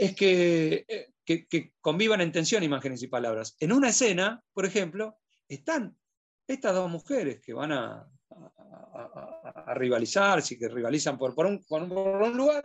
es 0.00 0.16
que, 0.16 0.86
eh, 0.88 1.12
que, 1.24 1.74
convivan 1.82 2.22
en 2.22 2.32
tensión 2.32 2.62
imágenes 2.62 3.02
y 3.02 3.08
palabras. 3.08 3.54
En 3.60 3.70
una 3.70 3.90
escena, 3.90 4.42
por 4.54 4.64
ejemplo, 4.64 5.18
están 5.46 5.94
estas 6.46 6.74
dos 6.74 6.90
mujeres 6.90 7.42
que 7.44 7.52
van 7.52 7.72
a, 7.72 8.10
a, 8.30 9.74
rivalizar, 9.74 10.40
si 10.40 10.58
que 10.58 10.68
rivalizan 10.68 11.18
por, 11.18 11.34
por, 11.34 11.44
un, 11.44 11.62
lugar, 12.34 12.64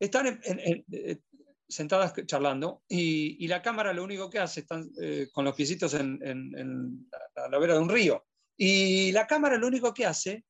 están 0.00 0.40
eh, 0.42 1.20
sentadas 1.68 2.12
charlando 2.26 2.82
y, 2.88 3.46
la 3.46 3.62
cámara 3.62 3.92
lo 3.92 4.02
único 4.02 4.28
que 4.28 4.40
hace, 4.40 4.60
están 4.60 4.90
eh, 5.00 5.28
con 5.32 5.44
los 5.44 5.54
piecitos 5.54 5.94
en, 5.94 6.18
la, 7.36 7.48
la, 7.50 7.58
vera 7.58 7.74
de 7.74 7.80
un 7.80 7.88
río, 7.88 8.26
y 8.56 9.12
la 9.12 9.28
cámara 9.28 9.56
lo 9.58 9.68
único 9.68 9.94
que 9.94 10.06
hace 10.06 10.44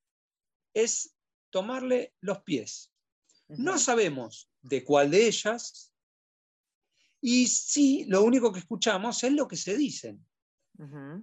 es 0.72 1.14
tomarle 1.50 2.14
los 2.22 2.42
pies. 2.42 2.90
No 3.48 3.78
sabemos 3.78 4.48
de 4.62 4.84
cuál 4.84 5.10
de 5.10 5.26
ellas 5.26 5.92
Y 7.20 7.46
sí, 7.46 8.04
lo 8.08 8.24
único 8.24 8.52
que 8.52 8.58
escuchamos 8.58 9.22
es 9.22 9.32
lo 9.32 9.46
que 9.46 9.56
se 9.56 9.76
dicen. 9.76 10.26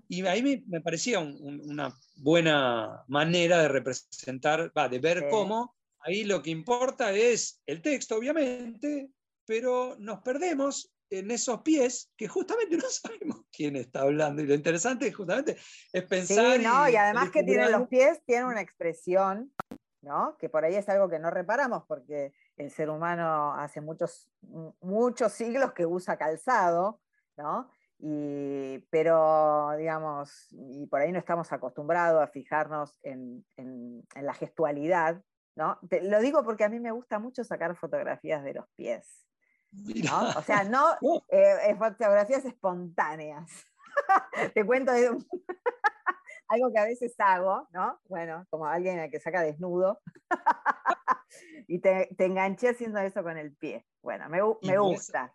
Y 0.08 0.26
ahí 0.26 0.42
me, 0.42 0.64
me 0.68 0.80
parecía 0.80 1.20
un- 1.20 1.38
un- 1.42 1.72
una 1.72 1.94
buena 2.16 3.04
manera 3.10 3.62
de 3.62 3.68
representar, 3.68 4.72
va, 4.78 4.88
de 4.88 5.00
ver 5.00 5.20
Sí. 5.20 5.26
cómo 5.30 5.76
ahí 6.00 6.24
lo 6.24 6.42
que 6.42 6.52
importa 6.52 7.12
es 7.12 7.62
el 7.66 7.82
texto, 7.82 8.16
obviamente, 8.16 9.10
pero 9.46 9.98
nos 10.00 10.22
perdemos 10.22 10.94
en 11.10 11.32
esos 11.32 11.62
pies 11.64 12.12
que 12.16 12.28
justamente 12.30 12.78
no 12.86 12.90
sabemos 12.90 13.42
quién 13.52 13.76
está 13.76 14.02
hablando. 14.04 14.42
Y 14.42 14.48
lo 14.48 14.54
interesante 14.54 15.12
justamente 15.12 15.58
es 15.92 16.04
Sí, 16.04 16.08
pensar. 16.08 16.60
¿no? 16.62 16.88
Y 16.88 16.96
además 16.96 17.32
que 17.32 17.44
tienen 17.44 17.72
los 17.74 17.90
pies, 17.90 18.22
tienen 18.26 18.46
una 18.46 18.62
expresión, 18.62 19.54
¿no? 20.02 20.38
Que 20.40 20.48
por 20.48 20.64
ahí 20.64 20.76
es 20.76 20.88
algo 20.88 21.10
que 21.10 21.20
no 21.20 21.30
reparamos 21.30 21.84
porque 21.88 22.32
el 22.60 22.70
ser 22.72 22.90
humano 22.90 23.54
hace 23.54 23.82
muchos, 23.82 24.30
mu- 24.42 24.74
muchos 24.82 25.32
siglos 25.32 25.72
que 25.74 25.86
usa 25.86 26.18
calzado, 26.18 27.02
¿no? 27.38 27.70
Y, 27.98 28.80
pero, 28.92 29.72
digamos, 29.78 30.48
y 30.52 30.86
por 30.88 31.02
ahí 31.02 31.12
no 31.12 31.20
estamos 31.20 31.52
acostumbrados 31.52 32.22
a 32.22 32.28
fijarnos 32.28 32.96
en, 33.02 33.46
en- 33.58 34.06
en 34.14 34.26
la 34.26 34.34
gestualidad, 34.34 35.22
¿no? 35.56 35.80
Te- 35.90 36.02
lo 36.04 36.20
digo 36.20 36.44
porque 36.44 36.64
a 36.66 36.70
mí 36.70 36.80
me 36.80 36.92
gusta 36.92 37.18
mucho 37.20 37.44
sacar 37.44 37.76
fotografías 37.76 38.44
de 38.44 38.54
los 38.54 38.66
pies. 38.76 39.26
¿no? 39.72 40.30
O 40.38 40.42
sea, 40.42 40.64
no 40.64 40.96
No. 41.02 41.24
eh, 41.30 41.56
eh, 41.70 41.76
fotografías 41.76 42.44
espontáneas. 42.46 43.50
Te 44.54 44.66
cuento 44.66 44.92
de 44.92 45.12
un- 45.12 45.28
algo 46.48 46.72
que 46.74 46.80
a 46.80 46.86
veces 46.86 47.14
hago, 47.20 47.68
¿no? 47.72 48.00
Bueno, 48.06 48.46
como 48.50 48.66
alguien 48.66 49.00
al 49.00 49.12
que 49.12 49.20
saca 49.20 49.42
desnudo. 49.44 50.02
Y 51.68 51.80
te, 51.80 52.10
te 52.18 52.26
enganché 52.26 52.70
haciendo 52.70 53.00
eso 53.00 53.24
con 53.24 53.38
el 53.38 53.56
pie. 53.56 53.86
Bueno, 54.02 54.30
me, 54.30 54.40
me 54.62 54.78
gusta. 54.78 55.34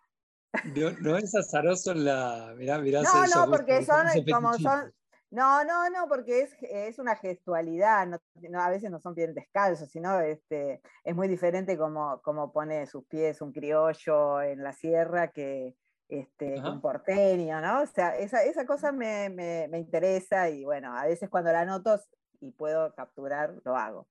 No, 0.75 0.91
no 1.01 1.17
es 1.17 1.35
azaroso 1.35 1.93
la. 1.93 2.53
Mirá, 2.57 2.79
mirá. 2.79 3.01
No, 3.01 3.09
no, 3.27 3.51
porque 3.51 3.83
son 3.85 4.07
esos 4.07 4.25
como 4.33 4.53
son. 4.63 4.93
No, 5.31 5.63
no, 5.65 5.89
no, 5.89 6.07
porque 6.07 6.41
es, 6.43 6.55
es 6.61 6.97
una 6.97 7.15
gestualidad, 7.15 8.07
no, 8.07 8.19
no, 8.49 8.61
a 8.61 8.69
veces 8.69 8.89
no 8.89 8.99
son 8.99 9.15
bien 9.15 9.33
descalzos, 9.33 9.89
sino 9.89 10.19
este, 10.21 10.81
es 11.03 11.15
muy 11.15 11.27
diferente 11.27 11.77
como, 11.77 12.21
como 12.21 12.53
pone 12.53 12.85
sus 12.85 13.05
pies 13.05 13.41
un 13.41 13.51
criollo 13.51 14.41
en 14.41 14.63
la 14.63 14.71
sierra 14.71 15.29
que 15.31 15.75
este, 16.07 16.53
un 16.69 16.79
porteño, 16.79 17.59
¿no? 17.59 17.81
O 17.81 17.85
sea, 17.87 18.15
esa, 18.15 18.43
esa 18.43 18.65
cosa 18.65 18.91
me, 18.93 19.29
me- 19.29 19.67
me 19.67 19.79
interesa 19.79 20.49
y 20.49 20.63
bueno, 20.63 20.95
a 20.95 21.05
veces 21.05 21.27
cuando 21.29 21.51
la 21.51 21.65
noto 21.65 21.99
y 22.41 22.51
puedo 22.51 22.93
capturar, 22.95 23.61
lo 23.63 23.75
hago. 23.75 24.07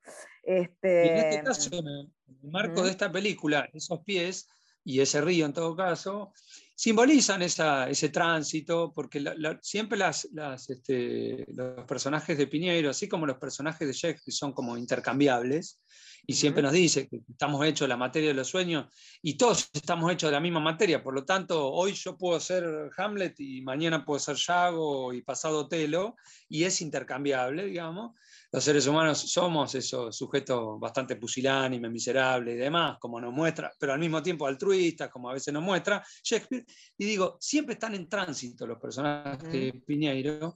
Y 0.46 0.50
en 0.50 0.62
Este, 0.64 1.18
este 1.20 1.42
caso, 1.42 1.70
en 1.78 1.86
el 1.88 2.12
marco 2.50 2.82
de 2.82 2.90
esta 2.90 3.10
película, 3.10 3.68
esos 3.72 4.00
pies 4.00 4.48
y 4.84 5.00
ese 5.00 5.20
río 5.20 5.46
en 5.46 5.52
todo 5.52 5.74
caso, 5.74 6.32
simbolizan 6.76 7.40
esa- 7.42 7.88
ese 7.88 8.08
tránsito, 8.10 8.92
porque 8.94 9.20
la- 9.20 9.34
la- 9.36 9.58
siempre 9.62 9.96
las, 9.96 10.28
las, 10.32 10.68
este, 10.70 11.44
los 11.48 11.84
personajes 11.86 12.36
de 12.36 12.46
Piñeiro, 12.46 12.90
así 12.90 13.08
como 13.08 13.26
los 13.26 13.38
personajes 13.38 13.86
de 13.86 13.94
Shakespeare, 13.94 14.34
son 14.34 14.52
como 14.52 14.76
intercambiables, 14.76 15.80
y 16.26 16.34
siempre 16.34 16.62
nos 16.62 16.72
dice 16.72 17.08
que 17.08 17.20
estamos 17.28 17.64
hechos 17.64 17.86
de 17.86 17.88
la 17.88 17.96
materia 17.96 18.28
de 18.28 18.34
los 18.34 18.48
sueños, 18.48 18.86
y 19.22 19.34
todos 19.34 19.70
estamos 19.72 20.12
hechos 20.12 20.28
de 20.28 20.32
la 20.32 20.40
misma 20.40 20.60
materia, 20.60 21.02
por 21.02 21.14
lo 21.14 21.24
tanto, 21.24 21.70
hoy 21.70 21.92
yo 21.92 22.16
puedo 22.16 22.38
ser 22.40 22.90
Hamlet 22.96 23.38
y 23.40 23.62
mañana 23.62 24.04
puedo 24.04 24.18
ser 24.18 24.36
Yago 24.36 25.12
y 25.12 25.22
pasado 25.22 25.60
Otelo, 25.60 26.16
y 26.48 26.64
es 26.64 26.80
intercambiable, 26.80 27.66
digamos. 27.66 28.12
Los 28.52 28.62
seres 28.62 28.86
humanos 28.86 29.18
somos 29.18 29.74
esos 29.74 30.16
sujetos 30.16 30.78
bastante 30.78 31.16
pusilánimes, 31.16 31.90
miserables 31.90 32.54
y 32.54 32.58
demás, 32.58 32.98
como 33.00 33.20
nos 33.20 33.32
muestra, 33.32 33.72
pero 33.80 33.92
al 33.92 33.98
mismo 33.98 34.22
tiempo 34.22 34.46
altruistas, 34.46 35.10
como 35.10 35.28
a 35.28 35.34
veces 35.34 35.52
nos 35.52 35.62
muestra 35.62 36.04
Shakespeare. 36.22 36.64
Y 36.96 37.04
digo, 37.04 37.36
siempre 37.40 37.74
están 37.74 37.96
en 37.96 38.08
tránsito 38.08 38.64
los 38.64 38.78
personajes 38.78 39.50
de 39.50 39.82
Piñeiro, 39.84 40.54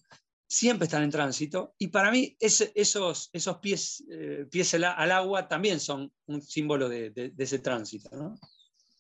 siempre 0.49 0.87
están 0.87 1.03
en 1.03 1.11
tránsito. 1.11 1.75
Y 1.79 1.89
para 1.89 2.11
mí 2.11 2.37
esos, 2.41 3.31
esos 3.33 3.59
pies, 3.59 4.03
eh, 4.11 4.47
pies 4.51 4.73
al, 4.75 4.85
al 4.85 5.13
agua 5.13 5.47
también 5.47 5.79
son 5.79 6.11
un 6.27 6.41
símbolo 6.43 6.89
de, 6.89 7.11
de- 7.11 7.31
de 7.31 7.45
ese 7.45 7.59
tránsito. 7.59 8.09
¿no? 8.17 8.35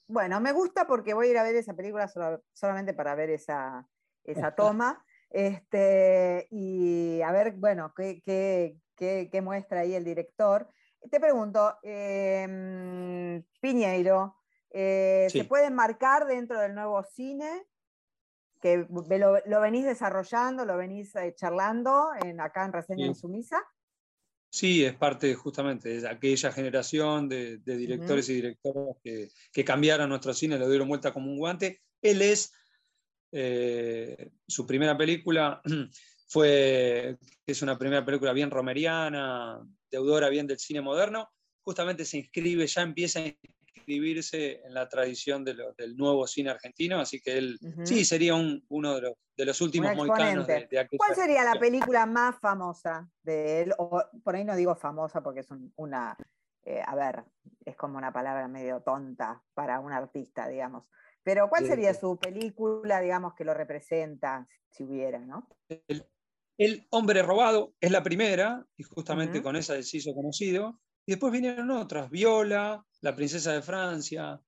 Bueno, 0.06 0.40
me 0.40 0.52
gusta 0.52 0.86
porque 0.86 1.14
voy 1.14 1.28
a 1.28 1.30
ir 1.30 1.38
a 1.38 1.42
ver 1.42 1.56
esa 1.56 1.74
película 1.74 2.06
sola- 2.06 2.40
solamente 2.52 2.92
para 2.94 3.14
ver 3.14 3.30
esa, 3.30 3.88
esa 4.24 4.54
toma. 4.54 5.04
Este, 5.30 6.46
y 6.50 7.20
a 7.22 7.32
ver, 7.32 7.52
bueno, 7.52 7.92
qué, 7.96 8.22
qué- 8.24 8.76
qué- 8.94 9.28
qué 9.32 9.40
muestra 9.42 9.80
ahí 9.80 9.94
el 9.94 10.04
director. 10.04 10.70
Te 11.10 11.20
pregunto, 11.20 11.76
em, 11.82 13.42
Piñeiro, 13.60 14.36
eh, 14.70 15.28
Sí. 15.30 15.38
¿se 15.38 15.44
puede 15.44 15.70
marcar 15.70 16.26
dentro 16.26 16.60
del 16.60 16.74
nuevo 16.74 17.02
cine? 17.04 17.66
Que 18.60 18.86
lo, 18.88 19.40
lo 19.46 19.60
venís 19.60 19.84
desarrollando, 19.84 20.64
lo 20.64 20.76
venís 20.76 21.14
eh, 21.16 21.34
charlando 21.36 22.10
en, 22.24 22.40
acá 22.40 22.64
en 22.64 22.72
Reseña 22.72 23.04
Sí. 23.04 23.08
en 23.08 23.14
Sumisa. 23.14 23.62
Sí, 24.50 24.84
es 24.84 24.94
parte 24.94 25.34
justamente 25.34 26.00
de 26.00 26.08
aquella 26.08 26.50
generación 26.52 27.28
de, 27.28 27.58
de 27.58 27.76
directores 27.76 28.28
y 28.30 28.34
directoras 28.34 28.96
que, 29.04 29.28
que 29.52 29.64
cambiaron 29.64 30.08
nuestro 30.08 30.32
cine, 30.32 30.58
lo 30.58 30.68
dieron 30.70 30.88
vuelta 30.88 31.12
como 31.12 31.30
un 31.30 31.36
guante. 31.36 31.82
Él 32.00 32.22
es, 32.22 32.52
eh, 33.30 34.30
su 34.46 34.66
primera 34.66 34.96
película 34.96 35.60
fue, 36.28 37.18
es 37.46 37.62
una 37.62 37.76
primera 37.78 38.04
película 38.04 38.32
bien 38.32 38.50
romeriana, 38.50 39.60
deudora 39.90 40.30
bien 40.30 40.46
del 40.46 40.58
cine 40.58 40.80
moderno, 40.80 41.28
justamente 41.62 42.06
se 42.06 42.18
inscribe, 42.18 42.66
ya 42.66 42.80
empieza 42.82 43.20
a 43.20 43.34
inscribirse 43.78 44.60
en 44.64 44.74
la 44.74 44.88
tradición 44.88 45.44
de 45.44 45.54
lo- 45.54 45.72
del 45.74 45.96
nuevo 45.96 46.26
cine 46.26 46.50
argentino, 46.50 47.00
así 47.00 47.20
que 47.20 47.38
él 47.38 47.58
sí 47.84 48.04
sería 48.04 48.34
un- 48.34 48.64
uno 48.68 48.94
de 48.96 49.00
los, 49.02 49.12
de 49.36 49.44
los 49.46 49.60
últimos 49.60 49.94
moicanos 49.96 50.46
de, 50.46 50.66
de 50.70 50.78
aquella 50.78 50.98
¿Cuál 50.98 51.14
sería 51.14 51.44
la 51.44 51.58
película 51.58 52.06
más 52.06 52.38
famosa 52.40 53.08
de 53.22 53.62
él? 53.62 53.74
O 53.78 54.02
por 54.22 54.36
ahí 54.36 54.44
no 54.44 54.56
digo 54.56 54.74
famosa 54.76 55.22
porque 55.22 55.40
es 55.40 55.50
un- 55.50 55.72
una, 55.76 56.16
eh, 56.64 56.82
a 56.84 56.94
ver, 56.94 57.24
es 57.64 57.76
como 57.76 57.98
una 57.98 58.12
palabra 58.12 58.48
medio 58.48 58.80
tonta 58.82 59.42
para 59.54 59.80
un 59.80 59.92
artista, 59.92 60.48
digamos. 60.48 60.88
Pero 61.22 61.48
¿cuál 61.48 61.64
sería 61.66 61.94
su 61.94 62.18
película, 62.18 63.00
digamos, 63.00 63.34
que 63.34 63.44
lo 63.44 63.54
representa, 63.54 64.46
si 64.70 64.84
hubiera, 64.84 65.18
¿no? 65.18 65.48
El 66.58 66.86
hombre 66.90 67.22
robado 67.22 67.74
es 67.80 67.90
la 67.92 68.02
primera, 68.02 68.66
y 68.76 68.82
justamente 68.82 69.42
con 69.42 69.54
esa 69.56 69.80
se 69.82 69.98
hizo 69.98 70.12
conocido. 70.14 70.80
Y 71.06 71.12
después 71.12 71.32
vinieron 71.32 71.70
otras, 71.70 72.10
Viola, 72.10 72.84
La 73.00 73.14
princesa 73.14 73.52
de 73.52 73.62
Francia, 73.62 74.40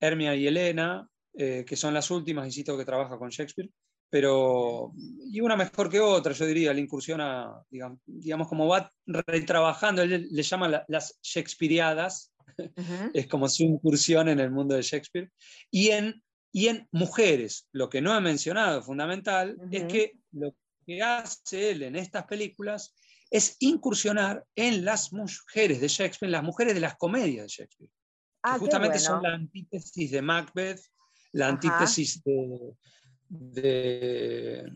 Hermia 0.00 0.34
y 0.34 0.46
Elena, 0.46 1.08
eh, 1.34 1.64
que 1.66 1.76
son 1.76 1.94
las 1.94 2.10
últimas, 2.10 2.46
insisto, 2.46 2.76
que 2.76 2.84
trabaja 2.84 3.18
con 3.18 3.30
Shakespeare. 3.30 3.70
Pero, 4.10 4.92
y 5.30 5.40
una 5.40 5.56
mejor 5.56 5.88
que 5.88 5.98
otra, 5.98 6.34
yo 6.34 6.44
diría, 6.44 6.74
la 6.74 6.80
incursión 6.80 7.20
a, 7.22 7.62
digamos, 7.70 7.98
digamos 8.04 8.46
como 8.46 8.68
va 8.68 8.92
retrabajando, 9.06 10.02
él 10.02 10.28
le 10.30 10.42
llama 10.42 10.68
la- 10.68 10.84
las 10.88 11.18
Shakespeareadas, 11.22 12.34
es 13.14 13.26
como 13.28 13.48
su 13.48 13.62
incursión 13.62 14.28
en 14.28 14.38
el 14.40 14.50
mundo 14.50 14.74
de 14.74 14.82
Shakespeare, 14.82 15.30
y 15.70 15.88
en, 15.88 16.22
y 16.52 16.68
en 16.68 16.86
mujeres. 16.92 17.66
Lo 17.72 17.88
que 17.88 18.02
no 18.02 18.14
he 18.14 18.20
mencionado, 18.20 18.82
fundamental, 18.82 19.56
es 19.70 19.84
que 19.84 20.12
lo 20.32 20.54
que 20.84 21.00
hace 21.00 21.70
él 21.70 21.82
en 21.84 21.96
estas 21.96 22.24
películas 22.24 22.94
es 23.32 23.56
incursionar 23.60 24.44
en 24.54 24.84
las 24.84 25.10
mujeres 25.12 25.80
de 25.80 25.88
Shakespeare, 25.88 26.28
en 26.28 26.32
las 26.32 26.44
mujeres 26.44 26.74
de 26.74 26.80
las 26.80 26.96
comedias 26.96 27.44
de 27.46 27.48
Shakespeare, 27.48 27.88
que 27.90 27.96
Ah, 28.42 28.58
justamente 28.58 28.98
bueno. 28.98 29.06
son 29.14 29.22
la 29.22 29.34
antítesis 29.34 30.10
de 30.10 30.20
Macbeth, 30.22 30.80
la 31.32 31.46
Ajá. 31.46 31.54
antítesis 31.54 32.22
de, 32.22 32.74
de- 33.28 34.70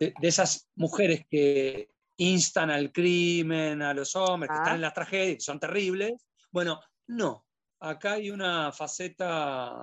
de- 0.00 0.14
de 0.20 0.28
esas 0.28 0.68
mujeres 0.76 1.26
que 1.30 1.90
instan 2.16 2.70
al 2.70 2.90
crimen, 2.90 3.82
a 3.82 3.92
los 3.92 4.16
hombres, 4.16 4.48
que 4.48 4.54
Ah. 4.56 4.62
están 4.62 4.74
en 4.76 4.80
las 4.80 4.94
tragedias, 4.94 5.36
que 5.36 5.40
son 5.40 5.60
terribles. 5.60 6.14
Bueno, 6.50 6.80
no. 7.08 7.44
Acá 7.80 8.12
hay 8.12 8.30
una 8.30 8.72
faceta 8.72 9.74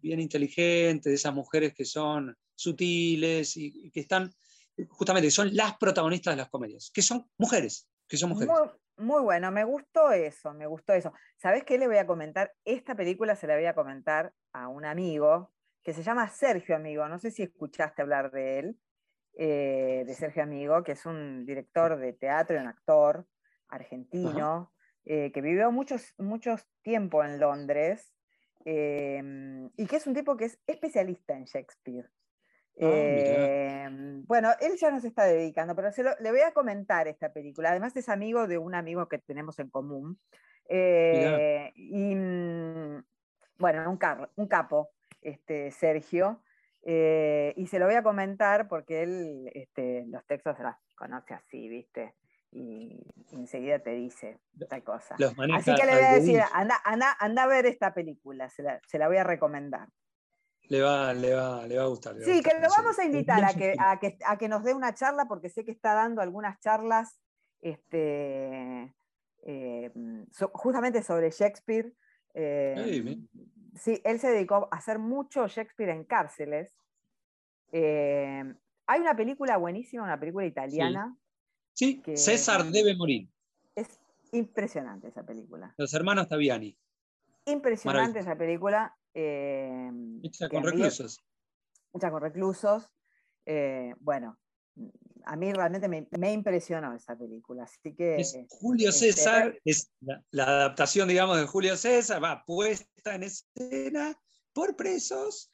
bien 0.00 0.20
inteligente 0.20 1.08
de 1.10 1.16
esas 1.16 1.34
mujeres 1.34 1.74
que 1.74 1.84
son 1.84 2.34
sutiles 2.54 3.56
y, 3.56 3.72
y 3.86 3.90
que 3.90 4.00
están, 4.00 4.32
justamente, 4.88 5.30
son 5.30 5.54
las 5.54 5.76
protagonistas 5.76 6.34
de 6.34 6.38
las 6.38 6.48
comedias, 6.48 6.90
que 6.92 7.02
son 7.02 7.28
mujeres, 7.38 7.88
que 8.08 8.16
son 8.16 8.30
mujeres. 8.30 8.52
Muy, 8.52 8.68
muy 9.06 9.22
bueno, 9.22 9.50
me 9.50 9.64
gustó 9.64 10.12
eso, 10.12 10.52
me 10.52 10.66
gustó 10.66 10.92
eso. 10.92 11.12
¿Sabés 11.36 11.64
qué 11.64 11.78
le 11.78 11.86
voy 11.86 11.98
a 11.98 12.06
comentar? 12.06 12.52
Esta 12.64 12.94
película 12.94 13.36
se 13.36 13.46
la 13.46 13.54
voy 13.54 13.66
a 13.66 13.74
comentar 13.74 14.32
a 14.52 14.68
un 14.68 14.84
amigo 14.84 15.52
que 15.82 15.94
se 15.94 16.02
llama 16.02 16.28
Sergio 16.28 16.76
Amigo. 16.76 17.08
No 17.08 17.18
sé 17.18 17.30
si 17.30 17.42
escuchaste 17.42 18.02
hablar 18.02 18.30
de 18.30 18.58
él, 18.58 18.80
eh, 19.38 20.04
de 20.06 20.14
Sergio 20.14 20.42
Amigo, 20.42 20.82
que 20.82 20.92
es 20.92 21.06
un 21.06 21.46
director 21.46 21.98
de 21.98 22.12
teatro 22.12 22.56
y 22.56 22.60
un 22.60 22.66
actor 22.66 23.26
argentino, 23.68 24.72
eh, 25.04 25.32
que 25.32 25.40
vivió 25.40 25.72
muchos, 25.72 26.14
muchos 26.18 26.66
tiempo 26.82 27.24
en 27.24 27.40
Londres 27.40 28.12
eh, 28.64 29.22
y 29.76 29.86
que 29.86 29.96
es 29.96 30.06
un 30.06 30.14
tipo 30.14 30.36
que 30.36 30.46
es 30.46 30.58
especialista 30.66 31.34
en 31.36 31.44
Shakespeare. 31.44 32.10
Ah. 32.78 32.86
Eh, 32.86 33.88
bueno, 34.26 34.50
él 34.60 34.76
ya 34.78 34.90
nos 34.90 35.04
está 35.04 35.24
dedicando, 35.24 35.74
pero 35.74 35.90
se 35.92 36.02
lo- 36.02 36.14
le 36.20 36.30
voy 36.30 36.40
a 36.40 36.52
comentar 36.52 37.08
esta 37.08 37.32
película. 37.32 37.70
Además 37.70 37.96
es 37.96 38.08
amigo 38.08 38.46
de 38.46 38.58
un 38.58 38.74
amigo 38.74 39.08
que 39.08 39.18
tenemos 39.18 39.58
en 39.58 39.70
común. 39.70 40.18
Eh, 40.68 41.72
y 41.74 42.14
mm, 42.14 43.02
bueno, 43.58 43.90
un, 43.90 43.98
un 44.36 44.46
capo. 44.48 44.90
este, 45.22 45.70
Sergio, 45.72 46.42
eh, 46.82 47.52
y 47.56 47.66
se 47.66 47.78
lo 47.78 47.84
voy 47.86 47.94
a 47.94 48.02
comentar 48.02 48.68
porque 48.68 49.02
él 49.02 49.50
este, 49.54 50.06
los 50.06 50.24
textos 50.26 50.56
se 50.56 50.62
los 50.62 50.74
conoce 50.96 51.34
así, 51.34 51.68
¿viste? 51.68 52.14
Y, 52.52 53.04
enseguida 53.32 53.78
te 53.78 53.90
dice 53.90 54.40
tal 54.68 54.82
cosa. 54.82 55.14
Así 55.54 55.74
que 55.74 55.86
le 55.86 55.92
voy 55.92 56.04
a 56.04 56.12
decir, 56.14 56.40
anda, 56.52 56.76
anda, 56.84 57.42
a 57.42 57.46
ver 57.46 57.66
esta 57.66 57.92
película, 57.92 58.48
se 58.48 58.62
la, 58.62 58.80
se 58.86 58.98
la 58.98 59.08
voy 59.08 59.18
a 59.18 59.24
recomendar. 59.24 59.88
Le 60.70 60.82
va, 60.82 61.12
le 61.12 61.34
va, 61.34 61.66
le 61.66 61.76
va 61.76 61.82
a 61.82 61.86
gustar. 61.88 62.14
sí, 62.22 62.42
que 62.42 62.54
lo 62.54 62.68
vamos 62.68 62.96
a 62.96 63.04
invitar 63.04 63.44
a 63.44 63.54
que, 63.54 63.74
a, 63.76 63.98
que, 63.98 64.16
a 64.24 64.38
que, 64.38 64.48
nos 64.48 64.62
dé 64.62 64.72
una 64.72 64.94
charla, 64.94 65.26
porque 65.26 65.48
sé 65.48 65.64
que 65.64 65.72
está 65.72 65.94
dando 65.94 66.22
algunas 66.22 66.60
charlas 66.60 67.18
este, 67.60 68.94
eh, 69.42 69.90
justamente 70.52 71.02
sobre 71.02 71.32
Shakespeare. 71.32 71.92
Eh, 72.34 73.18
sí, 73.74 74.00
él 74.04 74.20
se 74.20 74.30
dedicó 74.30 74.68
a 74.70 74.76
hacer 74.76 75.00
mucho 75.00 75.48
Shakespeare 75.48 75.90
en 75.90 76.04
cárceles. 76.04 76.72
Eh, 77.72 78.54
hay 78.86 79.00
una 79.00 79.16
película 79.16 79.56
buenísima, 79.56 80.04
una 80.04 80.20
película 80.20 80.46
italiana. 80.46 81.16
Sí, 81.72 82.00
César 82.14 82.64
debe 82.66 82.94
morir. 82.94 83.28
Es 83.74 83.88
impresionante 84.30 85.08
esa 85.08 85.24
película. 85.24 85.74
Los 85.78 85.92
hermanos 85.94 86.28
Taviani. 86.28 86.78
Impresionante 87.46 88.20
esa 88.20 88.36
película. 88.36 88.96
Mucha 89.14 90.48
con 90.48 90.62
reclusos. 90.62 91.24
Con 91.90 92.20
reclusos. 92.20 92.90
bueno, 94.00 94.38
a 95.26 95.36
mí 95.36 95.52
realmente 95.52 95.88
me, 95.88 96.32
impresionó 96.32 96.94
esa 96.94 97.16
película. 97.16 97.64
Así 97.64 97.94
que, 97.94 98.46
Julio 98.48 98.90
este, 98.90 99.12
César, 99.12 99.58
es 99.64 99.90
la, 100.00 100.44
adaptación, 100.44 101.08
digamos, 101.08 101.38
de 101.38 101.46
Julio 101.46 101.76
César, 101.76 102.22
va 102.22 102.44
puesta 102.44 103.14
en 103.14 103.24
escena 103.24 104.18
por 104.52 104.76
presos, 104.76 105.50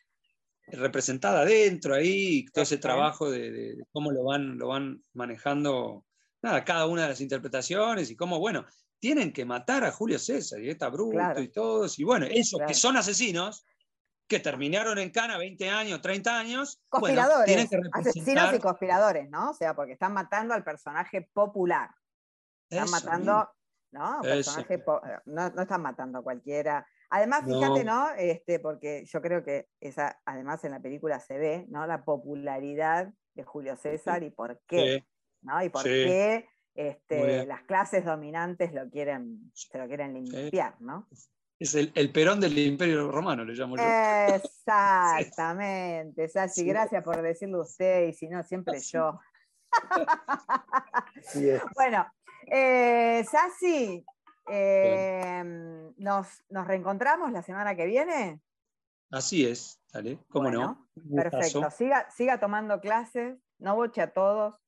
representada 0.67 1.45
dentro 1.45 1.95
ahí, 1.95 2.47
todo 2.47 2.63
ese 2.63 2.79
trabajo 2.79 3.31
de, 3.31 3.77
cómo 3.93 4.11
lo 4.11 4.25
van, 4.25 4.59
lo 4.59 4.69
van 4.69 5.03
manejando, 5.13 6.05
nada, 6.43 6.65
cada 6.65 6.87
una 6.87 7.03
de 7.03 7.09
las 7.09 7.21
interpretaciones 7.21 8.11
y 8.11 8.17
cómo, 8.17 8.39
bueno, 8.39 8.65
tienen 8.99 9.33
que 9.33 9.45
matar 9.45 9.85
a 9.85 9.93
Julio 9.93 10.19
César 10.19 10.61
y 10.61 10.71
está 10.71 10.89
bruto 10.89 11.41
y 11.41 11.49
todos, 11.49 11.99
y 11.99 12.05
bueno, 12.05 12.27
esos 12.27 12.61
que 12.67 12.75
son 12.75 12.97
asesinos, 12.97 13.67
que 14.27 14.41
terminaron 14.41 14.99
en 14.99 15.11
Cana 15.11 15.39
20 15.39 15.69
años, 15.69 16.01
30 16.01 16.39
años. 16.39 16.83
Conspiradores, 16.89 17.69
asesinos 17.93 18.55
y 18.55 18.59
conspiradores, 18.59 19.31
¿no? 19.31 19.51
O 19.51 19.55
sea, 19.55 19.75
porque 19.75 19.93
están 19.93 20.13
matando 20.13 20.55
al 20.55 20.65
personaje 20.65 21.31
popular. 21.33 21.91
Están 22.69 22.91
matando, 22.91 23.49
¿no? 23.93 24.19
Personaje 24.23 24.83
no, 25.27 25.51
no, 25.51 25.63
están 25.63 25.83
matando 25.83 26.19
a 26.19 26.23
cualquiera. 26.23 26.85
Además, 27.11 27.45
fíjate, 27.45 27.85
¿no? 27.85 28.11
Este, 28.15 28.59
porque 28.59 29.05
yo 29.07 29.23
creo 29.23 29.45
que 29.45 29.69
esa, 29.81 30.21
además 30.25 30.65
en 30.65 30.73
la 30.73 30.81
película 30.81 31.21
se 31.21 31.39
ve, 31.39 31.67
¿no? 31.69 31.87
La 31.87 32.05
popularidad 32.05 33.13
de 33.35 33.45
Julio 33.45 33.77
César 33.77 34.25
y 34.25 34.31
por 34.31 34.61
qué, 34.67 35.07
¿no? 35.43 35.63
Y 35.63 35.69
por 35.69 35.85
qué 35.85 36.49
este, 36.77 37.47
las 37.47 37.62
clases 37.62 38.05
dominantes 38.05 38.72
lo 38.72 38.91
quieren, 38.91 39.51
se 39.55 39.79
lo 39.79 39.87
quieren 39.87 40.14
limpiar, 40.14 40.81
¿no? 40.81 41.07
Es 41.59 41.74
el, 41.74 42.12
Perón 42.12 42.39
del 42.39 42.59
Imperio 42.59 43.11
Romano, 43.11 43.43
le 43.43 43.55
llamo 43.55 43.79
yo. 43.79 43.83
Exactamente, 43.83 46.24
es 46.24 46.37
así. 46.37 46.66
Gracias 46.66 47.03
por 47.03 47.22
decirlo 47.22 47.62
usted 47.62 48.09
y 48.09 48.12
si 48.12 48.29
no, 48.29 48.45
siempre 48.45 48.79
yo. 48.81 49.18
bueno, 51.74 52.07
eh, 52.47 53.24
Sassi, 53.24 54.05
em, 54.49 55.95
¿nos, 55.97 56.43
reencontramos 56.51 57.33
la 57.33 57.43
semana 57.43 57.74
que 57.74 57.87
viene? 57.87 58.43
Así 59.11 59.47
es, 59.47 59.81
dale, 59.91 60.18
cómo 60.29 60.51
no. 60.51 60.87
Perfecto, 61.14 61.70
siga, 61.70 62.11
siga 62.11 62.39
tomando 62.39 62.81
clases, 62.81 63.39
no 63.59 63.77
boche 63.77 64.03
a 64.03 64.12
todos, 64.12 64.61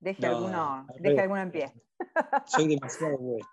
deje, 0.00 0.26
alguno, 0.26 0.86
deje 0.98 1.20
alguno 1.20 1.42
en 1.42 1.50
pie. 1.50 1.72
Soy 2.46 2.68
demasiado 2.68 3.18
bueno. 3.18 3.46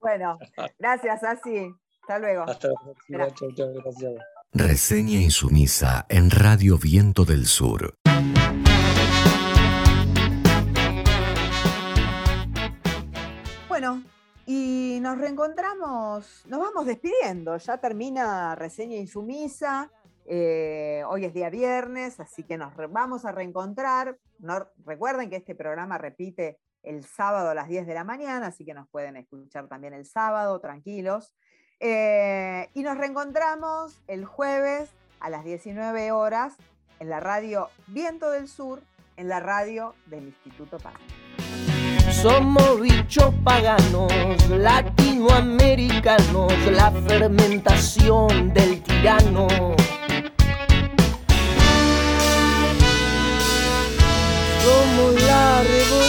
Bueno, 0.00 0.38
gracias, 0.78 1.22
así. 1.24 1.70
Hasta 2.02 2.18
luego. 2.18 2.44
Hasta 2.44 2.68
luego. 2.68 2.94
Gracias. 3.08 4.14
Reseña 4.52 5.20
insumisa 5.20 6.06
en 6.08 6.30
Radio 6.30 6.76
Viento 6.76 7.24
del 7.24 7.46
Sur. 7.46 7.94
Bueno, 13.68 14.02
y 14.46 14.98
nos 15.00 15.18
reencontramos, 15.18 16.44
nos 16.46 16.60
vamos 16.60 16.86
despidiendo. 16.86 17.56
Ya 17.56 17.78
termina 17.78 18.56
Reseña 18.56 18.96
Insumisa. 18.96 19.90
Eh, 20.26 21.02
hoy 21.08 21.24
es 21.24 21.34
día 21.34 21.50
viernes, 21.50 22.20
así 22.20 22.44
que 22.44 22.56
nos 22.56 22.72
vamos 22.90 23.24
a 23.24 23.32
reencontrar. 23.32 24.16
No, 24.38 24.66
recuerden 24.84 25.30
que 25.30 25.36
este 25.36 25.54
programa 25.54 25.98
repite 25.98 26.58
el 26.82 27.04
sábado 27.04 27.50
a 27.50 27.54
las 27.54 27.68
10 27.68 27.86
de 27.86 27.94
la 27.94 28.04
mañana, 28.04 28.48
así 28.48 28.64
que 28.64 28.74
nos 28.74 28.88
pueden 28.88 29.16
escuchar 29.16 29.68
también 29.68 29.94
el 29.94 30.06
sábado, 30.06 30.60
tranquilos. 30.60 31.34
Eh, 31.80 32.68
y 32.74 32.82
nos 32.82 32.98
reencontramos 32.98 34.00
el 34.06 34.24
jueves 34.24 34.90
a 35.18 35.30
las 35.30 35.44
19 35.44 36.12
horas 36.12 36.56
en 36.98 37.08
la 37.08 37.20
radio 37.20 37.68
Viento 37.86 38.30
del 38.30 38.48
Sur, 38.48 38.82
en 39.16 39.28
la 39.28 39.40
radio 39.40 39.94
del 40.06 40.28
Instituto 40.28 40.78
Paz. 40.78 40.94
Somos 42.12 42.80
bichos 42.80 43.32
paganos, 43.44 44.12
latinoamericanos, 44.50 46.52
la 46.70 46.90
fermentación 46.90 48.52
del 48.52 48.82
tirano 48.82 49.46
arriba. 55.60 55.99